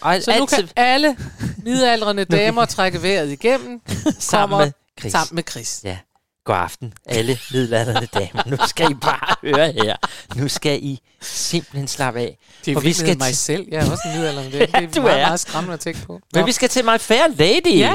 og 0.00 0.22
Så 0.22 0.30
nu 0.30 0.42
altid 0.42 0.56
kan 0.56 0.68
alle 0.76 1.16
midaldrende 1.64 2.24
damer 2.24 2.64
trække 2.64 3.02
vejret 3.02 3.28
igennem. 3.32 3.80
sammen 4.18 4.58
kommer 4.58 4.70
Chris. 5.00 5.12
Sammen 5.12 5.34
med 5.34 5.42
Chris. 5.50 5.80
Ja. 5.84 5.98
God 6.44 6.56
aften, 6.56 6.92
alle 7.06 7.38
middelalderne 7.52 8.06
damer. 8.14 8.42
Nu 8.46 8.56
skal 8.66 8.90
I 8.90 8.94
bare 8.94 9.36
høre 9.42 9.72
her. 9.72 9.96
Nu 10.36 10.48
skal 10.48 10.78
I 10.82 11.00
simpelthen 11.20 11.88
slappe 11.88 12.20
af. 12.20 12.38
Det 12.64 12.70
er 12.70 12.74
For 12.74 12.80
vi 12.80 12.92
skal 12.92 13.18
mig 13.18 13.36
selv. 13.36 13.66
Jeg 13.70 13.86
er 13.86 13.90
også 13.90 14.02
en 14.08 14.18
midaldrende 14.18 14.50
dame. 14.66 14.86
Det 14.86 14.96
er 14.96 15.00
meget, 15.02 15.20
er. 15.20 15.26
meget 15.26 15.40
skræmmende 15.40 15.74
at 15.74 15.80
tænke 15.80 16.06
på. 16.06 16.12
Men 16.12 16.40
Nå. 16.40 16.46
vi 16.46 16.52
skal 16.52 16.68
til 16.68 16.84
My 16.84 16.98
Fair 17.00 17.22
Lady. 17.36 17.78
Ja. 17.78 17.94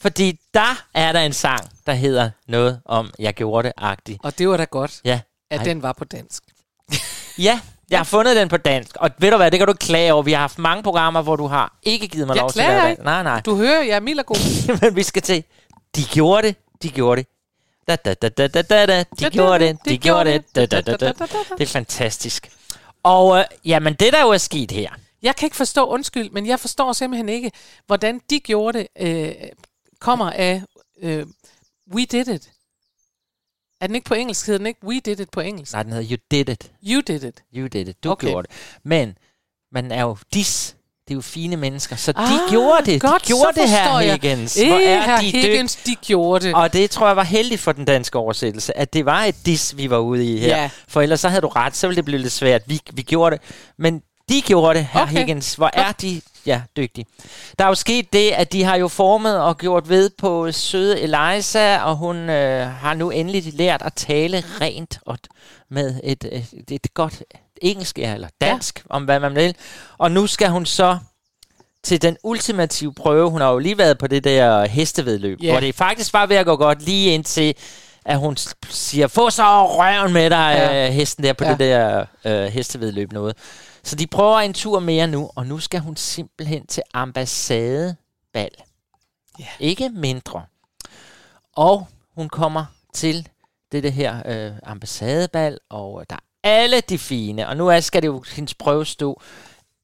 Fordi 0.00 0.40
der 0.54 0.84
er 0.94 1.12
der 1.12 1.20
en 1.20 1.32
sang, 1.32 1.60
der 1.86 1.92
hedder 1.94 2.30
noget 2.48 2.80
om, 2.86 3.10
jeg 3.18 3.34
gjorde 3.34 3.68
det-agtigt. 3.68 4.18
Og 4.22 4.38
det 4.38 4.48
var 4.48 4.56
da 4.56 4.64
godt, 4.64 5.00
Ja. 5.04 5.20
at 5.50 5.58
Ej. 5.58 5.64
den 5.64 5.82
var 5.82 5.92
på 5.92 6.04
dansk. 6.04 6.42
Ja, 7.38 7.60
jeg 7.90 7.98
har 7.98 8.04
fundet 8.04 8.36
den 8.36 8.48
på 8.48 8.56
dansk. 8.56 8.96
Og 8.96 9.10
ved 9.18 9.30
du 9.30 9.36
hvad, 9.36 9.50
det 9.50 9.58
kan 9.60 9.66
du 9.66 9.72
klage 9.72 10.12
over. 10.12 10.22
Vi 10.22 10.32
har 10.32 10.40
haft 10.40 10.58
mange 10.58 10.82
programmer, 10.82 11.22
hvor 11.22 11.36
du 11.36 11.46
har 11.46 11.78
ikke 11.82 12.08
givet 12.08 12.26
mig 12.26 12.34
Jeg 12.34 12.40
lov 12.40 12.52
til 12.52 12.60
at 12.60 12.66
være. 12.68 12.96
Nej, 13.04 13.22
nej. 13.22 13.40
Du 13.40 13.56
hører, 13.56 13.82
jeg 13.82 13.96
er 13.96 14.00
mild 14.00 14.18
og 14.18 14.26
god. 14.26 14.78
Men 14.80 14.96
vi 14.96 15.02
skal 15.02 15.22
til, 15.22 15.44
de 15.96 16.02
gjorde 16.14 16.46
det, 16.48 16.56
de 16.82 16.88
gjorde 16.90 17.20
det. 17.22 17.28
Da, 17.88 17.96
da, 17.96 18.14
da, 18.14 18.28
da, 18.28 18.48
da, 18.48 18.62
da, 18.62 18.86
da. 18.86 19.04
De 19.18 19.30
gjorde 19.30 19.64
det, 19.64 19.78
de 19.84 19.98
gjorde 19.98 20.32
det. 20.32 20.54
Da, 20.56 20.66
da, 20.66 20.80
da, 20.80 20.96
da. 20.96 21.12
Det 21.58 21.60
er 21.60 21.66
fantastisk. 21.66 22.50
Og 23.02 23.38
øh, 23.38 23.44
jamen, 23.64 23.94
det 23.94 24.12
der 24.12 24.22
jo 24.22 24.28
er 24.30 24.38
sket 24.38 24.70
her, 24.70 24.90
Jeg 25.22 25.36
kan 25.36 25.46
ikke 25.46 25.56
forstå, 25.56 25.86
undskyld, 25.86 26.30
men 26.30 26.46
jeg 26.46 26.60
forstår 26.60 26.92
simpelthen 26.92 27.28
ikke, 27.28 27.50
hvordan 27.86 28.20
de 28.30 28.40
gjorde 28.40 28.78
det, 28.78 28.88
øh, 29.00 29.34
kommer 30.00 30.30
af 30.30 30.62
øh, 31.00 31.26
We 31.94 32.04
Did 32.04 32.28
It. 32.28 32.50
Er 33.80 33.86
den 33.86 33.94
ikke 33.94 34.08
på 34.08 34.14
engelsk? 34.14 34.46
Hedder 34.46 34.58
den 34.58 34.66
ikke 34.66 34.86
We 34.86 35.00
Did 35.00 35.20
It 35.20 35.30
på 35.30 35.40
engelsk? 35.40 35.72
nej, 35.72 35.82
den 35.82 35.92
hedder 35.92 36.10
You 36.10 36.18
Did 36.30 36.48
It. 36.48 36.72
You 36.86 37.00
Did 37.00 37.22
It. 37.24 37.42
You 37.56 37.66
Did 37.66 37.88
It. 37.88 38.04
Du 38.04 38.10
Okay. 38.10 38.28
gjorde 38.28 38.48
det. 38.48 38.56
Men 38.82 39.18
man 39.72 39.92
er 39.92 40.02
jo 40.02 40.16
dis. 40.34 40.76
Det 41.08 41.10
er 41.10 41.14
jo 41.14 41.20
fine 41.20 41.56
mennesker. 41.56 41.96
Så 41.96 42.12
de 42.12 42.18
Ah, 42.18 42.50
gjorde 42.50 42.84
det. 42.92 43.00
godt, 43.00 43.22
de 43.22 43.26
gjorde 43.26 43.60
det 43.60 43.68
her, 43.70 43.98
jeg. 44.00 44.12
Higgins. 44.12 44.56
Eh, 44.56 44.68
Hvor 44.68 44.76
er 44.76 45.00
herr 45.02 45.20
de 45.20 45.30
Higgins, 45.30 45.76
de 45.76 45.94
gjorde 45.94 46.46
det. 46.46 46.54
Og 46.54 46.72
det 46.72 46.90
tror 46.90 47.06
jeg 47.06 47.16
var 47.16 47.22
heldigt 47.24 47.60
for 47.60 47.72
den 47.72 47.84
danske 47.84 48.18
oversættelse, 48.18 48.78
at 48.78 48.92
det 48.94 49.04
var 49.06 49.24
et 49.24 49.36
dis, 49.46 49.76
vi 49.76 49.90
var 49.90 49.98
ude 49.98 50.34
i 50.34 50.38
her. 50.38 50.48
Ja. 50.62 50.70
For 50.88 51.00
ellers 51.02 51.20
så 51.20 51.28
havde 51.28 51.42
du 51.42 51.48
ret, 51.48 51.76
så 51.76 51.86
ville 51.86 51.96
det 51.96 52.04
blive 52.04 52.18
lidt 52.20 52.32
svært. 52.32 52.62
Vi, 52.66 52.80
vi 52.92 53.02
gjorde 53.02 53.36
det. 53.36 53.44
Men 53.78 54.00
de 54.28 54.42
gjorde 54.42 54.78
det, 54.78 54.88
her 54.92 55.02
Okay. 55.02 55.12
Higgins. 55.12 55.54
Hvor 55.54 55.70
er 55.72 55.92
de 55.92 56.20
ja, 56.46 56.62
dygtige. 56.76 57.06
Der 57.58 57.64
er 57.64 57.68
jo 57.68 57.74
sket 57.74 58.12
det, 58.12 58.30
at 58.30 58.52
de 58.52 58.64
har 58.64 58.76
jo 58.76 58.88
formet 58.88 59.40
og 59.40 59.58
gjort 59.58 59.88
ved 59.88 60.10
på 60.18 60.52
søde 60.52 61.00
Eliza, 61.00 61.78
og 61.82 61.96
hun 61.96 62.16
øh, 62.16 62.70
har 62.70 62.94
nu 62.94 63.10
endelig 63.10 63.54
lært 63.54 63.82
at 63.82 63.92
tale 63.94 64.44
rent 64.60 64.98
og 65.06 65.18
med 65.70 66.00
et, 66.04 66.24
et, 66.32 66.70
et 66.70 66.94
godt 66.94 67.22
engelsk 67.62 67.98
eller 67.98 68.28
dansk, 68.40 68.78
ja. 68.78 68.94
om 68.94 69.04
hvad 69.04 69.20
man 69.20 69.34
vil. 69.34 69.54
Og 69.98 70.10
nu 70.10 70.26
skal 70.26 70.48
hun 70.48 70.66
så 70.66 70.98
til 71.82 72.02
den 72.02 72.16
ultimative 72.22 72.94
prøve. 72.94 73.30
Hun 73.30 73.40
har 73.40 73.50
jo 73.52 73.58
lige 73.58 73.78
været 73.78 73.98
på 73.98 74.06
det 74.06 74.24
der 74.24 74.66
hestevedløb, 74.66 75.38
Ja. 75.42 75.50
hvor 75.50 75.60
det 75.60 75.74
faktisk 75.74 76.12
var 76.12 76.26
ved 76.26 76.36
at 76.36 76.46
gå 76.46 76.56
godt 76.56 76.82
lige 76.82 77.14
indtil 77.14 77.54
at 78.06 78.18
hun 78.18 78.36
siger, 78.68 79.06
få 79.06 79.30
så 79.30 79.66
røven 79.66 80.12
med 80.12 80.30
dig, 80.30 80.54
Ja. 80.58 80.84
ja. 80.84 80.90
hesten 80.90 81.24
der 81.24 81.32
på 81.32 81.44
ja. 81.44 81.50
det 81.50 81.58
der 81.58 82.04
øh, 82.24 82.44
hestevedløb 82.52 83.12
noget. 83.12 83.36
Så 83.84 83.96
de 83.96 84.06
prøver 84.06 84.38
en 84.38 84.52
tur 84.52 84.80
mere 84.80 85.06
nu, 85.06 85.30
og 85.34 85.46
nu 85.46 85.58
skal 85.58 85.80
hun 85.80 85.96
simpelthen 85.96 86.66
til 86.66 86.82
ambassadebal. 86.94 88.50
Ja. 89.38 89.46
Ikke 89.60 89.88
mindre. 89.88 90.42
Og 91.56 91.86
hun 92.14 92.28
kommer 92.28 92.64
til 92.94 93.28
det, 93.72 93.82
det 93.82 93.92
her 93.92 94.22
øh, 94.26 94.52
ambassadebal, 94.62 95.58
og 95.70 96.00
øh, 96.00 96.06
der 96.10 96.16
er 96.16 96.20
alle 96.42 96.80
de 96.80 96.98
fine. 96.98 97.48
Og 97.48 97.56
nu 97.56 97.68
er, 97.68 97.80
skal 97.80 98.02
det 98.02 98.08
jo 98.08 98.24
hendes 98.34 98.54
prøve 98.54 98.86
stå, 98.86 99.20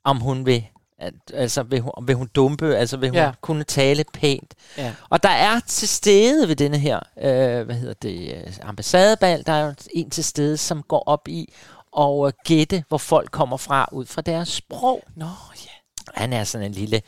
om 0.04 0.20
hun 0.20 0.46
vil, 0.46 0.64
at, 0.98 1.14
altså 1.34 1.62
vil 1.62 1.80
hun, 1.80 1.92
vil 2.02 2.14
hun 2.14 2.26
dumpe, 2.34 2.76
altså 2.76 2.96
vil 2.96 3.08
hun 3.08 3.16
Ja. 3.16 3.24
ja. 3.24 3.32
kunne 3.40 3.64
tale 3.64 4.04
pænt. 4.14 4.54
Ja. 4.78 4.94
Og 5.08 5.22
der 5.22 5.28
er 5.28 5.60
til 5.66 5.88
stede 5.88 6.48
ved 6.48 6.56
denne 6.56 6.78
her, 6.78 7.00
øh, 7.18 7.64
hvad 7.66 7.74
hedder 7.74 7.94
det, 7.94 8.34
øh, 8.34 8.56
ambassadebal, 8.62 9.46
der 9.46 9.52
er 9.52 9.66
jo 9.66 9.74
en 9.94 10.10
til 10.10 10.24
stede, 10.24 10.56
som 10.56 10.82
går 10.82 11.02
op 11.06 11.28
i 11.28 11.52
og 11.92 12.26
øh, 12.26 12.32
gætte, 12.44 12.84
hvor 12.88 12.98
folk 12.98 13.30
kommer 13.30 13.56
fra, 13.56 13.88
ud 13.92 14.06
fra 14.06 14.22
deres 14.22 14.48
sprog. 14.48 15.02
Nå, 15.16 15.26
ja. 15.56 15.70
Han 16.14 16.32
er 16.32 16.44
sådan 16.44 16.66
en 16.66 16.72
lille, 16.72 17.02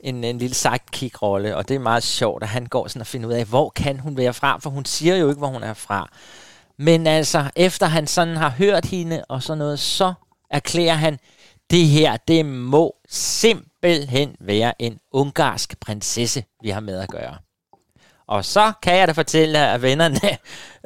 en, 0.00 0.24
en 0.24 0.38
lille 0.38 0.54
sidekick-rolle, 0.54 1.56
og 1.56 1.68
det 1.68 1.74
er 1.74 1.78
meget 1.78 2.02
sjovt, 2.02 2.42
at 2.42 2.48
han 2.48 2.66
går 2.66 2.88
sådan 2.88 3.00
og 3.00 3.06
finder 3.06 3.28
ud 3.28 3.32
af, 3.32 3.44
hvor 3.44 3.70
kan 3.70 3.98
hun 4.00 4.16
være 4.16 4.34
fra, 4.34 4.58
for 4.58 4.70
hun 4.70 4.84
siger 4.84 5.16
jo 5.16 5.28
ikke, 5.28 5.38
hvor 5.38 5.48
hun 5.48 5.62
er 5.62 5.74
fra. 5.74 6.08
Men 6.78 7.06
altså, 7.06 7.50
efter 7.56 7.86
han 7.86 8.06
sådan 8.06 8.36
har 8.36 8.50
hørt 8.50 8.84
hende 8.84 9.24
og 9.28 9.42
sådan 9.42 9.58
noget, 9.58 9.78
så 9.78 10.14
erklærer 10.50 10.94
han, 10.94 11.18
det 11.70 11.86
her, 11.86 12.16
det 12.16 12.46
må 12.46 12.94
simpelthen 13.08 14.36
være 14.40 14.82
en 14.82 14.98
ungarsk 15.12 15.80
prinsesse, 15.80 16.44
vi 16.62 16.70
har 16.70 16.80
med 16.80 16.98
at 16.98 17.08
gøre. 17.08 17.36
Og 18.26 18.44
så 18.44 18.72
kan 18.82 18.96
jeg 18.96 19.08
da 19.08 19.12
fortælle 19.12 19.58
at 19.58 19.82
vennerne, 19.82 20.20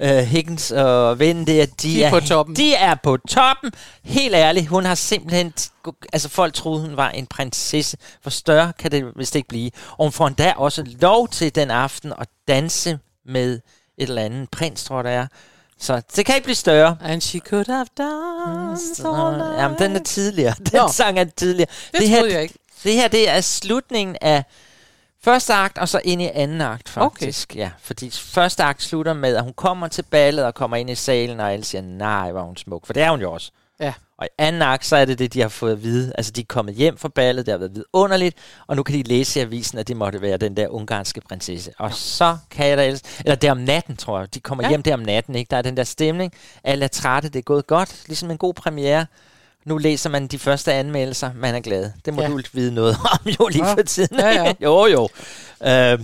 uh, 0.02 0.18
Higgins 0.32 0.70
og 0.70 1.18
der, 1.18 1.44
de, 1.44 1.66
De 1.82 2.02
er 2.02 2.10
på 2.10 2.20
toppen. 2.20 2.56
De 2.56 2.74
er 2.74 2.94
på 2.94 3.16
toppen. 3.28 3.72
Helt 4.04 4.34
ærligt, 4.34 4.66
hun 4.66 4.84
har 4.84 4.94
simpelthen... 4.94 5.52
Altså, 6.12 6.28
folk 6.28 6.54
troede, 6.54 6.80
hun 6.80 6.96
var 6.96 7.10
en 7.10 7.26
prinsesse. 7.26 7.96
Hvor 8.22 8.30
større 8.30 8.72
kan 8.78 8.90
det 8.90 9.04
vist 9.16 9.36
ikke 9.36 9.48
blive. 9.48 9.70
Og 9.90 10.04
hun 10.04 10.12
får 10.12 10.26
endda 10.26 10.52
også 10.56 10.84
lov 11.00 11.28
til 11.28 11.54
den 11.54 11.70
aften 11.70 12.12
at 12.20 12.28
danse 12.48 12.98
med 13.26 13.60
et 13.98 14.08
eller 14.08 14.22
andet 14.22 14.50
prins, 14.50 14.84
tror 14.84 14.96
jeg, 14.96 15.04
det 15.04 15.12
er. 15.12 15.26
Så 15.80 16.02
det 16.16 16.26
kan 16.26 16.34
ikke 16.34 16.44
blive 16.44 16.54
større. 16.54 16.96
And 17.02 17.20
she 17.20 17.40
could 17.40 17.66
have 17.66 17.86
danced 17.98 19.06
all 19.06 19.36
night. 19.36 19.58
Jamen, 19.58 19.78
den 19.78 19.96
er 19.96 20.02
tidligere. 20.02 20.54
Den 20.72 20.80
Nå. 20.80 20.88
sang 20.92 21.18
er 21.18 21.24
tidligere. 21.36 21.70
Det 21.92 22.08
her, 22.08 22.18
troede 22.18 22.34
jeg 22.34 22.42
ikke. 22.42 22.54
Det 22.84 22.92
her, 22.92 23.08
det 23.08 23.28
er 23.30 23.40
slutningen 23.40 24.16
af 24.20 24.44
første 25.24 25.54
akt, 25.54 25.78
og 25.78 25.88
så 25.88 26.00
ind 26.04 26.22
i 26.22 26.30
anden 26.34 26.60
akt, 26.60 26.88
faktisk. 26.88 27.50
Okay. 27.50 27.60
Ja, 27.60 27.70
fordi 27.80 28.10
første 28.10 28.62
akt 28.62 28.82
slutter 28.82 29.12
med, 29.12 29.36
at 29.36 29.42
hun 29.42 29.52
kommer 29.52 29.88
til 29.88 30.02
ballet 30.02 30.44
og 30.44 30.54
kommer 30.54 30.76
ind 30.76 30.90
i 30.90 30.94
salen, 30.94 31.40
og 31.40 31.52
alle 31.52 31.64
siger, 31.64 31.82
nej, 31.82 32.30
hvor 32.30 32.40
er 32.40 32.44
hun 32.44 32.56
smuk. 32.56 32.86
For 32.86 32.92
det 32.92 33.02
er 33.02 33.10
hun 33.10 33.20
jo 33.20 33.32
også. 33.32 33.50
Ja. 33.80 33.92
Og 34.18 34.26
i 34.26 34.28
anden 34.38 34.62
akt, 34.62 34.86
så 34.86 34.96
er 34.96 35.04
det 35.04 35.18
det, 35.18 35.34
de 35.34 35.40
har 35.40 35.48
fået 35.48 35.72
at 35.72 35.82
vide. 35.82 36.12
Altså, 36.18 36.32
de 36.32 36.40
er 36.40 36.44
kommet 36.48 36.74
hjem 36.74 36.98
fra 36.98 37.08
ballet, 37.08 37.46
det 37.46 37.52
har 37.52 37.58
været 37.58 37.74
vidunderligt, 37.74 38.36
og 38.66 38.76
nu 38.76 38.82
kan 38.82 38.94
de 38.94 39.02
læse 39.02 39.40
i 39.40 39.42
avisen, 39.42 39.78
at 39.78 39.88
det 39.88 39.96
måtte 39.96 40.20
være 40.20 40.36
den 40.36 40.56
der 40.56 40.68
ungarske 40.68 41.20
prinsesse. 41.20 41.72
Og 41.78 41.94
så 41.94 42.36
kan 42.50 42.66
jeg 42.66 42.78
da 42.78 42.86
ellers... 42.86 43.02
Eller 43.18 43.34
det 43.34 43.48
er 43.48 43.52
om 43.52 43.58
natten, 43.58 43.96
tror 43.96 44.18
jeg. 44.18 44.34
De 44.34 44.40
kommer. 44.40 44.64
Ja. 44.64 44.68
hjem 44.68 44.82
der 44.82 44.94
om 44.94 45.00
natten, 45.00 45.34
ikke? 45.34 45.50
Der 45.50 45.56
er 45.56 45.62
den 45.62 45.76
der 45.76 45.84
stemning. 45.84 46.32
Alle 46.64 46.84
er 46.84 46.88
trætte, 46.88 47.28
det 47.28 47.38
er 47.38 47.42
gået 47.42 47.66
godt. 47.66 48.02
Ligesom 48.06 48.30
en 48.30 48.38
god 48.38 48.54
premiere. 48.54 49.06
Nu 49.68 49.78
læser 49.78 50.10
man 50.10 50.26
de 50.26 50.38
første 50.38 50.72
anmeldelser, 50.72 51.30
man 51.34 51.54
er 51.54 51.60
glad. 51.60 51.90
Det 52.04 52.14
må 52.14 52.22
ja. 52.22 52.28
Du 52.28 52.40
vide 52.52 52.74
noget 52.74 52.96
om 53.12 53.28
jo 53.40 53.46
lige 53.48 53.66
Ja. 53.66 53.72
for 53.74 53.82
tiden. 53.82 54.18
Ja, 54.18 54.28
ja. 54.28 54.52
jo, 54.64 54.86
jo. 54.86 55.08
Øh, 55.66 56.00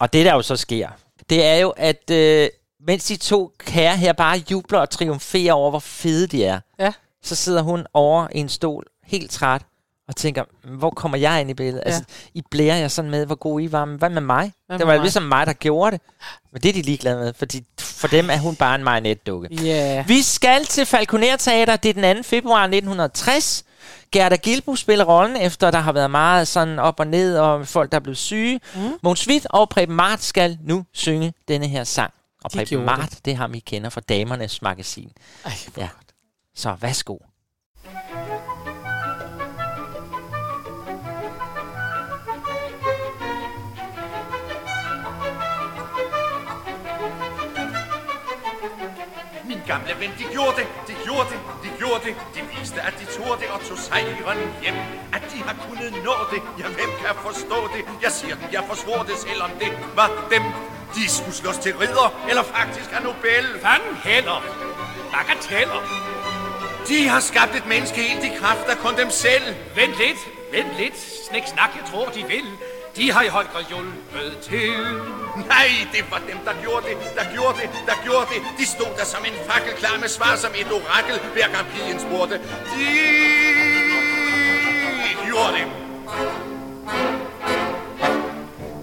og 0.00 0.12
det, 0.12 0.26
der 0.26 0.34
jo 0.34 0.42
så 0.42 0.56
sker, 0.56 0.88
det 1.30 1.44
er 1.44 1.54
jo, 1.56 1.70
at 1.76 2.10
øh, 2.10 2.48
mens 2.86 3.04
de 3.04 3.16
to 3.16 3.52
kære 3.58 3.96
her 3.96 4.12
bare 4.12 4.42
jubler 4.50 4.78
og 4.78 4.90
triumferer 4.90 5.52
over, 5.52 5.70
hvor 5.70 5.78
fede 5.78 6.26
de 6.26 6.44
er, 6.44 6.60
Ja. 6.78 6.92
så 7.22 7.34
sidder 7.34 7.62
hun 7.62 7.86
over 7.94 8.28
i 8.34 8.38
en 8.38 8.48
stol, 8.48 8.84
helt 9.04 9.30
træt, 9.30 9.62
og 10.08 10.16
tænker, 10.16 10.44
hvor 10.78 10.90
kommer 10.90 11.18
jeg 11.18 11.40
ind 11.40 11.50
i 11.50 11.54
billedet? 11.54 11.82
Ja. 11.86 11.90
Altså, 11.90 12.02
I 12.34 12.42
blærer 12.50 12.76
jeg 12.76 12.90
sådan 12.90 13.10
med, 13.10 13.26
hvor 13.26 13.34
god 13.34 13.60
I 13.60 13.72
var, 13.72 13.84
men 13.84 13.96
hvad 13.98 14.10
med 14.10 14.22
mig? 14.22 14.52
Hvad 14.66 14.78
det 14.78 14.86
var 14.86 14.92
mig? 14.92 15.00
ligesom 15.02 15.22
mig, 15.22 15.46
der 15.46 15.52
gjorde 15.52 15.90
det. 15.92 16.00
Men 16.52 16.62
det 16.62 16.68
er 16.68 16.72
de 16.72 16.82
ligeglade 16.82 17.16
med, 17.16 17.32
fordi 17.38 17.64
for 17.80 18.08
dem 18.08 18.30
er 18.30 18.36
hun 18.38 18.56
bare 18.56 18.74
en 18.74 18.84
marionetdukke. 18.84 19.54
Ja. 19.54 20.04
Vi 20.06 20.22
skal 20.22 20.64
til 20.64 20.86
Falconer 20.86 21.36
Teater. 21.36 21.76
Det 21.76 21.88
er 21.98 22.02
den 22.14 22.16
2. 22.16 22.22
februar 22.22 22.62
1960. 22.62 23.64
Gerda 24.12 24.36
Gilbu 24.36 24.76
spiller 24.76 25.04
rollen, 25.04 25.36
efter 25.36 25.70
der 25.70 25.78
har 25.78 25.92
været 25.92 26.10
meget 26.10 26.48
sådan 26.48 26.78
op 26.78 27.00
og 27.00 27.06
ned, 27.06 27.38
og 27.38 27.68
folk, 27.68 27.92
der 27.92 27.96
er 27.96 28.00
blevet 28.00 28.18
syge. 28.18 28.60
Mm. 28.74 28.80
Måns 29.02 29.28
Witt 29.28 29.46
og 29.50 29.68
Preben 29.68 29.94
Mart 29.96 30.22
skal 30.22 30.58
nu 30.62 30.84
synge 30.92 31.32
denne 31.48 31.66
her 31.66 31.84
sang. 31.84 32.12
Og 32.44 32.52
De 32.52 32.58
Preben 32.58 32.84
Mart, 32.84 33.10
det. 33.10 33.24
det 33.24 33.30
er 33.32 33.36
ham, 33.36 33.54
I 33.54 33.58
kender 33.58 33.90
fra 33.90 34.00
Damernes 34.00 34.62
Magasin. 34.62 35.12
Ej, 35.44 35.52
Ja. 35.76 35.88
Så 36.56 36.76
værsgo. 36.80 37.16
Gamle 49.66 49.94
ven, 50.00 50.12
de 50.18 50.24
gjorde 50.34 50.56
det, 50.60 50.66
de 50.88 50.94
gjorde 51.06 51.28
det, 51.32 51.40
de 51.64 51.68
gjorde 51.80 52.00
det. 52.06 52.14
De 52.34 52.40
viste, 52.52 52.78
at 52.88 52.94
de 53.00 53.04
turde 53.14 53.40
det 53.42 53.48
og 53.54 53.60
tog 53.68 53.78
sejren 53.78 54.40
hjem. 54.62 54.78
At 55.16 55.22
de 55.32 55.38
har 55.48 55.56
kunnet 55.66 55.92
nå 56.06 56.14
det, 56.32 56.40
ja, 56.60 56.66
hvem 56.78 56.90
kan 57.02 57.14
forstå 57.28 57.58
det? 57.74 57.82
Jeg 58.04 58.12
siger 58.18 58.34
dem, 58.40 58.48
jeg 58.52 58.62
forsvor 58.70 59.00
det, 59.08 59.16
selvom 59.26 59.50
det 59.60 59.70
var 59.94 60.10
dem. 60.34 60.42
De 60.96 61.10
skulle 61.16 61.38
slås 61.42 61.58
til 61.64 61.72
ridder, 61.76 62.08
eller 62.30 62.42
faktisk 62.42 62.90
have 62.90 63.04
Nobel. 63.04 63.46
Fanden 63.64 63.94
heller. 64.04 64.38
Bagateller. 65.12 65.82
De 66.88 67.08
har 67.08 67.20
skabt 67.20 67.54
et 67.56 67.66
menneske 67.66 67.98
helt 68.08 68.24
i 68.24 68.32
kraft 68.40 68.66
af 68.72 68.76
kun 68.76 68.96
dem 68.96 69.10
selv. 69.10 69.46
Vent 69.78 69.96
lidt, 70.02 70.20
vent 70.52 70.72
lidt. 70.80 70.98
Snik 71.28 71.46
snak, 71.46 71.70
jeg 71.78 71.84
tror, 71.90 72.06
de 72.16 72.22
vil. 72.28 72.46
De 72.96 73.12
har 73.12 73.22
i 73.22 73.28
høj 73.28 73.44
grad 73.52 73.64
hjulpet 73.68 74.38
til. 74.42 74.72
Nej, 75.36 75.68
det 75.92 76.10
var 76.10 76.20
dem, 76.30 76.38
der 76.44 76.52
gjorde 76.62 76.86
det, 76.88 76.96
der 77.16 77.34
gjorde 77.34 77.56
det, 77.60 77.70
der 77.86 78.04
gjorde 78.04 78.26
det. 78.32 78.42
De 78.58 78.66
stod 78.66 78.92
der 78.98 79.04
som 79.04 79.24
en 79.24 79.34
fakkel 79.48 79.72
klar 79.72 79.98
med 80.00 80.08
svar 80.08 80.36
som 80.36 80.50
et 80.60 80.72
orakel, 80.72 81.18
hver 81.32 81.48
gang 81.54 81.66
pigen 81.72 82.00
spurgte. 82.00 82.34
De 82.72 82.88
gjorde 85.26 85.52
det. 85.58 85.66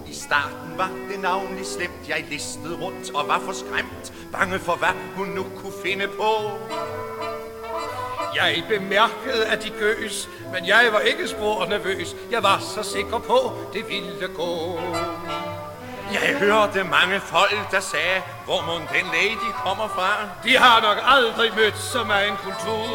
I 0.07 0.13
starten 0.13 0.77
var 0.77 0.91
det 1.09 1.19
navnlig 1.21 1.65
slemt, 1.65 2.09
jeg 2.09 2.25
listede 2.29 2.75
rundt 2.81 3.11
og 3.15 3.27
var 3.27 3.39
for 3.39 3.53
skræmt. 3.53 4.13
Bange 4.31 4.59
for, 4.59 4.75
hvad 4.75 4.95
hun 5.15 5.27
nu 5.27 5.43
kunne 5.43 5.77
finde 5.85 6.07
på. 6.07 6.31
Jeg 8.35 8.63
bemærkede, 8.69 9.45
at 9.45 9.63
de 9.63 9.69
gøs, 9.69 10.29
men 10.53 10.67
jeg 10.67 10.89
var 10.91 10.99
ikke 10.99 11.27
spor 11.27 11.65
nervøs. 11.65 12.15
Jeg 12.31 12.43
var 12.43 12.59
så 12.59 12.83
sikker 12.83 13.19
på, 13.19 13.53
det 13.73 13.89
ville 13.89 14.27
gå. 14.35 14.79
Jeg 16.13 16.35
hørte 16.39 16.83
mange 16.83 17.19
folk, 17.19 17.71
der 17.71 17.79
sagde, 17.79 18.21
hvor 18.45 18.61
må 18.61 18.73
den 18.73 19.05
lady 19.13 19.51
kommer 19.65 19.87
fra. 19.87 20.09
De 20.43 20.57
har 20.57 20.81
nok 20.81 20.97
aldrig 21.05 21.51
mødt 21.55 21.77
så 21.77 22.03
meget 22.03 22.37
kultur. 22.37 22.85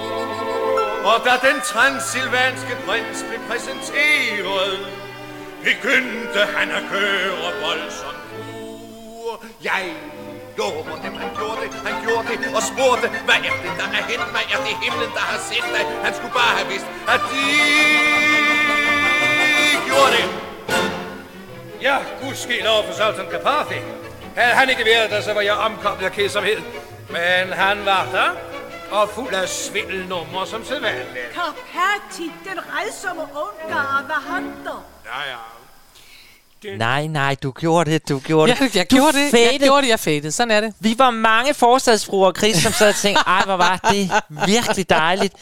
Og 1.04 1.24
da 1.24 1.48
den 1.48 1.60
transylvanske 1.60 2.76
prins 2.86 3.24
blev 3.28 3.40
præsenteret, 3.48 4.86
begyndte 5.64 6.40
han 6.56 6.70
at 6.70 6.82
køre 6.92 7.52
voldsomt. 7.62 8.18
Jeg 9.64 9.94
lover 10.60 10.96
dem, 11.04 11.14
han 11.22 11.30
gjorde 11.38 11.58
det, 11.62 11.70
han 11.88 11.96
gjorde 12.04 12.28
det, 12.30 12.38
og 12.56 12.62
spurgte, 12.70 13.06
hvad 13.26 13.38
er 13.48 13.54
det, 13.64 13.72
der 13.80 13.88
er 13.98 14.02
hent 14.10 14.28
mig? 14.36 14.44
Er 14.54 14.58
det 14.66 14.74
himlen, 14.84 15.10
der 15.18 15.24
har 15.30 15.40
set 15.50 15.66
dig? 15.76 15.84
Han 16.04 16.12
skulle 16.16 16.34
bare 16.42 16.52
have 16.58 16.68
vidst, 16.72 16.88
at 17.14 17.20
de 17.32 17.44
gjorde 19.88 20.10
det. 20.16 20.26
Ja, 21.86 21.96
gudske 22.22 22.54
lov 22.68 22.80
for 22.86 22.92
Sultan 22.92 23.26
Kapathi. 23.34 23.80
Havde 24.36 24.54
han 24.60 24.68
ikke 24.70 24.84
været 24.84 25.10
der, 25.10 25.20
så 25.20 25.34
var 25.34 25.40
jeg 25.40 25.56
omkommet 25.68 26.04
af 26.04 26.12
kedsomhed. 26.12 26.60
Men 27.16 27.52
han 27.52 27.84
var 27.84 28.04
der, 28.12 28.30
og 28.90 29.08
fuld 29.08 29.34
af 29.34 29.48
svindelnummer 29.48 30.44
som 30.44 30.64
sædvanligt. 30.64 31.30
Karpati, 31.34 32.32
den 32.44 32.58
redsomme 32.74 33.22
ungar, 33.22 34.02
hvad 34.06 34.32
han 34.32 34.44
der? 34.64 34.84
Ja, 35.04 35.30
ja. 35.30 35.57
Nej, 36.78 37.06
nej, 37.06 37.36
du 37.42 37.50
gjorde 37.50 37.90
det, 37.90 38.08
du 38.08 38.18
gjorde 38.18 38.52
Ja, 38.52 38.64
det. 38.64 38.76
jeg 38.76 38.90
du 38.90 38.96
gjorde 38.96 39.12
det, 39.18 39.32
jeg 39.32 39.58
gjorde 39.60 39.82
det, 39.82 39.88
jeg 39.88 40.00
fadede. 40.00 40.32
Sådan 40.32 40.50
er 40.50 40.60
det. 40.60 40.74
Vi 40.80 40.94
var 40.98 41.10
mange 41.10 41.54
forstadsfruer, 41.54 42.32
Chris, 42.32 42.56
som 42.56 42.72
sad 42.72 42.88
og 42.88 42.94
tænkte, 42.94 43.22
ej, 43.26 43.42
hvor 43.44 43.56
var 43.56 43.76
det 43.92 44.10
virkelig 44.46 44.90
dejligt. 44.90 45.34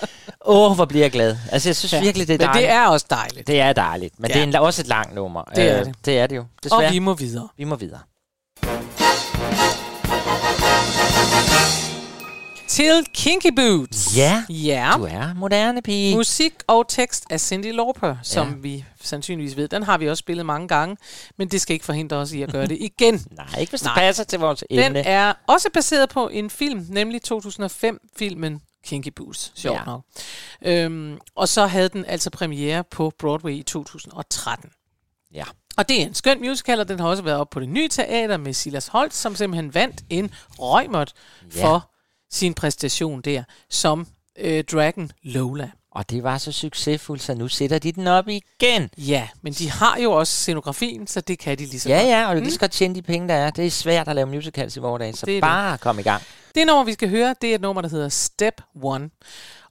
Åh, 0.47 0.73
hvor 0.73 0.85
bliver 0.85 1.05
jeg 1.05 1.11
glad. 1.12 1.37
Altså, 1.53 1.69
jeg 1.69 1.77
synes 1.77 1.93
ja, 1.93 2.01
virkelig, 2.01 2.29
det 2.29 2.35
er 2.35 2.39
Men 2.39 2.47
dejligt. 2.55 2.69
det 2.69 2.77
er 2.77 2.87
også 2.87 3.07
dejligt. 3.11 3.47
det 3.47 3.61
er 3.61 3.73
dejligt, 3.73 4.14
men 4.21 4.31
Ja. 4.31 4.35
det 4.35 4.41
er 4.43 4.47
en, 4.47 4.57
også 4.57 4.83
et 4.83 4.89
langt 4.89 5.14
nummer. 5.14 5.43
Det 5.43 5.64
er 5.71 5.79
Øh, 5.81 5.85
det. 5.87 5.95
Det 6.05 6.19
er 6.19 6.27
det 6.27 6.37
jo, 6.37 6.45
desværre. 6.62 6.87
Og 6.87 6.93
vi 6.93 6.99
må 6.99 7.14
videre. 7.14 7.49
vi 7.57 7.64
må 7.64 7.77
videre. 7.77 8.01
Til 12.77 13.07
Kinky 13.14 13.53
Boots. 13.57 14.16
Ja, 14.16 14.45
Ja. 14.49 14.93
du 14.97 15.05
er 15.05 15.35
moderne 15.35 15.83
pige. 15.83 16.16
Musik 16.16 16.53
og 16.66 16.89
tekst 16.89 17.27
af 17.31 17.41
Cindy 17.41 17.72
Lauper, 17.72 18.16
som 18.22 18.49
Ja. 18.49 18.55
vi 18.57 18.85
sandsynligvis 19.01 19.57
ved. 19.57 19.68
Den 19.68 19.83
har 19.83 19.99
vi 19.99 20.09
også 20.09 20.20
spillet 20.20 20.47
mange 20.47 20.68
gange, 20.68 20.97
men 21.39 21.49
det 21.49 21.61
skal 21.61 21.74
ikke 21.74 21.85
forhindre 21.85 22.16
os 22.16 22.33
i 22.33 22.43
at 22.43 22.53
gøre 22.53 22.66
det 22.66 22.79
igen. 22.81 23.14
Nej, 23.31 23.61
ikke 23.61 23.70
hvis 23.70 23.81
det 23.81 23.87
Nej. 23.87 23.95
passer 23.99 24.24
til 24.24 24.39
vores 24.39 24.64
Den 24.70 24.79
emne. 24.79 24.99
er 25.01 25.33
også 25.47 25.68
baseret 25.74 26.09
på 26.09 26.29
en 26.29 26.51
film, 26.51 26.87
nemlig 26.89 27.20
2005-filmen 27.24 28.61
Kinky 28.85 29.09
Boots, 29.16 29.53
sjovt 29.55 29.79
Ja. 29.79 29.85
nok. 29.85 30.03
Øhm, 30.64 31.18
og 31.35 31.49
så 31.49 31.66
havde 31.66 31.89
den 31.89 32.05
altså 32.05 32.31
premiere 32.31 32.85
på 32.85 33.12
Broadway 33.18 33.53
i 33.53 33.62
2013. 33.62 34.70
Ja. 35.35 35.45
Og 35.77 35.89
det 35.89 36.03
er 36.03 36.07
en 36.07 36.14
skøn 36.14 36.41
musical, 36.41 36.81
og 36.81 36.89
den 36.89 37.01
har 37.01 37.09
også 37.09 37.22
været 37.22 37.39
op 37.39 37.51
på 37.51 37.61
det 37.61 37.68
nye 37.68 37.89
teater 37.89 38.37
med 38.37 38.53
Silas 38.53 38.87
Holt, 38.89 39.14
som 39.14 39.37
simpelthen 39.37 39.74
vandt 39.74 40.03
en 40.11 40.31
røgmot 40.59 41.12
Ja. 41.57 41.64
for 41.64 41.91
sin 42.31 42.55
præstation 42.55 43.20
der, 43.20 43.43
som 43.70 44.07
øh, 44.39 44.64
Dragon 44.64 45.11
Lola. 45.22 45.70
Og 45.91 46.11
det 46.11 46.22
var 46.22 46.39
så 46.39 46.53
succesfuldt, 46.53 47.22
så 47.22 47.35
nu 47.35 47.49
sætter 47.49 47.79
de 47.79 47.93
den 47.93 48.07
op 48.07 48.29
igen. 48.29 48.91
Ja, 48.99 49.29
men 49.43 49.53
de 49.53 49.70
har 49.70 49.99
jo 49.99 50.12
også 50.12 50.33
scenografien, 50.37 51.07
så 51.07 51.20
det 51.20 51.39
kan 51.39 51.59
de 51.59 51.66
lige 51.66 51.81
så 51.81 51.89
Ja, 51.89 52.01
ja, 52.03 52.29
og 52.29 52.37
lige 52.37 52.53
så 52.53 52.59
godt 52.59 52.70
tjene 52.72 52.95
de 52.95 53.03
penge, 53.03 53.29
der 53.29 53.35
er. 53.35 53.51
Det 53.51 53.66
er 53.66 53.70
svært 53.70 54.09
at 54.09 54.16
lave 54.16 54.27
musicals 54.27 54.77
i 54.77 54.81
vores 54.81 55.01
dage, 55.01 55.12
så 55.12 55.27
Det 55.27 55.33
er 55.33 55.37
det. 55.37 55.43
bare 55.43 55.79
kom 55.79 55.99
i 55.99 56.03
gang. 56.03 56.22
Det 56.55 56.66
nummer, 56.66 56.85
vi 56.85 56.93
skal 56.93 57.09
høre, 57.09 57.35
det 57.43 57.51
er 57.51 57.55
et 57.55 57.61
nummer, 57.61 57.83
der 57.83 57.89
hedder 57.89 58.09
Step 58.09 58.61
One. 58.83 59.11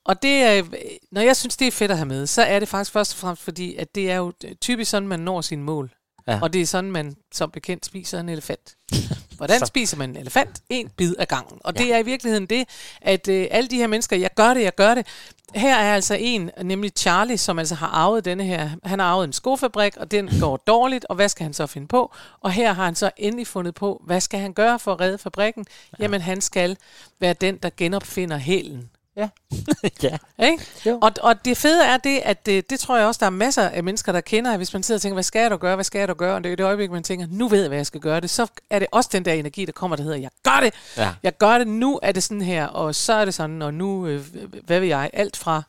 Og 0.05 0.21
det 0.21 0.31
er, 0.43 0.63
når 1.11 1.21
jeg 1.21 1.35
synes, 1.37 1.57
det 1.57 1.67
er 1.67 1.71
fedt 1.71 1.91
at 1.91 1.97
have 1.97 2.05
med, 2.07 2.27
så 2.27 2.41
er 2.41 2.59
det 2.59 2.67
faktisk 2.67 2.91
først 2.91 3.13
og 3.13 3.17
fremmest 3.17 3.43
fordi, 3.43 3.75
at 3.75 3.95
det 3.95 4.11
er 4.11 4.15
jo 4.15 4.33
typisk 4.61 4.91
sådan, 4.91 5.07
man 5.07 5.19
når 5.19 5.41
sine 5.41 5.63
mål. 5.63 5.91
Ja. 6.27 6.39
Og 6.41 6.53
det 6.53 6.61
er 6.61 6.65
sådan, 6.65 6.91
man 6.91 7.15
som 7.33 7.51
bekendt 7.51 7.85
spiser 7.85 8.19
en 8.19 8.29
elefant. 8.29 8.75
Hvordan 9.37 9.59
Så- 9.59 9.65
spiser 9.65 9.97
man 9.97 10.09
en 10.09 10.17
elefant? 10.17 10.61
En 10.69 10.89
bid 10.97 11.15
ad 11.19 11.25
gangen. 11.25 11.59
Og 11.63 11.73
ja. 11.77 11.83
det 11.83 11.93
er 11.93 11.97
i 11.97 12.03
virkeligheden 12.05 12.45
det, 12.45 12.67
at 13.01 13.27
øh, 13.27 13.47
alle 13.51 13.69
de 13.69 13.75
her 13.77 13.87
mennesker, 13.87 14.15
jeg 14.17 14.29
gør 14.35 14.53
det, 14.53 14.63
jeg 14.63 14.75
gør 14.75 14.95
det. 14.95 15.07
Her 15.55 15.75
er 15.75 15.93
altså 15.95 16.17
en, 16.19 16.51
nemlig 16.63 16.91
Charlie, 16.97 17.37
som 17.37 17.59
altså 17.59 17.75
har 17.75 17.87
arvet 17.87 18.25
denne 18.25 18.43
her. 18.43 18.69
Han 18.83 18.99
har 18.99 19.05
arvet 19.07 19.23
en 19.25 19.33
skofabrik, 19.33 19.97
og 19.97 20.11
den 20.11 20.29
går 20.41 20.57
dårligt, 20.57 21.05
og 21.09 21.15
hvad 21.15 21.29
skal 21.29 21.43
han 21.43 21.53
så 21.53 21.67
finde 21.67 21.87
på? 21.87 22.13
Og 22.41 22.51
her 22.51 22.73
har 22.73 22.85
han 22.85 22.95
så 22.95 23.11
endelig 23.17 23.47
fundet 23.47 23.75
på, 23.75 24.01
hvad 24.05 24.21
skal 24.21 24.39
han 24.39 24.53
gøre 24.53 24.79
for 24.79 24.93
at 24.93 24.99
redde 25.01 25.17
fabrikken? 25.17 25.65
Ja. 25.99 26.03
Jamen, 26.03 26.21
han 26.21 26.41
skal 26.41 26.77
være 27.19 27.33
den, 27.33 27.57
der 27.57 27.69
genopfinder 27.77 28.37
hælen. 28.37 28.89
Ja. 29.17 29.29
ja. 30.03 30.17
Ikke? 30.43 30.65
Jo. 30.85 30.99
Og, 31.01 31.11
og 31.21 31.45
det 31.45 31.57
fede 31.57 31.85
er 31.85 31.97
det, 31.97 32.21
at 32.23 32.45
det, 32.45 32.69
det 32.69 32.79
tror 32.79 32.97
jeg 32.97 33.07
også, 33.07 33.19
der 33.19 33.25
er 33.25 33.29
masser 33.29 33.69
af 33.69 33.83
mennesker, 33.83 34.11
der 34.11 34.21
kender, 34.21 34.57
hvis 34.57 34.73
man 34.73 34.83
sidder 34.83 34.97
og 34.97 35.01
tænker, 35.01 35.13
hvad 35.13 35.23
skal 35.23 35.39
jeg 35.39 35.51
da 35.51 35.55
gøre, 35.55 35.75
hvad 35.75 35.83
skal 35.85 35.99
jeg 35.99 36.07
da 36.07 36.13
gøre, 36.13 36.35
og 36.35 36.43
det 36.43 36.49
er 36.49 36.53
i 36.53 36.55
det 36.55 36.63
øjeblik, 36.63 36.91
man 36.91 37.03
tænker, 37.03 37.27
nu 37.29 37.47
ved 37.47 37.59
jeg, 37.59 37.67
hvad 37.67 37.77
jeg 37.77 37.85
skal 37.85 38.01
gøre 38.01 38.19
det, 38.19 38.29
så 38.29 38.47
er 38.69 38.79
det 38.79 38.87
også 38.91 39.09
den 39.13 39.25
der 39.25 39.33
energi, 39.33 39.65
der 39.65 39.71
kommer, 39.71 39.95
der 39.95 40.03
hedder, 40.03 40.17
jeg 40.17 40.29
gør 40.43 40.59
det, 40.63 40.73
Ja. 40.97 41.13
jeg 41.23 41.37
gør 41.37 41.57
det, 41.57 41.67
nu 41.67 41.99
er 42.03 42.11
det 42.11 42.23
sådan 42.23 42.41
her, 42.41 42.67
og 42.67 42.95
så 42.95 43.13
er 43.13 43.25
det 43.25 43.33
sådan, 43.33 43.61
og 43.61 43.73
nu, 43.73 44.07
øh, 44.07 44.21
hvad 44.65 44.79
vil 44.79 44.89
jeg, 44.89 45.09
alt 45.13 45.37
fra, 45.37 45.63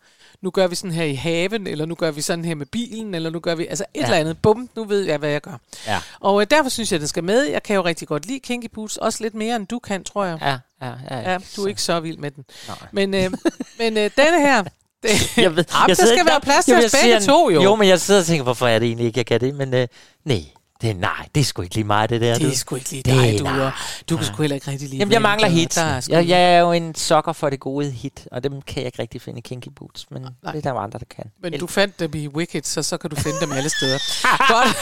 nu 0.47 0.51
gør 0.51 0.67
vi 0.67 0.75
sådan 0.75 0.93
her 0.93 1.05
i 1.05 1.15
haven, 1.15 1.67
eller 1.67 1.87
nu 1.87 1.95
gør 1.95 2.11
vi 2.11 2.21
sådan 2.21 2.45
her 2.45 2.55
med 2.55 2.67
bilen, 2.67 3.15
eller 3.15 3.31
nu 3.31 3.41
gør 3.41 3.55
vi, 3.55 3.67
altså 3.67 3.85
et 3.95 4.01
Ja. 4.01 4.05
eller 4.05 4.17
andet, 4.17 4.39
bum, 4.43 4.69
nu 4.77 4.85
ved 4.85 5.03
jeg, 5.05 5.19
hvad 5.19 5.29
jeg 5.31 5.41
gør. 5.41 5.59
Ja. 5.87 5.99
Og 6.21 6.41
øh, 6.41 6.47
derfor 6.51 6.71
synes 6.71 6.93
jeg, 6.93 7.01
det 7.01 7.09
skal 7.09 7.25
med. 7.25 7.43
Jeg 7.45 7.63
kan 7.63 7.77
jo 7.77 7.83
rigtig 7.85 8.09
godt 8.09 8.27
lide 8.27 8.39
Kinky 8.41 8.67
Boots, 8.75 8.97
også 8.97 9.23
lidt 9.23 9.35
mere, 9.35 9.57
end 9.57 9.67
du 9.67 9.79
kan, 9.79 10.05
tror 10.05 10.25
jeg. 10.25 10.39
Ja, 10.43 10.57
ja, 10.87 10.93
ja. 11.11 11.33
Ja, 11.33 11.39
du 11.57 11.65
er 11.65 11.69
ikke 11.69 11.83
så 11.83 12.01
vild 12.01 12.19
med 12.19 12.31
den. 12.31 12.45
Nej. 12.69 12.77
Men, 12.93 13.15
øh, 13.15 13.31
men 13.79 13.97
øh, 13.97 14.11
denne 14.17 14.41
her, 14.41 14.65
Det, 15.03 15.37
Jeg 15.39 15.57
ved, 15.57 15.65
Jamen, 15.75 15.89
der 15.89 15.95
sidder 15.95 15.95
skal 15.95 16.13
ikke- 16.19 16.31
være 16.31 16.41
plads 16.41 16.65
til 16.65 16.75
os 16.77 16.83
jeg 16.83 16.91
begge 17.05 17.21
to, 17.27 17.51
jo. 17.51 17.63
Jo, 17.63 17.75
men 17.77 17.89
jeg 17.89 18.01
sidder 18.01 18.21
og 18.21 18.27
tænker, 18.27 18.43
hvorfor 18.43 18.67
er 18.67 18.79
det 18.79 18.87
egentlig 18.87 19.07
ikke, 19.07 19.19
jeg 19.19 19.27
kan 19.27 19.41
det? 19.41 19.55
Men 19.55 19.75
øh, 19.75 19.89
nej, 20.25 20.43
det 20.81 20.91
er, 20.91 20.95
nej, 20.95 21.27
det 21.35 21.41
er 21.41 21.45
sgu 21.45 21.63
ikke 21.63 21.75
lige 21.75 21.85
mig, 21.85 22.09
det 22.09 22.21
der. 22.21 22.35
Det 22.35 22.47
er 22.47 22.51
du. 22.51 22.57
sgu 22.57 22.75
ikke 22.75 22.91
lige 22.91 23.03
Det 23.03 23.13
dig, 23.15 23.35
er 23.35 23.39
du. 23.39 23.45
nej. 23.45 23.61
Og 23.67 23.73
du 24.11 24.17
kan 24.17 24.27
sgu 24.27 24.43
heller 24.43 24.55
ikke 24.55 24.71
rigtig 24.71 24.89
lide 24.89 24.99
Jamen, 24.99 25.13
jeg 25.13 25.23
mangler 25.23 25.47
og 25.49 25.53
hits. 25.53 25.75
der 25.75 25.83
er 25.83 26.01
sgu- 26.01 26.13
Jeg, 26.13 26.29
jeg 26.29 26.55
er 26.55 26.59
jo 26.59 26.73
en 26.73 26.95
sokker 26.95 27.33
for 27.33 27.51
det 27.51 27.61
gode 27.61 27.91
hit, 27.91 28.29
og 28.33 28.45
dem 28.45 28.63
kan 28.63 28.77
jeg 28.77 28.87
ikke 28.87 28.99
rigtig 29.03 29.23
finde 29.23 29.39
i 29.39 29.43
Kinky 29.43 29.69
Boots, 29.77 30.07
men 30.11 30.23
Nej. 30.23 30.53
det 30.53 30.59
er 30.59 30.63
der 30.63 30.71
jo 30.71 30.77
andre, 30.79 30.99
der 30.99 31.05
kan. 31.17 31.25
Men 31.43 31.59
du 31.61 31.67
fandt 31.67 32.01
dem 32.01 32.11
i 32.15 32.29
Wicked, 32.29 32.63
så 32.65 32.83
så 32.83 32.97
kan 32.97 33.11
du 33.11 33.17
finde 33.17 33.41
dem 33.41 33.53
alle 33.53 33.69
steder. 33.69 33.99
Godt. 34.53 34.77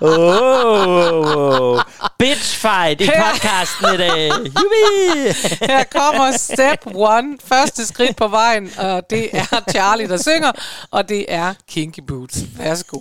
oh, 0.00 1.80
bitch 2.18 2.56
fight 2.58 3.00
i 3.00 3.06
podcasten 3.06 3.94
i 3.94 3.96
dag. 3.96 4.28
Jubi! 4.30 5.32
Her 5.72 5.84
kommer 5.92 6.32
step 6.36 6.86
one, 6.94 7.38
første 7.44 7.86
skridt 7.86 8.16
på 8.16 8.28
vejen, 8.28 8.70
og 8.78 9.02
det 9.10 9.28
er 9.32 9.60
Charlie, 9.70 10.08
der 10.08 10.16
synger, 10.16 10.52
og 10.90 11.08
det 11.08 11.26
er 11.28 11.54
Kinky 11.68 12.00
Boots. 12.08 12.38
Værsgo. 12.58 12.98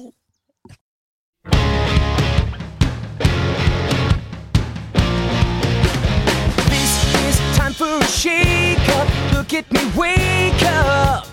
A 7.82 8.04
shake 8.06 8.90
up. 8.98 9.08
Look 9.34 9.54
at 9.54 9.72
me, 9.72 9.82
wake 9.96 10.64
up. 10.64 11.28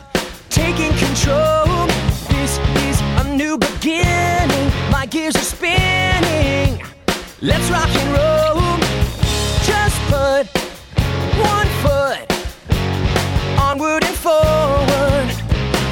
Taking 0.51 0.93
control. 0.99 1.87
This 2.29 2.59
is 2.85 3.01
a 3.21 3.25
new 3.35 3.57
beginning. 3.57 4.71
My 4.91 5.07
gears 5.07 5.37
are 5.37 5.51
spinning. 5.57 6.83
Let's 7.41 7.71
rock 7.71 7.89
and 7.89 8.11
roll. 8.19 8.79
Just 9.65 9.99
put 10.13 10.45
one 11.41 11.69
foot 11.83 12.25
onward 13.59 14.05
and 14.05 14.17
forward. 14.17 15.29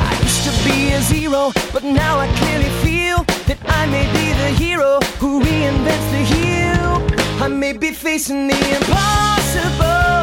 I 0.08 0.18
used 0.22 0.44
to 0.44 0.52
be 0.68 0.92
a 0.92 1.00
zero, 1.00 1.52
but 1.72 1.84
now 1.84 2.18
I 2.18 2.28
clearly 2.38 2.70
feel 2.84 3.24
that 3.48 3.58
I 3.66 3.86
may 3.86 4.06
be 4.12 4.32
the 4.34 4.50
hero 4.62 5.00
who 5.18 5.40
reinvents 5.40 6.10
the 6.10 6.24
heel. 6.34 7.11
I 7.42 7.48
may 7.48 7.72
be 7.72 7.90
facing 7.90 8.46
the 8.46 8.54
impossible. 8.54 10.22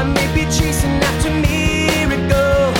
I 0.00 0.02
may 0.16 0.26
be 0.34 0.46
chasing 0.50 0.98
after 1.08 1.30
miracles. 1.30 2.78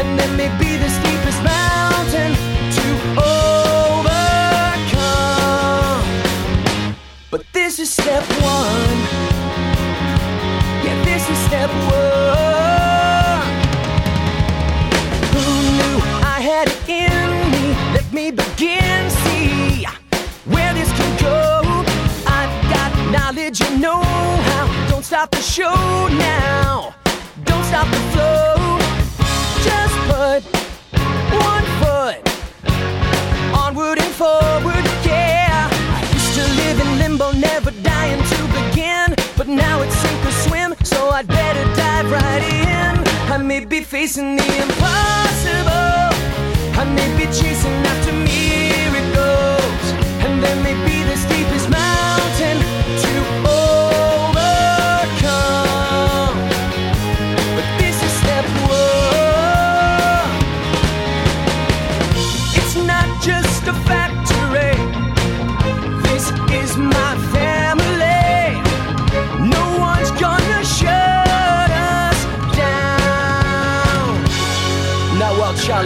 And 0.00 0.18
there 0.18 0.32
may 0.36 0.50
be 0.58 0.76
the 0.76 0.88
steepest 0.90 1.40
mountain 1.44 2.34
to 2.78 2.86
overcome. 4.02 4.42
But 7.30 7.42
this 7.52 7.78
is 7.78 7.90
step 7.92 8.24
one. 8.42 8.98
Yeah, 10.84 10.98
this 11.04 11.30
is 11.30 11.38
step 11.46 11.70
one. 11.70 13.46
Who 15.32 15.44
knew 15.78 15.96
I 16.34 16.40
had 16.50 16.66
it 16.74 16.80
in 16.88 17.50
me? 17.52 17.64
Let 17.94 18.06
me 18.12 18.32
begin, 18.32 18.85
got 23.36 23.44
knowledge 23.44 23.60
and 23.62 23.80
know-how. 23.80 24.88
Don't 24.88 25.04
stop 25.04 25.30
the 25.30 25.40
show 25.40 26.08
now. 26.18 26.94
Don't 27.44 27.64
stop 27.64 27.86
the 27.88 28.00
flow. 28.12 28.78
Just 29.62 29.94
put 30.08 30.42
one 31.50 31.64
foot 31.80 32.18
onward 33.54 33.98
and 33.98 34.14
forward, 34.14 34.84
yeah. 35.04 35.68
I 35.70 36.00
used 36.12 36.34
to 36.34 36.44
live 36.62 36.80
in 36.80 36.98
limbo, 36.98 37.32
never 37.32 37.70
dying 37.82 38.22
to 38.22 38.38
begin. 38.58 39.14
But 39.36 39.48
now 39.48 39.82
it's 39.82 39.94
sink 39.96 40.24
or 40.24 40.32
swim, 40.32 40.74
so 40.82 41.10
I'd 41.10 41.26
better 41.26 41.64
dive 41.74 42.10
right 42.10 42.42
in. 42.42 43.32
I 43.32 43.38
may 43.38 43.64
be 43.64 43.80
facing 43.80 44.36
the 44.36 44.62
impossible. 44.62 46.10
I 46.80 46.84
may 46.84 47.10
be 47.18 47.26
chasing 47.32 47.76
after 47.90 48.12
miracles. 48.12 49.86
And 50.24 50.42
there 50.42 50.56
may 50.62 50.74
be 50.86 51.02
the 51.04 51.16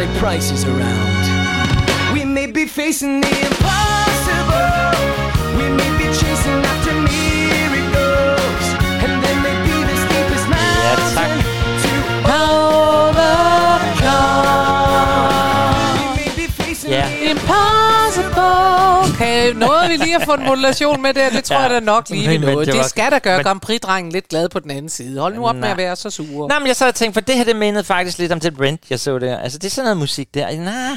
Charlie 0.01 0.17
around. 0.65 2.15
We 2.15 2.25
may 2.25 2.47
be 2.47 2.65
facing 2.65 3.21
the 3.21 3.29
impossible. 3.29 4.10
Okay, 19.21 19.53
nåede 19.53 19.89
vi 19.89 19.97
lige 19.97 20.17
at 20.17 20.23
få 20.25 20.33
en 20.35 20.45
modulation 20.45 21.03
med 21.03 21.15
der? 21.15 21.31
Det 21.31 21.45
tror 21.45 21.57
Ja. 21.57 21.63
jeg 21.63 21.71
da 21.71 21.81
nok 21.81 22.11
lige, 22.11 22.29
vi 22.29 22.39
nåede. 22.39 22.67
det 22.73 22.85
skal 22.85 23.11
da 23.13 23.19
gøre 23.19 23.37
men- 23.37 23.45
Grand 23.45 23.61
Prix-drengen 23.61 24.13
lidt 24.13 24.29
glad 24.29 24.49
på 24.49 24.59
den 24.61 24.71
anden 24.71 24.89
side. 24.89 25.21
Hold 25.21 25.35
nu 25.35 25.47
op 25.47 25.55
med 25.55 25.63
Nej. 25.63 25.71
at 25.71 25.77
være 25.77 25.97
så 25.97 26.11
sure. 26.11 26.49
Nej, 26.49 26.59
men 26.59 26.67
jeg 26.67 26.77
sad 26.77 26.89
og 26.89 26.95
tænkte, 26.95 27.21
for 27.21 27.21
det 27.27 27.35
her, 27.37 27.45
det 27.45 27.57
mindede 27.57 27.85
faktisk 27.85 28.19
lidt 28.19 28.33
om 28.33 28.41
det 28.41 28.57
Brent, 28.57 28.81
jeg 28.91 29.01
så 29.01 29.19
der. 29.19 29.39
Altså, 29.39 29.59
det 29.59 29.67
er 29.67 29.71
sådan 29.71 29.85
noget 29.85 29.97
musik 29.99 30.35
der. 30.35 30.57
Nej, 30.57 30.97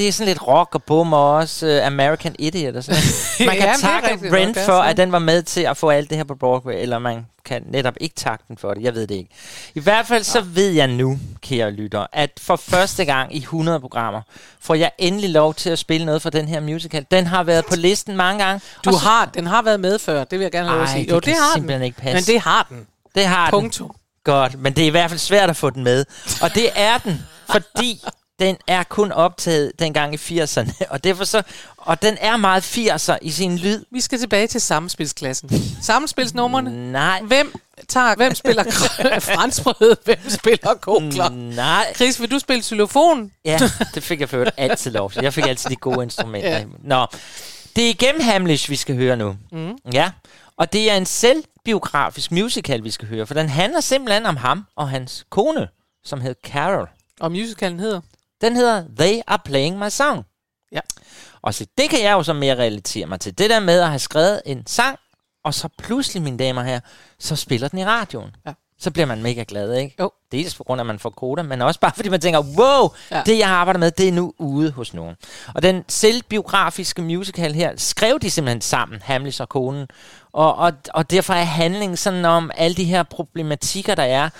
det 0.00 0.08
er 0.08 0.12
sådan 0.12 0.28
lidt 0.28 0.46
rock 0.46 0.74
og 0.74 0.82
bum 0.82 1.12
og 1.12 1.34
også 1.34 1.66
uh, 1.80 1.86
American 1.86 2.36
Idiot 2.38 2.76
og 2.76 2.84
sådan. 2.84 3.02
Man 3.46 3.56
kan 3.56 3.68
det 3.68 3.74
er 3.74 3.76
takke 4.02 4.28
Brent 4.30 4.56
det 4.56 4.64
for, 4.64 4.72
at 4.72 4.96
den 4.96 5.12
var 5.12 5.18
med 5.18 5.42
til 5.42 5.60
at 5.60 5.76
få 5.76 5.90
alt 5.90 6.10
det 6.10 6.16
her 6.16 6.24
på 6.24 6.34
Broadway, 6.34 6.74
eller 6.82 6.98
man 6.98 7.26
kan 7.44 7.62
netop 7.70 7.94
ikke 8.00 8.14
takke 8.14 8.44
den 8.48 8.58
for 8.58 8.74
det. 8.74 8.82
Jeg 8.82 8.94
ved 8.94 9.06
det 9.06 9.14
ikke. 9.14 9.30
I 9.74 9.80
hvert 9.80 10.06
fald 10.06 10.24
så 10.24 10.40
ved 10.40 10.70
jeg 10.70 10.86
nu, 10.88 11.18
kære 11.42 11.70
lytter, 11.70 12.06
at 12.12 12.30
for 12.42 12.56
første 12.56 13.04
gang 13.04 13.34
i 13.36 13.38
100 13.38 13.80
programmer, 13.80 14.20
får 14.60 14.74
jeg 14.74 14.90
endelig 14.98 15.30
lov 15.30 15.54
til 15.54 15.70
at 15.70 15.78
spille 15.78 16.06
noget 16.06 16.22
for 16.22 16.30
den 16.30 16.48
her 16.48 16.60
musical. 16.60 17.06
Den 17.10 17.26
har 17.26 17.42
været 17.42 17.64
på 17.66 17.76
listen 17.76 18.16
mange 18.16 18.44
gange. 18.44 18.60
Du 18.84 18.92
så- 18.92 18.98
har, 18.98 19.24
den 19.34 19.46
har 19.46 19.62
været 19.62 19.80
med 19.80 19.98
før, 19.98 20.24
det 20.24 20.38
vil 20.38 20.44
jeg 20.44 20.52
gerne 20.52 20.68
have 20.68 20.76
lov 20.76 20.82
at 20.82 20.88
Ej, 20.88 20.94
sige. 20.94 21.04
det 21.06 21.12
Jo, 21.12 21.20
kan 21.20 21.32
det 21.32 21.40
har 21.42 21.52
simpelthen 21.54 21.80
den. 21.80 21.86
ikke 21.86 21.98
passe. 22.00 22.14
Men 22.14 22.34
det 22.34 22.40
har 22.42 22.66
den. 22.68 22.86
Det 23.14 23.26
har 23.26 23.50
Punktum. 23.50 23.86
den. 23.88 23.96
Godt, 24.24 24.60
men 24.60 24.72
det 24.72 24.82
er 24.82 24.86
i 24.86 24.90
hvert 24.90 25.10
fald 25.10 25.18
svært 25.20 25.50
at 25.50 25.56
få 25.56 25.70
den 25.70 25.84
med. 25.84 26.04
Og 26.42 26.54
det 26.54 26.68
er 26.74 26.98
den, 26.98 27.22
fordi 27.50 28.00
den 28.40 28.56
er 28.66 28.82
kun 28.82 29.12
optaget 29.12 29.72
dengang 29.78 30.14
i 30.14 30.16
80'erne. 30.16 30.72
Og, 30.90 31.04
derfor 31.04 31.24
så, 31.24 31.42
og 31.76 32.02
den 32.02 32.16
er 32.20 32.36
meget 32.36 32.62
80'er 32.78 33.18
i 33.22 33.30
sin 33.30 33.58
lyd. 33.58 33.84
Vi 33.90 34.00
skal 34.00 34.18
tilbage 34.18 34.46
til 34.46 34.60
sammenspilsklassen. 34.60 35.50
Sammenspilsnummerne. 35.82 36.92
Nej. 36.92 37.22
Hvem 37.22 37.54
tager, 37.88 38.14
hvem 38.14 38.34
spiller 38.34 38.64
franskbrød, 39.34 39.96
hvem 40.04 40.18
spiller 40.28 40.74
kokler? 40.74 41.28
Nej. 41.28 41.92
Chris, 41.94 42.20
vil 42.20 42.30
du 42.30 42.38
spille 42.38 42.62
xylofon? 42.62 43.32
Ja, 43.44 43.58
det 43.94 44.02
fik 44.02 44.20
jeg 44.20 44.28
ført 44.28 44.50
altid 44.56 44.90
lov. 44.90 45.12
Jeg 45.22 45.34
fik 45.34 45.46
altid 45.46 45.70
de 45.70 45.76
gode 45.76 46.02
instrumenter. 46.02 46.58
Ja. 46.58 46.64
Nå, 46.84 47.06
det 47.76 47.84
er 47.84 47.88
igennem 47.88 48.20
Hamlish, 48.20 48.70
vi 48.70 48.76
skal 48.76 48.96
høre 48.96 49.16
nu. 49.16 49.36
Mm. 49.52 49.72
Ja, 49.92 50.10
og 50.56 50.72
det 50.72 50.90
er 50.90 50.96
en 50.96 51.06
selvbiografisk 51.06 52.32
musical, 52.32 52.84
vi 52.84 52.90
skal 52.90 53.08
høre, 53.08 53.26
for 53.26 53.34
den 53.34 53.48
handler 53.48 53.80
simpelthen 53.80 54.26
om 54.26 54.36
ham 54.36 54.66
og 54.76 54.88
hans 54.88 55.26
kone, 55.30 55.68
som 56.04 56.20
hed 56.20 56.34
Carol. 56.46 56.88
Og 57.20 57.32
musicalen 57.32 57.80
hedder? 57.80 58.00
Den 58.40 58.56
hedder 58.56 58.84
They 58.98 59.20
Are 59.26 59.38
Playing 59.44 59.78
My 59.78 59.88
Song. 59.88 60.24
Ja. 60.72 60.80
Og 61.42 61.54
så 61.54 61.66
det 61.78 61.90
kan 61.90 62.02
jeg 62.02 62.12
jo 62.12 62.22
så 62.22 62.32
mere 62.32 62.54
relatere 62.54 63.06
mig 63.06 63.20
til. 63.20 63.38
Det 63.38 63.50
der 63.50 63.60
med 63.60 63.80
at 63.80 63.88
have 63.88 63.98
skrevet 63.98 64.42
en 64.46 64.66
sang, 64.66 64.98
og 65.44 65.54
så 65.54 65.68
pludselig, 65.78 66.22
mine 66.22 66.38
damer 66.38 66.62
her, 66.62 66.80
så 67.18 67.36
spiller 67.36 67.68
den 67.68 67.78
i 67.78 67.84
radioen. 67.84 68.30
Ja. 68.46 68.52
Så 68.78 68.90
bliver 68.90 69.06
man 69.06 69.22
mega 69.22 69.44
glad, 69.48 69.74
ikke? 69.74 69.96
Jo. 70.00 70.10
Dels 70.32 70.54
på 70.54 70.64
grund 70.64 70.80
af, 70.80 70.82
at 70.82 70.86
man 70.86 70.98
får 70.98 71.10
koder, 71.10 71.42
men 71.42 71.62
også 71.62 71.80
bare 71.80 71.92
fordi 71.96 72.08
man 72.08 72.20
tænker, 72.20 72.40
wow, 72.40 72.88
Ja. 73.10 73.22
det 73.26 73.38
jeg 73.38 73.48
arbejder 73.48 73.80
med, 73.80 73.90
det 73.90 74.08
er 74.08 74.12
nu 74.12 74.32
ude 74.38 74.70
hos 74.70 74.94
nogen. 74.94 75.16
Og 75.54 75.62
den 75.62 75.84
selvbiografiske 75.88 77.02
musical 77.02 77.54
her, 77.54 77.72
skrev 77.76 78.18
de 78.18 78.30
simpelthen 78.30 78.60
sammen, 78.60 79.02
Hamlis 79.02 79.40
og 79.40 79.48
konen. 79.48 79.86
Og, 80.32 80.54
og, 80.56 80.72
og 80.94 81.10
derfor 81.10 81.34
er 81.34 81.44
handlingen 81.44 81.96
sådan 81.96 82.24
om 82.24 82.50
alle 82.54 82.74
de 82.76 82.84
her 82.84 83.02
problematikker, 83.02 83.94
der 83.94 84.02
er. 84.02 84.30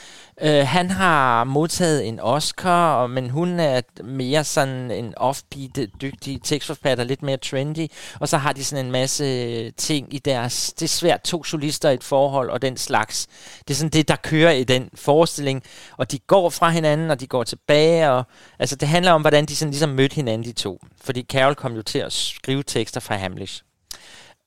Øh, 0.42 0.66
han 0.66 0.90
har 0.90 1.44
modtaget 1.44 2.08
en 2.08 2.20
Oscar, 2.20 3.06
men 3.06 3.30
hun 3.30 3.60
er 3.60 3.80
mere 4.04 4.44
sådan 4.44 4.90
en 4.90 5.14
offbeat, 5.16 5.88
dygtig 6.00 6.40
tekstforfatter, 6.42 7.04
lidt 7.04 7.22
mere 7.22 7.36
trendy. 7.36 7.86
Og 8.20 8.28
så 8.28 8.36
har 8.36 8.52
de 8.52 8.64
sådan 8.64 8.84
en 8.86 8.92
masse 8.92 9.24
øh, 9.24 9.72
ting 9.76 10.14
i 10.14 10.18
deres... 10.18 10.72
Det 10.72 10.82
er 10.84 10.88
svært, 10.88 11.22
to 11.22 11.44
solister 11.44 11.90
i 11.90 11.94
et 11.94 12.04
forhold 12.04 12.50
og 12.50 12.62
den 12.62 12.76
slags. 12.76 13.26
Det 13.68 13.74
er 13.74 13.78
sådan 13.78 13.90
det, 13.90 14.08
der 14.08 14.16
kører 14.16 14.50
i 14.50 14.64
den 14.64 14.90
forestilling. 14.94 15.62
Og 15.96 16.12
de 16.12 16.18
går 16.18 16.50
fra 16.50 16.70
hinanden, 16.70 17.10
og 17.10 17.20
de 17.20 17.26
går 17.26 17.44
tilbage. 17.44 18.10
Og, 18.10 18.24
altså, 18.58 18.76
det 18.76 18.88
handler 18.88 19.12
om, 19.12 19.20
hvordan 19.20 19.46
de 19.46 19.56
sådan 19.56 19.70
ligesom 19.70 19.90
mødte 19.90 20.14
hinanden, 20.14 20.44
de 20.44 20.52
to. 20.52 20.80
Fordi 21.00 21.22
Carol 21.22 21.54
kom 21.54 21.74
jo 21.74 21.82
til 21.82 21.98
at 21.98 22.12
skrive 22.12 22.62
tekster 22.62 23.00
fra 23.00 23.16
Hamlish. 23.16 23.62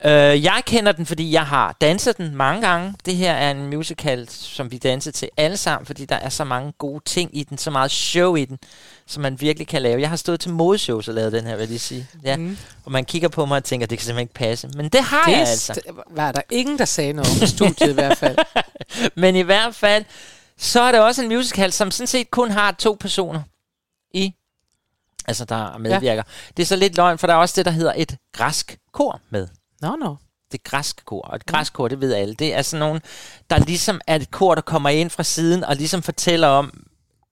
Øh, 0.05 0.43
jeg 0.43 0.61
kender 0.65 0.91
den, 0.91 1.05
fordi 1.05 1.31
jeg 1.31 1.45
har 1.45 1.75
danset 1.81 2.17
den 2.17 2.35
mange 2.35 2.67
gange. 2.67 2.93
Det 3.05 3.15
her 3.15 3.33
er 3.33 3.51
en 3.51 3.67
musical, 3.69 4.29
som 4.29 4.71
vi 4.71 4.77
danser 4.77 5.11
til 5.11 5.29
alle 5.37 5.57
sammen, 5.57 5.85
fordi 5.85 6.05
der 6.05 6.15
er 6.15 6.29
så 6.29 6.43
mange 6.43 6.71
gode 6.71 7.03
ting 7.05 7.37
i 7.37 7.43
den, 7.43 7.57
så 7.57 7.71
meget 7.71 7.91
show 7.91 8.35
i 8.35 8.45
den, 8.45 8.59
som 9.07 9.23
man 9.23 9.41
virkelig 9.41 9.67
kan 9.67 9.81
lave. 9.81 10.01
Jeg 10.01 10.09
har 10.09 10.15
stået 10.15 10.39
til 10.39 10.51
modeshows 10.51 11.07
og 11.07 11.13
lavet 11.13 11.31
den 11.31 11.45
her, 11.45 11.51
vil 11.51 11.59
jeg 11.59 11.67
lige 11.67 11.79
sige. 11.79 12.07
Ja. 12.23 12.37
Mm. 12.37 12.57
Og 12.85 12.91
man 12.91 13.05
kigger 13.05 13.29
på 13.29 13.45
mig 13.45 13.57
og 13.57 13.63
tænker, 13.63 13.87
det 13.87 13.97
kan 13.97 14.05
simpelthen 14.05 14.23
ikke 14.23 14.33
passe. 14.33 14.69
Men 14.75 14.89
det 14.89 15.01
har 15.03 15.23
Det 15.25 15.31
jeg 15.31 15.39
altså. 15.39 15.81
var 16.11 16.31
der 16.31 16.41
ingen, 16.51 16.77
der 16.79 16.85
sagde 16.85 17.13
noget 17.13 17.31
om 17.31 17.43
i 17.43 17.47
studiet 17.47 17.89
i 17.89 17.93
hvert 17.93 18.17
fald. 18.17 18.37
Men 19.15 19.35
i 19.35 19.41
hvert 19.41 19.75
fald, 19.75 20.05
så 20.57 20.81
er 20.81 20.91
det 20.91 21.01
også 21.01 21.21
en 21.23 21.27
musical, 21.29 21.71
som 21.71 21.91
sådan 21.91 22.07
set 22.07 22.31
kun 22.31 22.51
har 22.51 22.71
to 22.71 22.97
personer 22.99 23.41
i, 24.13 24.33
altså 25.27 25.45
der 25.45 25.77
medvirker. 25.77 26.13
Ja. 26.13 26.21
Det 26.57 26.63
er 26.63 26.67
så 26.67 26.75
lidt 26.75 26.95
løgn, 26.95 27.17
for 27.17 27.27
der 27.27 27.33
er 27.33 27.37
også 27.37 27.53
det, 27.57 27.65
der 27.65 27.71
hedder 27.71 27.93
et 27.97 28.17
græsk 28.33 28.77
kor 28.93 29.21
med. 29.29 29.47
Nå, 29.83 29.95
nå. 29.95 30.15
Det 30.51 30.63
græske 30.63 31.01
kor. 31.05 31.21
Og 31.21 31.35
et 31.35 31.45
græsk 31.45 31.73
kor, 31.73 31.87
det 31.87 32.01
ved 32.01 32.13
alle. 32.13 32.33
Det 32.35 32.53
er 32.53 32.61
sådan 32.61 32.79
nogen, 32.79 33.01
der 33.49 33.57
ligesom 33.57 34.01
er 34.07 34.15
et 34.15 34.31
kor, 34.31 34.55
der 34.55 34.61
kommer 34.61 34.89
ind 34.89 35.09
fra 35.09 35.23
siden 35.23 35.63
og 35.63 35.75
ligesom 35.75 36.01
fortæller 36.03 36.47
om, 36.47 36.83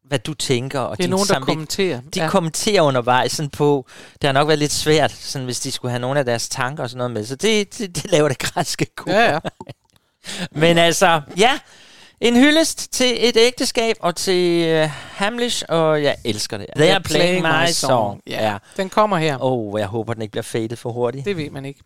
hvad 0.06 0.20
du 0.20 0.34
tænker. 0.34 0.80
Og 0.80 0.98
Det 0.98 1.04
er 1.04 1.10
nogen, 1.10 1.28
der 1.28 1.40
kommenterer. 1.40 2.02
De 2.14 2.20
Ja. 2.22 2.30
kommenterer 2.30 2.82
undervejs 2.82 3.32
sådan 3.32 3.50
på, 3.50 3.86
det 4.22 4.28
har 4.28 4.32
nok 4.32 4.48
været 4.48 4.60
lidt 4.60 4.72
svært, 4.72 5.12
sådan, 5.12 5.46
hvis 5.46 5.60
de 5.60 5.72
skulle 5.72 5.92
have 5.92 6.00
nogle 6.00 6.20
af 6.20 6.26
deres 6.26 6.50
tanker 6.50 6.84
og 6.84 6.90
sådan 6.90 6.98
noget 6.98 7.12
med. 7.12 7.26
Så 7.26 7.36
det, 7.36 7.78
det, 7.78 7.96
det 7.96 8.12
laver 8.12 8.28
det 8.28 8.40
græske 8.40 8.86
kor. 8.96 9.12
Ja, 9.12 9.32
ja. 9.34 9.40
Men 10.62 10.78
altså, 10.78 11.22
ja, 11.38 11.60
en 12.22 12.36
hyldest 12.36 12.94
til 12.94 13.30
et 13.30 13.38
ægteskab 13.38 13.96
og 14.00 14.16
til 14.16 14.74
uh, 14.84 14.90
Hamlish, 14.92 15.64
og 15.70 16.04
jeg 16.04 16.16
elsker 16.26 16.58
det. 16.58 16.68
They 16.76 16.90
are 16.90 17.02
playing, 17.02 17.42
my 17.48 17.68
song. 17.72 18.22
Ja. 18.28 18.52
Ja. 18.52 18.58
Den 18.78 18.90
kommer 18.90 19.18
her. 19.18 19.44
Åh, 19.44 19.74
oh, 19.74 19.80
jeg 19.80 19.88
håber, 19.88 20.14
den 20.14 20.22
ikke 20.22 20.32
bliver 20.32 20.44
fadet 20.44 20.80
for 20.80 20.92
hurtigt. 20.92 21.26
Det 21.26 21.38
ved 21.38 21.50
man 21.50 21.66
ikke. 21.66 21.80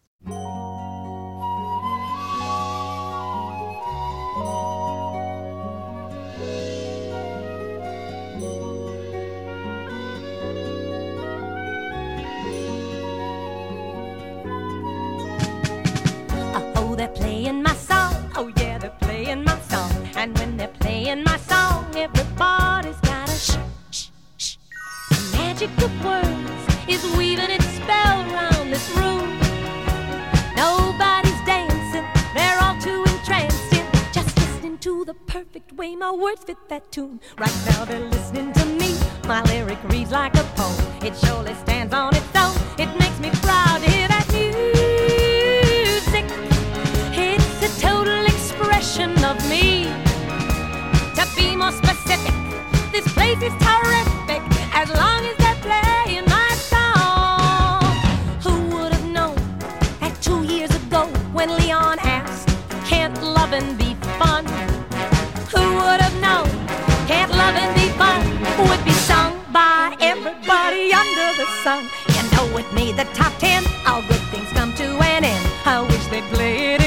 Way 35.77 35.95
my 35.95 36.11
words 36.11 36.43
fit 36.43 36.57
that 36.69 36.91
tune. 36.91 37.19
Right 37.37 37.57
now, 37.69 37.85
they're 37.85 37.99
listening 37.99 38.53
to 38.53 38.65
me. 38.65 38.95
My 39.27 39.41
lyric 39.43 39.77
reads 39.89 40.11
like 40.11 40.33
a 40.35 40.43
poem. 40.55 40.75
It 41.03 41.15
surely 41.17 41.53
stands 41.55 41.93
on 41.93 42.15
its 42.15 42.35
own. 42.35 42.55
It 42.77 42.87
makes 42.99 43.19
me 43.19 43.29
proud 43.41 43.81
to 43.83 43.89
hear 43.89 44.07
that 44.07 44.27
music. 44.31 46.25
It's 47.13 47.61
a 47.67 47.81
total 47.81 48.25
expression 48.25 49.11
of 49.23 49.37
me. 49.49 49.85
To 51.15 51.25
be 51.35 51.55
more 51.55 51.71
specific, 51.71 52.35
this 52.91 53.07
place 53.13 53.41
is 53.41 53.53
terrific 53.59 54.41
as 54.73 54.89
long 54.89 55.25
as 55.25 55.35
they're 55.37 55.61
playing 55.67 56.25
my 56.25 56.51
song. 56.71 57.83
Who 58.43 58.55
would 58.75 58.93
have 58.93 59.05
known 59.05 59.35
that 59.99 60.17
two 60.21 60.43
years 60.43 60.71
ago 60.75 61.07
when 61.33 61.49
Leon 61.57 61.97
asked, 61.99 62.49
Can't 62.85 63.21
loving 63.21 63.75
be 63.75 63.84
70 67.45 68.65
would 68.67 68.83
be 68.83 68.91
sung 68.91 69.39
by 69.53 69.95
everybody 69.99 70.91
under 70.91 71.27
the 71.37 71.45
sun. 71.63 71.87
You 72.15 72.23
know, 72.31 72.55
with 72.55 72.65
me, 72.73 72.91
the 72.91 73.03
top 73.13 73.37
10, 73.37 73.63
all 73.85 74.01
good 74.01 74.23
things 74.31 74.49
come 74.53 74.73
to 74.73 74.85
an 75.13 75.23
end. 75.23 75.45
I 75.63 75.81
wish 75.81 76.05
they'd 76.07 76.23
play 76.33 76.73
it. 76.73 76.84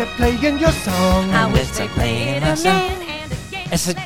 They're 0.00 0.16
playing 0.16 0.56
your 0.62 0.74
song. 0.86 1.24
I 1.42 1.44
wish 1.56 1.70
they 1.78 1.88
played 1.88 2.42
again 2.42 2.42
and 2.42 2.58
again. 2.66 3.68
Altså, 3.70 3.96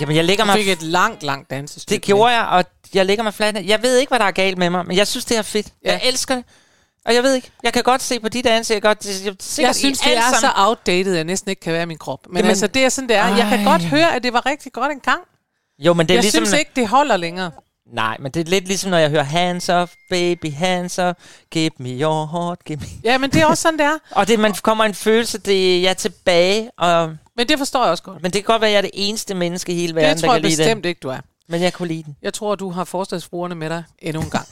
jamen 0.00 0.16
jeg 0.16 0.24
lægger 0.24 0.44
Du 0.44 0.46
mig... 0.46 0.56
fik 0.56 0.68
et 0.68 0.82
langt, 0.82 1.22
langt 1.22 1.50
dansestykke. 1.50 1.94
Det 2.00 2.06
gjorde 2.06 2.34
jeg, 2.34 2.46
og 2.46 2.64
jeg 2.94 3.06
lægger 3.06 3.24
mig 3.24 3.34
fladt. 3.34 3.66
Jeg 3.66 3.82
ved 3.82 3.96
ikke, 3.96 4.10
hvad 4.10 4.18
der 4.18 4.24
er 4.24 4.30
galt 4.30 4.58
med 4.58 4.70
mig, 4.70 4.86
men 4.86 4.96
jeg 4.96 5.06
synes, 5.06 5.24
det 5.24 5.36
er 5.36 5.42
fedt. 5.42 5.66
Ja. 5.84 5.92
Jeg 5.92 6.00
elsker 6.04 6.34
det. 6.34 6.44
Og 7.06 7.14
jeg 7.14 7.22
ved 7.22 7.34
ikke, 7.34 7.50
jeg 7.62 7.72
kan 7.72 7.82
godt 7.82 8.02
se 8.02 8.20
på 8.20 8.28
de 8.28 8.42
danse, 8.42 8.74
jeg, 8.74 8.82
kan 8.82 8.88
godt, 8.88 9.06
jeg, 9.24 9.34
Jeg 9.66 9.74
synes, 9.74 9.98
det 9.98 10.16
er 10.16 10.32
så 10.40 10.52
outdated, 10.56 11.12
at 11.12 11.16
jeg 11.16 11.24
næsten 11.24 11.50
ikke 11.50 11.60
kan 11.60 11.72
være 11.72 11.82
i 11.82 11.86
min 11.86 11.98
krop. 11.98 12.20
Men 12.26 12.36
Jamen, 12.36 12.48
altså, 12.48 12.66
det 12.66 12.84
er 12.84 12.88
sådan, 12.88 13.08
det 13.08 13.16
er. 13.16 13.26
Jeg 13.36 13.46
kan 13.50 13.58
ej. 13.58 13.64
godt 13.64 13.82
høre, 13.82 14.14
at 14.16 14.22
det 14.22 14.32
var 14.32 14.46
rigtig 14.46 14.72
godt 14.72 14.92
engang. 14.92 15.20
Jo, 15.78 15.94
men 15.94 16.06
det 16.06 16.14
er 16.14 16.16
Jeg 16.16 16.22
ligesom... 16.22 16.46
synes 16.46 16.58
ikke, 16.58 16.70
det 16.76 16.88
holder 16.88 17.16
længere. 17.16 17.50
Nej, 17.92 18.16
men 18.20 18.32
det 18.32 18.40
er 18.46 18.50
lidt 18.50 18.66
ligesom, 18.68 18.90
når 18.90 18.98
jeg 18.98 19.10
hører 19.10 19.22
hands 19.22 19.68
off, 19.68 19.92
baby, 20.10 20.52
hands 20.52 20.98
off, 20.98 21.18
give 21.50 21.70
me 21.78 21.88
your 21.88 22.26
heart, 22.26 22.64
give 22.64 22.78
me... 22.78 22.86
Ja, 23.04 23.18
men 23.18 23.30
det 23.30 23.42
er 23.42 23.46
også 23.46 23.62
sådan, 23.62 23.78
det 23.78 23.86
er. 23.86 23.98
Og 24.10 24.28
det, 24.28 24.38
man 24.38 24.54
kommer 24.62 24.84
en 24.84 24.94
følelse, 24.94 25.38
det 25.38 25.76
er 25.76 25.80
jeg 25.82 25.90
er 25.90 25.94
tilbage, 25.94 26.70
og... 26.78 27.16
Men 27.36 27.48
det 27.48 27.58
forstår 27.58 27.82
jeg 27.82 27.90
også 27.90 28.02
godt. 28.02 28.22
Men 28.22 28.32
det 28.32 28.44
kan 28.44 28.52
godt 28.52 28.60
være, 28.62 28.68
at 28.70 28.72
jeg 28.72 28.78
er 28.78 28.82
det 28.82 28.90
eneste 28.94 29.34
menneske 29.34 29.72
i 29.72 29.74
hele 29.74 29.94
verden, 29.94 30.10
Det 30.16 30.20
tror 30.20 30.28
der 30.28 30.34
jeg 30.34 30.42
kan 30.42 30.50
lide 30.50 30.60
bestemt 30.62 30.84
det. 30.84 30.88
ikke, 30.88 30.98
du 31.00 31.08
er. 31.08 31.18
Men 31.48 31.62
jeg 31.62 31.72
kunne 31.72 31.88
lide 31.88 32.02
den. 32.02 32.16
Jeg 32.22 32.34
tror, 32.34 32.54
du 32.54 32.70
har 32.70 32.84
forstadsbrugerne 32.84 33.54
med 33.54 33.70
dig 33.70 33.84
endnu 33.98 34.22
en 34.22 34.30
gang. 34.30 34.46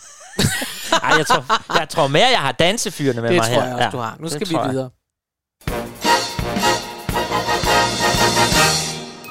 Ej, 1.03 1.15
jeg 1.19 1.27
tror, 1.27 1.79
jeg 1.79 1.89
tror 1.89 2.07
mere, 2.09 2.27
jeg 2.27 2.41
har 2.41 2.53
dansefyrene 2.53 3.21
med 3.23 3.31
det 3.31 3.37
mig 3.37 3.45
tror 3.47 3.55
her. 3.63 3.67
jeg 3.67 3.75
også, 3.77 3.89
du 3.91 3.97
har. 3.99 4.17
Nu 4.19 4.25
det 4.25 4.33
skal 4.33 4.49
vi 4.49 4.55
tror 4.55 4.63
jeg. 4.63 4.71
videre. 4.73 4.91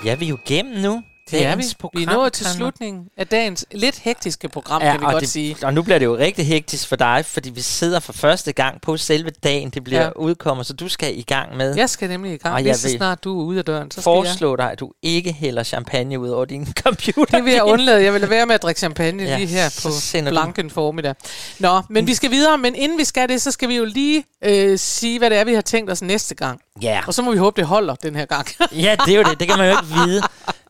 Ja, 0.06 0.16
vi 0.16 0.26
er 0.26 0.30
jo 0.30 0.38
igennem 0.46 0.82
nu. 0.82 1.04
Det 1.32 1.34
er 1.34 1.40
vi. 1.40 1.44
Dagens 1.46 1.66
Vi 1.68 1.72
er 1.72 1.78
program, 1.80 2.16
nået 2.20 2.34
til 2.34 2.46
slutningen 2.46 3.06
af 3.18 3.28
dagens 3.28 3.66
lidt 3.72 4.00
hektiske 4.00 4.50
program, 4.50 4.82
kan 4.82 5.00
vi 5.00 5.06
godt 5.06 5.22
det, 5.22 5.30
sige. 5.30 5.56
Og 5.64 5.74
nu 5.74 5.82
bliver 5.84 6.00
det 6.00 6.06
jo 6.06 6.18
rigtig 6.18 6.48
hektisk 6.48 6.88
for 6.88 6.96
dig, 6.96 7.26
fordi 7.28 7.50
vi 7.50 7.62
sidder 7.62 8.00
for 8.00 8.14
første 8.14 8.54
gang 8.54 8.82
på 8.82 8.98
selve 8.98 9.30
dagen, 9.44 9.70
det 9.70 9.84
bliver 9.84 10.00
Ja. 10.02 10.06
ja. 10.06 10.12
udkommet, 10.16 10.66
så 10.66 10.74
du 10.74 10.88
skal 10.88 11.20
i 11.20 11.22
gang 11.22 11.58
med. 11.58 11.76
Jeg 11.76 11.90
skal 11.90 12.10
nemlig 12.10 12.34
i 12.34 12.38
gang. 12.38 12.56
Og 12.56 12.62
Lige 12.62 12.74
så 12.78 12.90
snart 12.90 13.24
du 13.24 13.40
er 13.40 13.44
ude 13.44 13.60
af 13.60 13.66
døren, 13.66 13.92
så 13.92 14.02
skal 14.02 14.12
jeg. 14.12 14.16
foreslå 14.26 14.56
dig, 14.56 14.72
at 14.72 14.80
du 14.80 14.92
ikke 15.02 15.32
hælder 15.34 15.64
champagne 15.64 16.20
ud 16.20 16.30
over 16.30 16.46
din 16.46 16.68
computer. 16.84 17.38
Det 17.38 17.46
vil 17.46 17.54
jeg 17.54 17.64
undlade. 17.64 18.04
Jeg 18.04 18.14
vil 18.14 18.22
lade 18.22 18.32
være 18.32 18.46
med 18.46 18.56
at 18.56 18.62
drikke 18.64 18.80
champagne 18.80 19.24
ja, 19.24 19.30
Ja, 19.30 19.38
lige 19.38 19.48
her 19.48 19.80
på 19.84 19.92
sender 19.92 20.32
du- 20.32 20.34
blanken 20.34 20.70
formiddag. 20.70 21.16
Nå, 21.60 21.82
men 21.90 22.08
vi 22.08 22.14
skal 22.14 22.32
videre. 22.32 22.58
Men 22.58 22.76
inden 22.76 22.98
vi 22.98 23.04
skal 23.04 23.30
det, 23.30 23.42
så 23.42 23.52
skal 23.52 23.70
vi 23.70 23.76
jo 23.76 23.86
lige 23.86 24.24
øh, 24.46 24.80
sige, 24.80 25.20
hvad 25.20 25.30
det 25.30 25.38
er, 25.38 25.44
vi 25.46 25.54
har 25.54 25.62
tænkt 25.62 25.92
os 25.92 26.02
næste 26.02 26.36
gang. 26.36 26.62
Ja. 26.82 27.02
Og 27.08 27.14
så 27.14 27.22
må 27.22 27.32
vi 27.32 27.38
håbe, 27.38 27.62
det 27.62 27.68
holder 27.68 27.96
den 27.96 28.16
her 28.16 28.26
gang. 28.26 28.48
Ja, 28.86 28.96
det 29.06 29.14
er 29.14 29.18
jo 29.18 29.24
det. 29.24 29.40
Det 29.40 29.48
kan 29.48 29.58
man 29.58 29.72
jo 29.72 29.78
ikke 29.78 29.94
vide. 29.94 30.22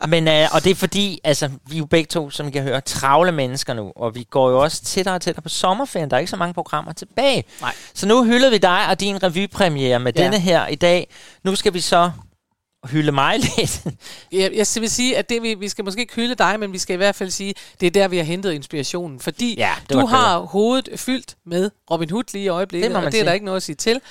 Men, 0.07 0.28
øh, 0.28 0.47
og 0.51 0.63
det 0.63 0.71
er 0.71 0.76
fordi, 0.76 1.19
altså, 1.23 1.49
vi 1.67 1.76
er 1.76 1.80
jo 1.80 1.86
begge 1.86 2.07
to, 2.07 2.30
som 2.30 2.47
I 2.47 2.51
kan 2.51 2.63
høre, 2.63 2.82
travle 2.82 3.32
mennesker 3.32 3.73
nu. 3.73 3.91
Og 3.95 4.15
vi 4.15 4.28
går 4.30 4.49
jo 4.49 4.59
også 4.61 4.84
tættere 4.84 5.15
og 5.15 5.21
tættere 5.21 5.41
på 5.41 5.49
sommerferien. 5.49 6.09
Der 6.09 6.15
er 6.15 6.19
ikke 6.19 6.30
så 6.30 6.38
mange 6.38 6.53
programmer 6.53 6.93
tilbage. 6.93 7.43
Nej. 7.61 7.73
Så 7.93 8.07
nu 8.07 8.23
hylder 8.23 8.49
vi 8.49 8.57
dig 8.57 8.88
og 8.89 8.99
din 8.99 9.23
revypremiere 9.23 9.99
med 9.99 10.13
ja. 10.15 10.23
denne 10.23 10.39
her 10.39 10.67
i 10.67 10.76
dag. 10.76 11.07
Nu 11.43 11.55
skal 11.55 11.73
vi 11.73 11.80
så 11.80 12.11
hylde 12.88 13.11
mig 13.11 13.39
lidt. 13.57 13.81
Jeg, 14.31 14.51
jeg 14.53 14.67
vil 14.79 14.89
sige, 14.89 15.17
at 15.17 15.29
det, 15.29 15.41
vi, 15.43 15.53
vi 15.53 15.69
skal 15.69 15.86
måske 15.86 16.01
ikke 16.01 16.15
hylde 16.15 16.36
dig, 16.36 16.59
men 16.59 16.73
vi 16.73 16.77
skal 16.77 16.93
i 16.93 16.97
hvert 16.97 17.15
fald 17.15 17.29
sige, 17.31 17.53
det 17.79 17.88
er 17.88 17.91
der, 17.91 18.07
vi 18.07 18.17
har 18.17 18.23
hentet 18.23 18.51
inspirationen. 18.53 19.19
Fordi 19.19 19.55
Ja, 19.57 19.71
du 19.93 20.05
har 20.05 20.39
hovedet 20.39 20.89
fyldt 20.95 21.36
med 21.45 21.69
Robin 21.91 22.09
Hood 22.09 22.23
lige 22.33 22.45
i 22.45 22.47
øjeblikket, 22.47 22.89
Det 22.91 22.97
og 22.97 23.01
det 23.11 23.19
er 23.19 23.23
der 23.23 23.29
sige. 23.29 23.33
ikke 23.33 23.45
noget 23.45 23.55
at 23.57 23.63
sige 23.63 23.75
til. 23.75 24.01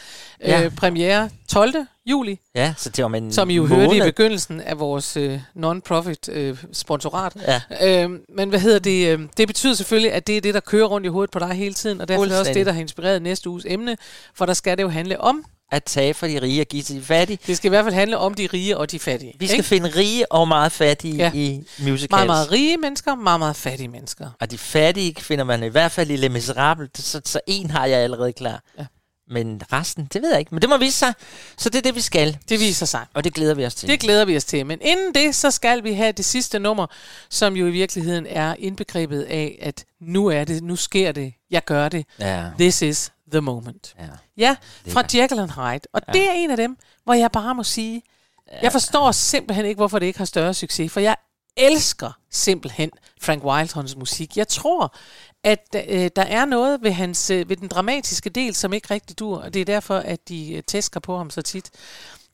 Ja. 0.40 0.62
Øh, 0.64 0.70
premiere 0.76 1.30
12. 1.48 1.74
juli, 2.06 2.40
Ja, 2.54 2.74
så 2.76 2.90
det 2.90 3.10
med 3.10 3.22
en 3.22 3.32
som 3.32 3.50
I 3.50 3.54
jo 3.54 3.62
måned. 3.66 3.76
hørte 3.76 3.96
i 3.96 4.00
begyndelsen 4.00 4.60
af 4.60 4.78
vores 4.78 5.16
øh, 5.16 5.40
non-profit 5.54 6.28
øh, 6.28 6.64
sponsorat. 6.72 7.32
Ja. 7.80 8.02
Øh, 8.04 8.10
men 8.36 8.48
hvad 8.48 8.60
hedder 8.60 8.78
det? 8.78 9.08
Øh, 9.08 9.20
det 9.36 9.46
betyder 9.48 9.74
selvfølgelig, 9.74 10.12
at 10.12 10.26
det 10.26 10.36
er 10.36 10.40
det, 10.40 10.54
der 10.54 10.60
kører 10.60 10.86
rundt 10.86 11.06
i 11.06 11.08
hovedet 11.08 11.30
på 11.30 11.38
dig 11.38 11.48
hele 11.48 11.74
tiden, 11.74 12.00
og 12.00 12.08
derfor 12.08 12.24
er 12.24 12.28
det 12.28 12.38
også 12.38 12.52
det, 12.54 12.66
der 12.66 12.72
har 12.72 12.80
inspireret 12.80 13.22
næste 13.22 13.50
uges 13.50 13.64
emne, 13.68 13.96
for 14.34 14.46
der 14.46 14.54
skal 14.54 14.76
det 14.76 14.82
jo 14.82 14.88
handle 14.88 15.20
om, 15.20 15.44
At 15.72 15.84
tage 15.84 16.14
for 16.14 16.26
de 16.26 16.42
rige 16.42 16.60
og 16.60 16.66
give 16.66 16.82
til 16.82 16.96
de 16.96 17.02
fattige. 17.02 17.38
det 17.46 17.56
skal 17.56 17.68
i 17.68 17.70
hvert 17.70 17.84
fald 17.84 17.94
handle 17.94 18.18
om 18.18 18.34
de 18.34 18.48
rige 18.52 18.76
og 18.76 18.90
de 18.90 18.98
fattige. 18.98 19.32
Vi 19.38 19.46
skal 19.46 19.56
ikke? 19.58 19.68
finde 19.68 19.88
rige 19.96 20.32
og 20.32 20.48
meget 20.48 20.72
fattige 20.72 21.16
Ja. 21.16 21.30
i 21.34 21.62
musicals. 21.78 22.10
Meget, 22.10 22.26
meget 22.26 22.50
rige 22.52 22.76
mennesker, 22.76 23.14
meget, 23.14 23.38
meget 23.40 23.56
fattige 23.56 23.88
mennesker. 23.88 24.30
Og 24.40 24.50
de 24.50 24.58
fattige 24.58 25.14
finder 25.20 25.44
man 25.44 25.62
i 25.62 25.68
hvert 25.68 25.92
fald 25.92 26.10
i 26.10 26.16
Les 26.16 26.30
Miserables, 26.32 26.90
så, 26.98 27.20
så 27.24 27.40
en 27.46 27.70
har 27.70 27.86
jeg 27.86 27.98
allerede 27.98 28.32
klar. 28.32 28.62
Ja. 28.78 28.86
Men 29.30 29.62
resten, 29.72 30.08
det 30.12 30.22
ved 30.22 30.30
jeg 30.30 30.38
ikke. 30.38 30.54
Men 30.54 30.62
det 30.62 30.68
må 30.70 30.76
vise 30.78 30.98
sig. 30.98 31.12
Så 31.58 31.68
det 31.70 31.78
er 31.78 31.82
det, 31.82 31.94
vi 31.94 32.00
skal. 32.00 32.38
Det 32.48 32.60
viser 32.60 32.86
sig. 32.86 33.06
Og 33.14 33.24
det 33.24 33.34
glæder 33.34 33.54
vi 33.54 33.66
os 33.66 33.74
til. 33.74 33.88
Det 33.88 34.00
glæder 34.00 34.24
vi 34.24 34.36
os 34.36 34.44
til. 34.44 34.66
Men 34.66 34.78
inden 34.82 35.14
det, 35.14 35.34
så 35.34 35.50
skal 35.50 35.84
vi 35.84 35.92
have 35.92 36.12
det 36.12 36.24
sidste 36.24 36.58
nummer, 36.58 36.86
som 37.30 37.56
jo 37.56 37.66
i 37.66 37.70
virkeligheden 37.70 38.26
er 38.28 38.54
indbegrebet 38.58 39.22
af, 39.22 39.58
at 39.62 39.84
nu 40.00 40.26
er 40.26 40.44
det, 40.44 40.62
nu 40.62 40.76
sker 40.76 41.12
det, 41.12 41.34
jeg 41.50 41.64
gør 41.64 41.88
det. 41.88 42.04
Ja. 42.20 42.44
This 42.58 42.82
is 42.82 43.12
the 43.34 43.40
moment. 43.40 43.94
Ja. 43.98 44.04
Ja, 44.36 44.56
fra 44.88 45.02
Jekyll 45.14 45.40
and 45.40 45.50
Hyde. 45.50 45.80
Og 45.92 46.00
ja. 46.08 46.12
det 46.12 46.28
er 46.28 46.32
en 46.32 46.50
af 46.50 46.56
dem, 46.56 46.76
hvor 47.04 47.14
jeg 47.14 47.30
bare 47.32 47.54
må 47.54 47.62
sige, 47.62 48.02
jeg 48.62 48.72
forstår 48.72 49.12
simpelthen 49.12 49.66
ikke, 49.66 49.78
hvorfor 49.78 49.98
det 49.98 50.06
ikke 50.06 50.18
har 50.18 50.24
større 50.26 50.54
succes, 50.54 50.92
for 50.92 51.00
jeg 51.00 51.16
elsker 51.56 52.18
simpelthen 52.30 52.90
Frank 53.22 53.44
Wildhorns 53.44 53.96
musik. 53.96 54.36
Jeg 54.36 54.48
tror, 54.48 54.96
at 55.44 55.76
øh, 55.88 56.10
der 56.16 56.22
er 56.22 56.44
noget 56.44 56.82
ved, 56.82 56.90
hans, 56.92 57.30
øh, 57.30 57.48
ved 57.48 57.56
den 57.56 57.68
dramatiske 57.68 58.30
del, 58.30 58.54
som 58.54 58.72
ikke 58.72 58.94
rigtig 58.94 59.18
dur, 59.18 59.38
og 59.38 59.54
det 59.54 59.60
er 59.60 59.64
derfor, 59.64 59.96
at 59.96 60.28
de 60.28 60.52
øh, 60.52 60.62
tæsker 60.62 61.00
på 61.00 61.16
ham 61.16 61.30
så 61.30 61.42
tit. 61.42 61.70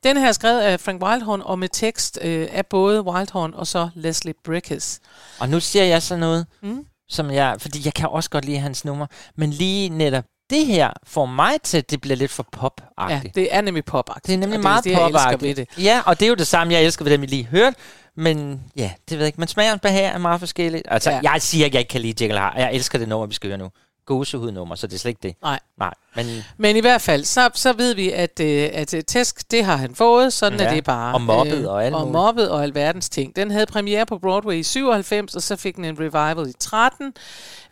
Den 0.03 0.17
her 0.17 0.29
er 0.29 0.33
skrevet 0.33 0.61
af 0.61 0.81
Frank 0.81 1.03
Wildhorn, 1.03 1.41
og 1.45 1.59
med 1.59 1.69
tekst 1.73 2.19
øh, 2.23 2.49
af 2.53 2.67
både 2.67 3.03
Wildhorn 3.03 3.55
og 3.55 3.67
så 3.67 3.89
Leslie 3.95 4.35
Brickes. 4.45 5.01
Og 5.39 5.49
nu 5.49 5.61
siger 5.61 5.85
jeg 5.85 6.03
så 6.03 6.17
noget, 6.17 6.47
Mm. 6.63 6.87
som 7.09 7.31
jeg... 7.31 7.57
Fordi 7.59 7.81
jeg 7.85 7.95
kan 7.95 8.09
også 8.09 8.31
godt 8.31 8.45
lide 8.45 8.59
hans 8.59 8.85
nummer. 8.85 9.07
Men 9.37 9.51
lige 9.51 9.89
netop 9.89 10.25
det 10.51 10.67
her 10.67 10.91
får 11.05 11.27
mig 11.27 11.53
til, 11.63 11.79
at 11.79 11.91
det 11.91 12.01
bliver 12.01 12.17
lidt 12.17 12.31
for 12.31 12.47
pop 12.53 12.81
Ja, 13.09 13.21
det 13.35 13.49
er 13.55 13.61
nemlig 13.61 13.85
pop 13.85 14.11
Det 14.27 14.35
er 14.35 14.39
nemlig 14.39 14.59
og 14.59 14.63
meget 14.63 14.85
det, 14.85 14.95
pop 14.97 15.43
ved 15.43 15.55
det. 15.55 15.69
Ja, 15.79 16.03
og 16.07 16.21
det 16.21 16.27
er 16.27 16.29
jo 16.29 16.35
det 16.35 16.47
samme, 16.47 16.73
jeg 16.75 16.83
elsker 16.85 17.05
ved 17.05 17.13
dem, 17.13 17.23
I 17.23 17.27
lige 17.27 17.45
hørte. 17.47 17.77
Men 18.17 18.61
ja, 18.77 18.91
det 19.09 19.19
ved 19.19 19.19
jeg 19.19 19.27
ikke. 19.27 19.41
Men 19.41 19.49
smagen 19.49 19.73
og 19.75 19.81
behag 19.81 20.05
er 20.05 20.19
meget 20.19 20.41
forskelligt. 20.41 20.83
Altså, 20.89 21.11
Ja. 21.11 21.21
jeg 21.23 21.43
siger 21.43 21.65
ikke, 21.65 21.75
jeg 21.75 21.81
ikke 21.81 21.91
kan 21.91 22.01
lide 22.01 22.25
Jekyll 22.25 22.39
og 22.39 22.53
Hyde. 22.53 22.63
Jeg 22.65 22.75
elsker 22.75 22.99
det 22.99 23.09
nummer, 23.09 23.27
vi 23.27 23.35
skal 23.35 23.49
høre 23.51 23.59
nu. 23.59 23.71
Gåsehudnummer, 24.07 24.75
så 24.75 24.87
det 24.87 24.95
er 24.95 24.99
slet 24.99 25.09
ikke 25.11 25.23
det. 25.23 25.35
Nej. 25.43 25.59
Nej, 25.79 25.95
men... 26.17 26.27
Men 26.57 26.77
i 26.77 26.81
hvert 26.81 27.01
fald, 27.03 27.25
så, 27.25 27.51
så 27.55 27.73
ved 27.73 27.95
vi, 27.95 28.11
at, 28.11 28.41
øh, 28.41 28.71
at 28.73 28.95
øh, 28.95 29.03
tæsk, 29.05 29.51
det 29.51 29.65
har 29.65 29.77
han 29.77 29.95
fået. 29.95 30.33
Sådan 30.33 30.61
ja. 30.61 30.65
er 30.67 30.75
det 30.75 30.85
bare. 30.85 31.15
og 31.15 31.21
mobbet 31.23 31.69
og 31.69 31.85
alt 31.85 31.95
Og 31.95 32.01
muligt. 32.01 32.13
mobbet 32.13 32.51
og 32.51 32.63
alverdens 32.63 33.09
ting. 33.09 33.37
Den 33.37 33.51
havde 33.51 33.67
premiere 33.67 34.07
på 34.07 34.19
Broadway 34.19 34.55
i 34.55 34.63
97, 34.63 35.35
og 35.35 35.43
så 35.43 35.57
fik 35.57 35.77
den 35.77 35.85
en 35.85 35.97
revival 36.01 36.49
i 36.49 36.53
13. 36.61 37.13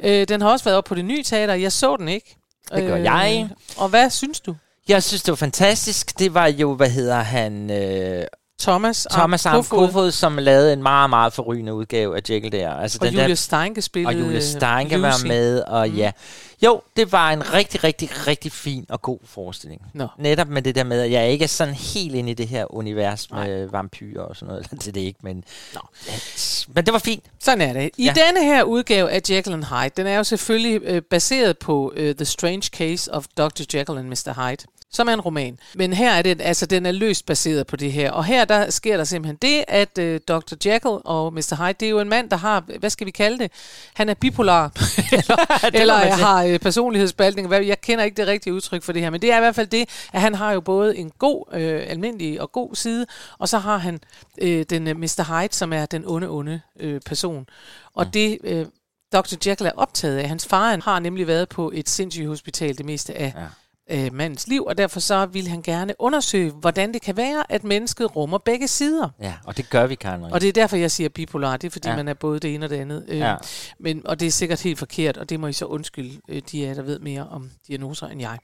Øh, 0.00 0.28
den 0.28 0.40
har 0.40 0.48
også 0.50 0.64
været 0.64 0.76
op 0.78 0.84
på 0.84 0.94
det 0.94 1.04
nye 1.04 1.22
teater. 1.22 1.54
Jeg 1.54 1.72
så 1.72 1.96
den 1.96 2.08
ikke. 2.08 2.36
Det 2.74 2.86
gør 2.86 2.96
jeg. 2.96 3.48
Og 3.76 3.88
hvad 3.88 4.10
synes 4.10 4.40
du? 4.40 4.54
Jeg 4.88 5.02
synes, 5.02 5.22
det 5.22 5.32
var 5.32 5.36
fantastisk. 5.36 6.18
Det 6.18 6.34
var 6.34 6.46
jo, 6.46 6.74
hvad 6.74 6.90
hedder 6.90 7.20
han... 7.20 7.70
Øh, 7.70 8.24
Thomas 8.60 9.06
Thomas 9.10 9.46
Arm 9.46 9.56
Kofoed. 9.56 9.86
Kofod, 9.86 10.10
som 10.12 10.38
lavede 10.38 10.72
en 10.72 10.82
meget, 10.82 11.10
meget 11.10 11.32
forrygende 11.32 11.74
udgave 11.74 12.16
af 12.16 12.20
Jekyll 12.30 12.52
der. 12.52 12.70
Altså, 12.74 12.98
Og 13.00 13.06
den 13.06 13.14
Julie 13.14 13.28
der, 13.28 13.34
Steinke 13.34 13.82
spillede 13.82 14.14
Og 14.16 14.20
Julie 14.20 14.42
Steinke 14.42 15.02
var 15.02 15.10
Lucy. 15.12 15.26
med, 15.26 15.60
og 15.62 15.88
Mm. 15.88 15.94
ja. 15.96 16.12
Jo, 16.64 16.80
det 16.96 17.12
var 17.12 17.30
en 17.32 17.52
rigtig, 17.52 17.84
rigtig, 17.84 18.26
rigtig 18.26 18.52
fin 18.52 18.86
og 18.88 19.02
god 19.02 19.18
forestilling. 19.24 19.82
Nå. 19.94 20.06
Netop 20.18 20.48
med 20.48 20.62
det 20.62 20.74
der 20.74 20.84
med, 20.84 21.00
at 21.00 21.10
jeg 21.10 21.30
ikke 21.30 21.42
er 21.42 21.48
sådan 21.48 21.74
helt 21.74 22.14
inde 22.14 22.30
i 22.30 22.34
det 22.34 22.48
her 22.48 22.74
univers 22.74 23.30
med 23.30 23.66
vampyrer 23.68 24.22
og 24.22 24.36
sådan 24.36 24.48
noget. 24.48 24.70
Det 24.80 24.88
er 24.88 24.92
det 24.92 25.00
ikke, 25.00 25.18
men... 25.22 25.44
Nå. 25.74 25.80
Men 26.68 26.86
det 26.86 26.92
var 26.92 26.98
fint. 26.98 27.24
Sådan 27.40 27.60
er 27.68 27.72
det. 27.72 27.90
I. 27.96 28.04
Ja. 28.04 28.14
denne 28.26 28.44
her 28.44 28.62
udgave 28.62 29.10
af 29.10 29.20
Jekyll 29.30 29.54
and 29.54 29.64
Hyde, 29.64 29.90
den 29.96 30.06
er 30.06 30.16
jo 30.16 30.24
selvfølgelig 30.24 30.80
øh, 30.84 31.02
baseret 31.02 31.58
på 31.58 31.92
øh, 31.96 32.14
The 32.14 32.24
Strange 32.24 32.62
Case 32.62 33.14
of 33.14 33.24
Dr. 33.38 33.62
Jekyll 33.74 33.98
and 33.98 34.08
Mr. 34.08 34.32
Hyde, 34.48 34.62
som 34.90 35.08
er 35.08 35.12
en 35.12 35.20
roman. 35.20 35.58
Men 35.74 35.92
her 35.92 36.12
er 36.12 36.22
det, 36.22 36.40
altså 36.40 36.66
den 36.66 36.86
er 36.86 36.92
løst 36.92 37.26
baseret 37.26 37.66
på 37.66 37.76
det 37.76 37.92
her. 37.92 38.10
Og 38.10 38.24
her 38.24 38.44
der 38.44 38.70
sker 38.70 38.96
der 38.96 39.04
simpelthen 39.04 39.36
det, 39.36 39.64
at 39.68 39.98
øh, 39.98 40.20
Dr. 40.28 40.54
Jekyll 40.66 40.98
og 41.04 41.32
Mr. 41.32 41.56
Hyde, 41.56 41.72
det 41.80 41.86
er 41.86 41.90
jo 41.90 42.00
en 42.00 42.08
mand, 42.08 42.30
der 42.30 42.36
har, 42.36 42.64
hvad 42.78 42.90
skal 42.90 43.06
vi 43.06 43.10
kalde 43.10 43.38
det? 43.38 43.52
Han 43.94 44.08
er 44.08 44.14
bipolar, 44.14 44.64
eller, 45.12 45.94
eller 45.94 45.94
har 45.94 46.44
øh, 46.44 46.58
personlighedsspaltning. 46.58 47.52
Jeg 47.52 47.80
kender 47.80 48.04
ikke 48.04 48.16
det 48.16 48.26
rigtige 48.26 48.54
udtryk 48.54 48.82
for 48.82 48.92
det 48.92 49.02
her, 49.02 49.10
men 49.10 49.22
det 49.22 49.32
er 49.32 49.36
i 49.36 49.40
hvert 49.40 49.54
fald 49.54 49.66
det, 49.66 49.88
at 50.12 50.20
han 50.20 50.34
har 50.34 50.52
jo 50.52 50.60
både 50.60 50.96
en 50.96 51.12
god, 51.18 51.44
øh, 51.52 51.82
almindelig 51.86 52.40
og 52.40 52.52
god 52.52 52.74
side, 52.74 53.06
og 53.38 53.48
så 53.48 53.58
har 53.58 53.76
han 53.76 54.00
øh, 54.38 54.64
den 54.70 54.86
øh, 54.86 54.96
Mr. 54.96 55.40
Hyde, 55.40 55.54
som 55.54 55.72
er 55.72 55.86
den 55.86 56.04
onde, 56.06 56.28
onde 56.28 56.60
øh, 56.80 57.00
person. 57.06 57.46
Og 57.94 58.04
mm. 58.04 58.10
det, 58.10 58.38
øh, 58.44 58.66
Dr. 59.12 59.34
Jekyll 59.46 59.66
er 59.66 59.72
optaget 59.76 60.18
af, 60.18 60.28
hans 60.28 60.46
far 60.46 60.70
han 60.70 60.82
har 60.82 60.98
nemlig 60.98 61.26
været 61.26 61.48
på 61.48 61.72
et 61.74 61.88
sindssygehospital 61.88 62.78
det 62.78 62.86
meste 62.86 63.14
af 63.14 63.32
ja. 63.36 63.46
Øh, 63.90 64.14
mandens 64.14 64.46
liv, 64.46 64.64
og 64.64 64.78
derfor 64.78 65.00
så 65.00 65.26
vil 65.26 65.48
han 65.48 65.62
gerne 65.62 65.94
undersøge, 65.98 66.50
hvordan 66.50 66.92
det 66.92 67.02
kan 67.02 67.16
være, 67.16 67.52
at 67.52 67.64
mennesket 67.64 68.16
rummer 68.16 68.38
begge 68.38 68.68
sider. 68.68 69.08
Ja, 69.22 69.34
og 69.44 69.56
det 69.56 69.70
gør 69.70 69.86
vi, 69.86 69.94
Karen. 69.94 70.20
Marie. 70.20 70.34
Og 70.34 70.40
det 70.40 70.48
er 70.48 70.52
derfor, 70.52 70.76
jeg 70.76 70.90
siger 70.90 71.08
bipolar. 71.08 71.56
Det 71.56 71.66
er, 71.66 71.70
fordi. 71.70 71.88
Ja. 71.88 71.96
man 71.96 72.08
er 72.08 72.14
både 72.14 72.40
det 72.40 72.54
ene 72.54 72.66
og 72.66 72.70
det 72.70 72.76
andet. 72.76 73.04
Øh, 73.08 73.18
Ja. 73.18 73.34
men, 73.80 74.06
og 74.06 74.20
det 74.20 74.26
er 74.26 74.30
sikkert 74.32 74.60
helt 74.62 74.78
forkert, 74.78 75.16
og 75.16 75.28
det 75.30 75.40
må 75.40 75.46
I 75.46 75.52
så 75.52 75.64
undskylde, 75.64 76.20
øh, 76.28 76.42
de 76.52 76.66
er 76.66 76.74
der 76.74 76.82
ved 76.82 76.98
mere 76.98 77.28
om 77.30 77.50
diagnoser 77.68 78.06
end 78.06 78.20
jeg. 78.20 78.38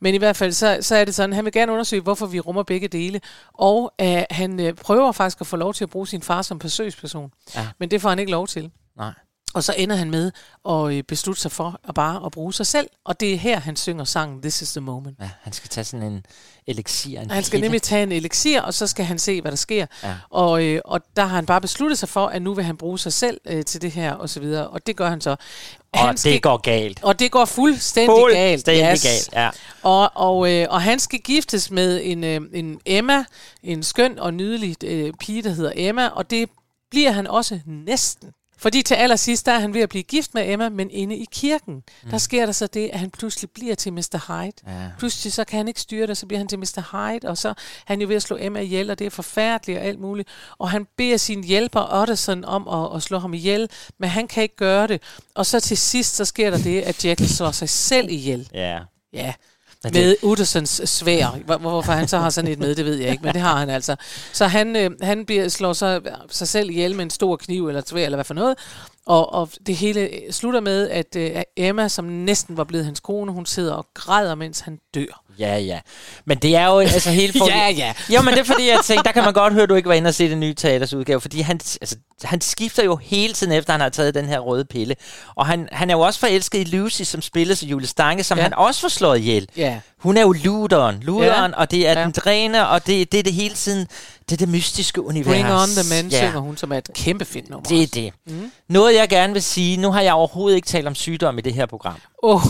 Men 0.00 0.14
i 0.14 0.18
hvert 0.18 0.36
fald, 0.36 0.52
så, 0.52 0.78
så 0.80 0.96
er 0.96 1.04
det 1.04 1.14
sådan, 1.14 1.32
han 1.32 1.44
vil 1.44 1.52
gerne 1.52 1.72
undersøge, 1.72 2.02
hvorfor 2.02 2.26
vi 2.26 2.40
rummer 2.40 2.62
begge 2.62 2.88
dele. 2.88 3.20
Og 3.54 3.92
øh, 4.00 4.22
han 4.30 4.60
øh, 4.60 4.74
prøver 4.74 5.12
faktisk 5.12 5.40
at 5.40 5.46
få 5.46 5.56
lov 5.56 5.74
til 5.74 5.84
at 5.84 5.90
bruge 5.90 6.06
sin 6.06 6.22
far 6.22 6.42
som 6.42 6.58
besøgsperson. 6.58 7.30
Ja. 7.54 7.68
Men 7.78 7.90
det 7.90 8.00
får 8.02 8.08
han 8.08 8.18
ikke 8.18 8.32
lov 8.32 8.46
til. 8.46 8.70
Nej. 8.96 9.12
Og 9.54 9.64
så 9.64 9.74
ender 9.78 9.96
han 9.96 10.10
med 10.10 10.32
at 10.68 10.92
øh, 10.92 11.02
beslutte 11.02 11.42
sig 11.42 11.52
for 11.52 11.80
at 11.88 11.94
bare 11.94 12.26
at 12.26 12.32
bruge 12.32 12.52
sig 12.54 12.66
selv. 12.66 12.86
Og 13.04 13.20
det 13.20 13.34
er 13.34 13.36
her, 13.36 13.60
han 13.60 13.76
synger 13.76 14.04
sangen 14.04 14.42
This 14.42 14.62
is 14.62 14.70
the 14.72 14.80
moment. 14.80 15.16
Ja, 15.20 15.30
han 15.42 15.52
skal 15.52 15.68
tage 15.68 15.84
sådan 15.84 16.06
en 16.12 16.24
elixir. 16.66 17.20
En 17.20 17.30
Han 17.30 17.44
skal 17.44 17.56
pille. 17.56 17.64
nemlig 17.64 17.82
tage 17.82 18.02
en 18.02 18.12
elixir, 18.12 18.60
og 18.60 18.74
så 18.74 18.86
skal 18.86 19.04
han 19.04 19.18
se, 19.18 19.40
hvad 19.40 19.50
der 19.50 19.56
sker. 19.56 19.86
Ja. 20.02 20.14
Og, 20.30 20.64
øh, 20.64 20.80
og 20.84 21.00
der 21.16 21.22
har 21.22 21.34
han 21.34 21.46
bare 21.46 21.60
besluttet 21.60 21.98
sig 21.98 22.08
for, 22.08 22.26
at 22.26 22.42
nu 22.42 22.54
vil 22.54 22.64
han 22.64 22.76
bruge 22.76 22.98
sig 22.98 23.12
selv 23.12 23.40
øh, 23.46 23.64
til 23.64 23.82
det 23.82 23.90
her, 23.92 24.12
og 24.12 24.28
så 24.30 24.40
videre. 24.40 24.68
Og 24.68 24.86
det 24.86 24.96
gør 24.96 25.08
han 25.10 25.20
så. 25.20 25.30
Og 25.92 25.98
han 26.00 26.10
det 26.12 26.20
skal, 26.20 26.40
går 26.40 26.56
galt. 26.56 27.02
Og 27.02 27.18
det 27.18 27.30
går 27.30 27.44
fuldstændig, 27.44 28.16
galt. 28.32 28.58
Fuldstændig 28.58 29.00
galt, 29.02 29.28
ja. 29.32 29.50
Og, 29.82 30.10
og, 30.14 30.52
øh, 30.52 30.66
og 30.70 30.82
han 30.82 30.98
skal 30.98 31.18
giftes 31.18 31.70
med 31.70 32.00
en, 32.04 32.24
øh, 32.24 32.40
en 32.54 32.80
Emma, 32.86 33.24
en 33.62 33.82
skøn 33.82 34.18
og 34.18 34.34
nydelig 34.34 34.76
øh, 34.84 35.12
pige, 35.20 35.42
der 35.42 35.50
hedder 35.50 35.72
Emma, 35.74 36.06
og 36.08 36.30
det 36.30 36.50
bliver 36.90 37.10
han 37.10 37.26
også 37.26 37.60
næsten. 37.66 38.30
Fordi 38.60 38.82
til 38.82 38.94
allersidst, 38.94 39.46
der 39.46 39.52
er 39.52 39.58
han 39.58 39.74
ved 39.74 39.80
at 39.80 39.88
blive 39.88 40.02
gift 40.02 40.34
med 40.34 40.52
Emma, 40.52 40.68
men 40.68 40.90
inde 40.90 41.16
i 41.16 41.26
kirken, 41.32 41.74
mm. 41.74 42.10
der 42.10 42.18
sker 42.18 42.46
der 42.46 42.52
så 42.52 42.66
det, 42.66 42.90
at 42.92 42.98
han 42.98 43.10
pludselig 43.10 43.50
bliver 43.50 43.74
til 43.74 43.92
Mr. 43.92 44.24
Hyde. 44.28 44.52
Ja. 44.66 44.90
Pludselig 44.98 45.32
så 45.32 45.44
kan 45.44 45.56
han 45.56 45.68
ikke 45.68 45.80
styre 45.80 46.06
det, 46.06 46.16
så 46.16 46.26
bliver 46.26 46.38
han 46.38 46.48
til 46.48 46.58
Mr. 46.58 46.80
Hyde, 46.92 47.28
og 47.28 47.38
så 47.38 47.48
er 47.48 47.54
han 47.84 48.00
jo 48.00 48.08
ved 48.08 48.16
at 48.16 48.22
slå 48.22 48.36
Emma 48.40 48.60
ihjel, 48.60 48.90
og 48.90 48.98
det 48.98 49.06
er 49.06 49.10
forfærdeligt 49.10 49.78
og 49.78 49.84
alt 49.84 50.00
muligt. 50.00 50.28
Og 50.58 50.70
han 50.70 50.86
beder 50.96 51.16
sin 51.16 51.44
hjælper 51.44 52.00
Otterson 52.00 52.44
om 52.44 52.68
at, 52.68 52.96
at 52.96 53.02
slå 53.02 53.18
ham 53.18 53.34
ihjel, 53.34 53.70
men 53.98 54.10
han 54.10 54.28
kan 54.28 54.42
ikke 54.42 54.56
gøre 54.56 54.86
det. 54.86 55.02
Og 55.34 55.46
så 55.46 55.60
til 55.60 55.76
sidst, 55.76 56.16
så 56.16 56.24
sker 56.24 56.50
der 56.50 56.58
det, 56.58 56.80
at 56.80 57.04
Jekyll 57.04 57.28
slår 57.28 57.50
sig 57.50 57.68
selv 57.68 58.10
ihjel. 58.10 58.48
Ja. 58.54 58.78
Ja. 59.12 59.32
Men 59.84 59.92
det- 59.94 60.06
Med 60.06 60.16
Uttersons 60.22 60.80
svær. 60.84 61.26
Hvor- 61.44 61.56
Hvorfor 61.58 61.92
han 61.92 62.08
så 62.08 62.18
har 62.18 62.30
sådan 62.30 62.50
et 62.50 62.58
med, 62.58 62.74
det 62.74 62.84
ved 62.84 62.94
jeg 62.94 63.10
ikke, 63.10 63.22
men 63.24 63.32
det 63.34 63.40
har 63.40 63.56
han 63.58 63.70
altså. 63.70 63.96
Så 64.32 64.46
han, 64.46 64.76
øh, 64.76 64.90
han 65.02 65.26
bliver, 65.26 65.48
slår 65.48 65.72
sig, 65.72 66.00
sig 66.30 66.48
selv 66.48 66.70
ihjel 66.70 66.94
med 66.96 67.04
en 67.04 67.10
stor 67.10 67.36
kniv 67.36 67.68
eller 67.68 67.82
svær, 67.86 68.04
eller 68.04 68.16
hvad 68.16 68.24
for 68.24 68.34
noget. 68.34 68.56
Og, 69.10 69.32
og 69.34 69.48
det 69.66 69.76
hele 69.76 70.00
øh, 70.00 70.32
slutter 70.32 70.60
med, 70.60 70.88
at 70.90 71.16
øh, 71.16 71.30
Emma, 71.56 71.88
som 71.88 72.04
næsten 72.04 72.56
var 72.56 72.64
blevet 72.64 72.84
hans 72.84 73.00
kone, 73.00 73.32
hun 73.32 73.46
sidder 73.46 73.74
og 73.74 73.86
græder, 73.94 74.34
mens 74.34 74.60
han 74.60 74.78
dør. 74.94 75.22
Ja, 75.38 75.58
ja. 75.58 75.78
Men 76.24 76.38
det 76.38 76.56
er 76.56 76.66
jo 76.66 76.78
altså 76.96 77.10
helt 77.10 77.38
for... 77.38 77.48
Ja, 77.50 77.68
ja. 77.68 77.92
Jo, 78.14 78.22
men 78.22 78.34
det 78.34 78.40
er 78.40 78.44
fordi, 78.44 78.68
jeg 78.68 78.78
tænkte, 78.84 79.04
der 79.04 79.12
kan 79.12 79.24
man 79.24 79.32
godt 79.32 79.52
høre, 79.52 79.62
at 79.62 79.68
du 79.68 79.74
ikke 79.74 79.88
var 79.88 79.94
inde 79.94 80.08
og 80.08 80.14
se 80.14 80.30
den 80.30 80.40
nye 80.40 80.54
teaters 80.54 80.94
udgave, 80.94 81.20
fordi 81.20 81.40
han, 81.40 81.60
altså, 81.80 81.96
han 82.24 82.40
skifter 82.40 82.84
jo 82.84 82.96
hele 82.96 83.32
tiden 83.34 83.52
efter, 83.52 83.72
han 83.72 83.80
har 83.80 83.88
taget 83.88 84.14
den 84.14 84.24
her 84.26 84.38
røde 84.38 84.64
pille. 84.64 84.96
Og 85.34 85.46
han, 85.46 85.68
han 85.72 85.90
er 85.90 85.94
jo 85.94 86.00
også 86.00 86.20
forelsket 86.20 86.58
i 86.60 86.64
Lucy, 86.76 87.02
som 87.02 87.22
spilles 87.22 87.62
af 87.62 87.66
Julie 87.66 87.86
Stange, 87.88 88.22
som 88.24 88.38
Ja. 88.38 88.42
ja. 88.42 88.44
han 88.44 88.54
også 88.58 88.80
får 88.80 88.88
slået 88.88 89.18
ihjel. 89.18 89.48
Ja. 89.56 89.80
Hun 89.98 90.16
er 90.16 90.20
jo 90.22 90.32
luderen, 90.44 91.00
luderen, 91.02 91.50
Ja. 91.50 91.60
og 91.60 91.70
det 91.70 91.88
er 91.88 91.98
Ja. 91.98 92.04
den 92.04 92.12
dræne, 92.12 92.68
og 92.68 92.86
det, 92.86 93.12
det 93.12 93.18
er 93.18 93.22
det 93.24 93.32
hele 93.32 93.54
tiden, 93.54 93.86
det 94.30 94.32
er 94.32 94.46
det 94.46 94.48
mystiske 94.48 95.02
univers. 95.02 95.26
Bring 95.26 95.52
on 95.52 95.68
the 95.68 96.02
men, 96.02 96.10
ja. 96.10 96.18
synger 96.18 96.40
hun, 96.40 96.56
som 96.56 96.72
er 96.72 96.78
et 96.78 96.90
kæmpe 96.94 97.24
fedt 97.24 97.50
nummer. 97.50 97.68
Det 97.68 97.82
er 97.82 97.86
det. 97.86 98.12
Mm. 98.26 98.50
Noget, 98.68 98.94
jeg 98.94 99.08
gerne 99.08 99.32
vil 99.32 99.42
sige, 99.42 99.76
nu 99.76 99.92
har 99.92 100.00
jeg 100.00 100.12
overhovedet 100.12 100.56
ikke 100.56 100.68
talt 100.68 100.86
om 100.86 100.94
sygdom 100.94 101.38
i 101.38 101.40
det 101.40 101.54
her 101.54 101.66
program. 101.66 101.96
Oh. 102.22 102.42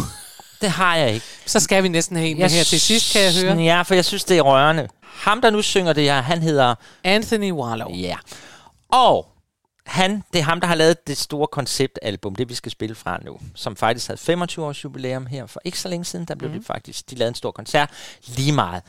Det 0.60 0.70
har 0.70 0.96
jeg 0.96 1.14
ikke. 1.14 1.26
Så 1.46 1.60
skal 1.60 1.82
vi 1.82 1.88
næsten 1.88 2.16
have 2.16 2.28
en 2.28 2.38
med 2.38 2.50
her 2.50 2.64
til 2.64 2.80
sidst, 2.80 3.12
kan 3.12 3.22
jeg 3.22 3.32
høre. 3.34 3.56
Ja, 3.56 3.82
for 3.82 3.94
jeg 3.94 4.04
synes, 4.04 4.24
det 4.24 4.38
er 4.38 4.42
rørende. 4.42 4.88
ham, 5.02 5.40
der 5.40 5.50
nu 5.50 5.62
synger 5.62 5.92
det 5.92 6.04
her, 6.04 6.20
han 6.20 6.42
hedder... 6.42 6.74
Anthony 7.04 7.52
Warlow. 7.52 7.94
Ja. 7.94 8.16
Og 8.88 9.26
han, 9.86 10.24
det 10.32 10.38
er 10.38 10.42
ham, 10.42 10.60
der 10.60 10.66
har 10.66 10.74
lavet 10.74 11.06
det 11.06 11.18
store 11.18 11.46
konceptalbum, 11.46 12.34
det 12.34 12.48
vi 12.48 12.54
skal 12.54 12.72
spille 12.72 12.94
fra 12.94 13.18
nu, 13.24 13.38
som 13.54 13.76
faktisk 13.76 14.06
havde 14.06 14.20
25 14.20 14.64
års 14.64 14.84
jubilæum 14.84 15.26
her 15.26 15.46
for 15.46 15.60
ikke 15.64 15.78
så 15.78 15.88
længe 15.88 16.04
siden. 16.04 16.24
Der 16.24 16.34
blev 16.34 16.50
mm. 16.50 16.56
det 16.56 16.66
faktisk, 16.66 17.10
de 17.10 17.14
lavede 17.14 17.28
en 17.28 17.34
stor 17.34 17.50
koncert 17.50 17.90
lige 18.26 18.52
meget. 18.52 18.82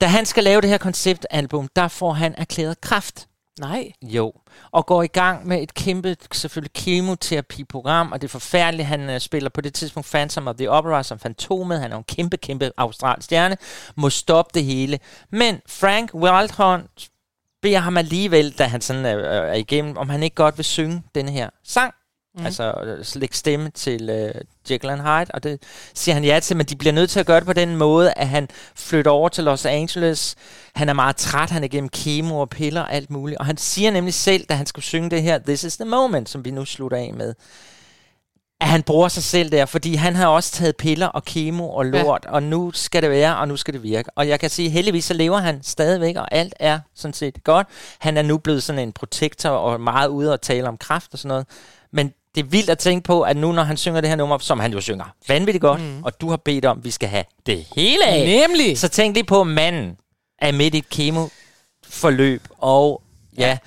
Da 0.00 0.06
han 0.06 0.26
skal 0.26 0.44
lave 0.44 0.60
det 0.60 0.70
her 0.70 0.78
konceptalbum, 0.78 1.68
der 1.76 1.88
får 1.88 2.12
han 2.12 2.34
erklæret 2.38 2.80
kraft. 2.80 3.28
Nej. 3.60 3.92
Jo, 4.02 4.32
og 4.70 4.86
går 4.86 5.02
i 5.02 5.06
gang 5.06 5.46
med 5.46 5.62
et 5.62 5.74
kæmpe, 5.74 6.16
selvfølgelig 6.32 6.72
kemoterapi-program, 6.72 8.12
og 8.12 8.20
det 8.20 8.28
er 8.28 8.32
forfærdeligt. 8.32 8.88
Han 8.88 9.10
uh, 9.10 9.18
spiller 9.18 9.50
på 9.50 9.60
det 9.60 9.74
tidspunkt 9.74 10.10
Phantom 10.10 10.48
of 10.48 10.56
the 10.56 10.70
Opera 10.70 11.02
som 11.02 11.18
Fantomet. 11.18 11.80
Han 11.80 11.92
er 11.92 11.96
en 11.96 12.04
kæmpe, 12.04 12.36
kæmpe 12.36 12.70
australsk 12.76 13.24
stjerne. 13.24 13.56
Må 13.94 14.10
stoppe 14.10 14.50
det 14.54 14.64
hele. 14.64 14.98
Men 15.30 15.60
Frank 15.66 16.14
Wildhorn 16.14 16.88
beder 17.62 17.78
ham 17.78 17.96
alligevel, 17.96 18.52
da 18.58 18.64
han 18.64 18.80
sådan 18.80 19.06
er, 19.06 19.16
er 19.18 19.54
igennem, 19.54 19.96
om 19.96 20.08
han 20.08 20.22
ikke 20.22 20.36
godt 20.36 20.58
vil 20.58 20.64
synge 20.64 21.02
denne 21.14 21.30
her 21.30 21.50
sang. 21.64 21.94
Mm. 22.36 22.46
Altså 22.46 22.74
øh, 22.84 23.04
lægge 23.14 23.36
stemme 23.36 23.70
til 23.70 24.10
uh, 24.10 24.40
Jekyll 24.70 24.90
and 24.90 25.00
Hyde, 25.00 25.30
og 25.34 25.42
det 25.42 25.62
siger 25.94 26.14
han 26.14 26.24
ja 26.24 26.40
til, 26.40 26.56
men 26.56 26.66
de 26.66 26.76
bliver 26.76 26.92
nødt 26.92 27.10
til 27.10 27.20
at 27.20 27.26
gøre 27.26 27.40
det 27.40 27.46
på 27.46 27.52
den 27.52 27.76
måde, 27.76 28.12
at 28.16 28.28
han 28.28 28.48
flytter 28.74 29.10
over 29.10 29.28
til 29.28 29.44
Los 29.44 29.66
Angeles. 29.66 30.36
Han 30.74 30.88
er 30.88 30.92
meget 30.92 31.16
træt, 31.16 31.50
han 31.50 31.64
er 31.64 31.68
gennem 31.68 31.88
kemo 31.88 32.38
og 32.38 32.50
piller 32.50 32.80
og 32.80 32.92
alt 32.92 33.10
muligt, 33.10 33.38
og 33.38 33.46
han 33.46 33.56
siger 33.56 33.90
nemlig 33.90 34.14
selv, 34.14 34.46
da 34.46 34.54
han 34.54 34.66
skulle 34.66 34.84
synge 34.84 35.10
det 35.10 35.22
her, 35.22 35.38
This 35.38 35.64
is 35.64 35.76
the 35.76 35.84
moment, 35.84 36.28
som 36.28 36.44
vi 36.44 36.50
nu 36.50 36.64
slutter 36.64 36.96
af 36.96 37.12
med, 37.14 37.34
at 38.60 38.68
han 38.68 38.82
bruger 38.82 39.08
sig 39.08 39.22
selv 39.22 39.50
der, 39.50 39.66
fordi 39.66 39.94
han 39.94 40.16
har 40.16 40.26
også 40.26 40.52
taget 40.52 40.76
piller 40.76 41.06
og 41.06 41.24
kemo 41.24 41.70
og 41.70 41.86
lort, 41.86 42.24
ja. 42.24 42.32
og 42.32 42.42
nu 42.42 42.70
skal 42.74 43.02
det 43.02 43.10
være, 43.10 43.36
og 43.36 43.48
nu 43.48 43.56
skal 43.56 43.74
det 43.74 43.82
virke. 43.82 44.10
Og 44.14 44.28
jeg 44.28 44.40
kan 44.40 44.50
sige, 44.50 44.70
heldigvis 44.70 45.04
så 45.04 45.14
lever 45.14 45.38
han 45.38 45.62
stadigvæk, 45.62 46.16
og 46.16 46.34
alt 46.34 46.54
er 46.60 46.80
sådan 46.94 47.12
set 47.14 47.44
godt. 47.44 47.66
Han 47.98 48.16
er 48.16 48.22
nu 48.22 48.38
blevet 48.38 48.62
sådan 48.62 48.82
en 48.82 48.92
protektor 48.92 49.50
og 49.50 49.80
meget 49.80 50.08
ude 50.08 50.32
og 50.32 50.40
tale 50.40 50.68
om 50.68 50.78
kraft 50.78 51.12
og 51.12 51.18
sådan 51.18 51.28
noget. 51.28 51.46
Det 52.36 52.44
er 52.44 52.48
vildt 52.48 52.70
at 52.70 52.78
tænke 52.78 53.04
på, 53.04 53.22
at 53.22 53.36
nu 53.36 53.52
når 53.52 53.62
han 53.62 53.76
synger 53.76 54.00
det 54.00 54.10
her 54.10 54.16
nummer, 54.16 54.38
som 54.38 54.60
han 54.60 54.72
jo 54.72 54.80
synger 54.80 55.04
vanvittigt 55.28 55.62
godt, 55.62 55.80
mm. 55.80 56.04
og 56.04 56.20
du 56.20 56.30
har 56.30 56.36
bedt 56.36 56.64
om, 56.64 56.78
at 56.78 56.84
vi 56.84 56.90
skal 56.90 57.08
have 57.08 57.24
det 57.46 57.66
hele 57.76 58.06
af. 58.06 58.48
Nemlig. 58.48 58.78
Så 58.78 58.88
tænk 58.88 59.14
lige 59.14 59.24
på, 59.24 59.40
at 59.40 59.46
manden 59.46 59.96
er 60.38 60.52
midt 60.52 60.74
i 60.74 60.78
et 60.78 60.88
kemo-forløb, 60.88 62.42
og 62.58 63.02
ja, 63.38 63.48
ja, 63.48 63.58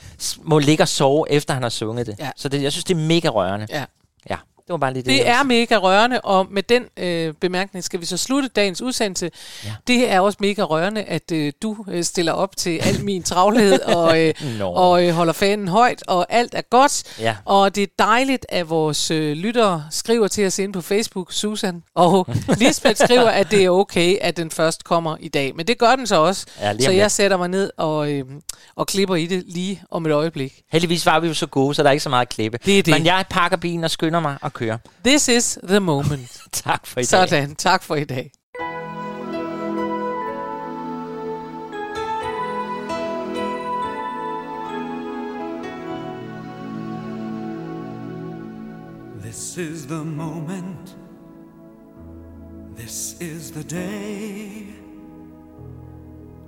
må 0.41 0.59
ligge 0.59 0.83
og 0.83 0.87
sove, 0.87 1.31
efter 1.31 1.53
han 1.53 1.63
har 1.63 1.69
sunget 1.69 2.07
det. 2.07 2.15
Ja. 2.19 2.31
Så 2.35 2.49
det, 2.49 2.63
jeg 2.63 2.71
synes, 2.71 2.83
det 2.83 2.93
er 2.93 2.99
mega 2.99 3.27
rørende. 3.29 3.67
Ja. 3.69 3.85
Ja, 4.29 4.35
det 4.69 4.73
var 4.73 4.77
bare 4.77 4.93
lige 4.93 5.03
det. 5.03 5.11
Det 5.11 5.27
er 5.27 5.43
mega 5.43 5.77
rørende, 5.77 6.21
og 6.21 6.47
med 6.51 6.63
den 6.63 6.83
øh, 6.97 7.33
bemærkning 7.33 7.83
skal 7.83 8.01
vi 8.01 8.05
så 8.05 8.17
slutte 8.17 8.49
dagens 8.49 8.81
udsendelse. 8.81 9.31
Ja. 9.65 9.71
Det 9.87 10.11
er 10.11 10.19
også 10.19 10.37
mega 10.41 10.63
rørende, 10.63 11.03
at 11.03 11.31
øh, 11.31 11.53
du 11.61 11.85
øh, 11.91 12.03
stiller 12.03 12.31
op 12.31 12.55
til 12.57 12.77
al 12.77 13.03
min 13.03 13.23
travlhed 13.23 13.79
og, 13.97 14.21
øh, 14.21 14.33
og 14.61 15.05
øh, 15.07 15.13
holder 15.13 15.33
fanen 15.33 15.67
højt, 15.67 16.03
og 16.07 16.25
alt 16.29 16.53
er 16.53 16.61
godt. 16.61 17.03
Ja. 17.19 17.35
Og 17.45 17.75
det 17.75 17.83
er 17.83 17.87
dejligt, 17.99 18.45
at 18.49 18.69
vores 18.69 19.11
øh, 19.11 19.37
lyttere 19.37 19.85
skriver 19.91 20.27
til 20.27 20.47
os 20.47 20.59
ind 20.59 20.73
på 20.73 20.81
Facebook, 20.81 21.31
Susan, 21.31 21.83
og 21.95 22.27
Lisbeth 22.57 23.03
skriver, 23.03 23.29
at 23.29 23.51
det 23.51 23.65
er 23.65 23.69
okay, 23.69 24.17
at 24.21 24.37
den 24.37 24.51
først 24.51 24.83
kommer 24.83 25.17
i 25.19 25.27
dag. 25.27 25.55
Men 25.55 25.67
det 25.67 25.77
gør 25.77 25.95
den 25.95 26.07
så 26.07 26.15
også, 26.15 26.45
Ja, 26.61 26.79
så 26.79 26.91
jeg 26.91 27.11
sætter 27.11 27.37
mig 27.37 27.49
ned 27.49 27.71
og, 27.77 28.11
øh, 28.11 28.25
og 28.75 28.87
klipper 28.87 29.15
i 29.15 29.25
det 29.25 29.43
lige 29.47 29.83
om 29.91 30.05
et 30.05 30.11
øjeblik. 30.11 30.61
Heldigvis 30.71 31.05
var 31.05 31.19
vi 31.19 31.27
jo 31.27 31.33
så 31.33 31.47
gode, 31.47 31.75
så 31.75 31.83
der 31.83 31.89
er 31.89 31.91
ikke 31.91 32.03
så 32.03 32.09
meget 32.09 32.21
at 32.21 32.29
klippe. 32.29 32.59
Det 32.65 32.79
er 32.79 32.83
det. 32.83 32.93
Men 32.93 33.05
jeg 33.05 33.25
pakker 33.29 33.57
bilen 33.57 33.83
og 33.83 33.91
skynder 33.91 34.19
mig 34.19 34.37
at 34.43 34.53
køre. 34.59 34.79
This 35.05 35.27
is 35.27 35.59
the 35.67 35.79
moment. 35.79 36.41
tak 36.63 36.87
for 36.87 36.99
i 36.99 37.03
dag. 37.03 37.29
Sådan, 37.29 37.55
tak 37.55 37.83
for 37.83 37.95
i 37.95 38.03
dag. 38.03 38.31
This 49.23 49.57
is 49.57 49.85
the 49.85 50.03
moment. 50.03 50.97
This 52.75 53.15
is 53.21 53.51
the 53.51 53.63
day 53.63 54.65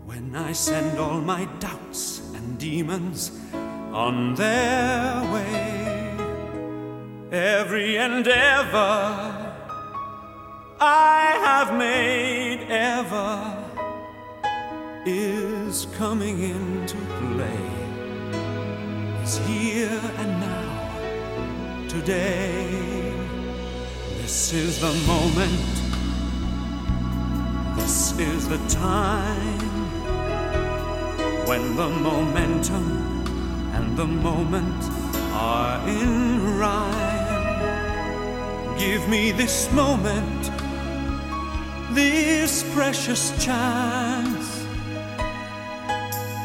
when 0.06 0.36
I 0.50 0.54
send 0.54 1.00
all 1.00 1.22
my 1.22 1.48
doubts 1.60 2.22
and 2.36 2.60
demons 2.60 3.32
on 3.94 4.36
their 4.36 5.22
way. 5.34 5.91
Every 7.32 7.96
endeavor 7.96 9.56
I 10.82 11.38
have 11.46 11.78
made 11.78 12.68
ever 12.70 13.58
is 15.06 15.88
coming 15.96 16.42
into 16.42 16.98
play. 16.98 17.70
Is 19.24 19.38
here 19.48 20.02
and 20.18 20.42
now 20.42 21.88
today. 21.88 22.68
This 24.18 24.52
is 24.52 24.82
the 24.82 24.94
moment. 25.08 25.76
This 27.78 28.12
is 28.20 28.50
the 28.50 28.60
time 28.68 29.70
when 31.48 31.78
the 31.78 31.90
momentum 31.90 33.24
and 33.74 33.98
the 33.98 34.08
moment 34.08 34.84
are 35.32 35.88
in 35.88 36.58
rhyme. 36.60 37.11
Give 38.82 39.06
me 39.08 39.32
this 39.32 39.72
moment, 39.74 40.50
this 41.94 42.64
precious 42.74 43.32
chance. 43.38 44.66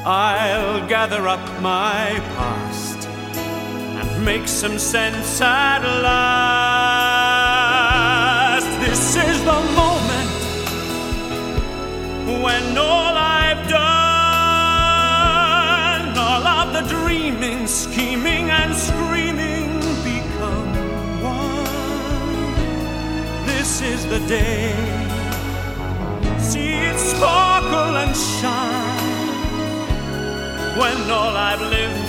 I'll 0.05 0.87
gather 0.87 1.27
up 1.29 1.41
my 1.63 2.21
past 2.37 3.09
and 3.09 4.23
make 4.23 4.47
some 4.47 4.79
sense 4.79 5.41
at 5.41 5.83
last. 6.03 6.27
This 8.87 9.17
is 9.17 9.43
the 9.43 9.63
moment 9.83 10.31
when 12.45 12.77
all 12.77 13.17
I've 13.17 13.67
done, 13.67 13.89
all 16.19 16.47
of 16.47 16.75
the 16.75 16.83
dreaming, 16.87 17.67
scheming, 17.67 18.51
and 18.51 18.77
screaming 18.77 19.56
This 23.79 24.05
is 24.05 24.07
the 24.07 24.21
day. 24.27 24.73
See 26.39 26.73
it 26.89 26.99
sparkle 26.99 27.99
and 27.99 28.17
shine 28.17 29.29
when 30.79 31.11
all 31.11 31.37
I've 31.37 31.61
lived 31.61 32.09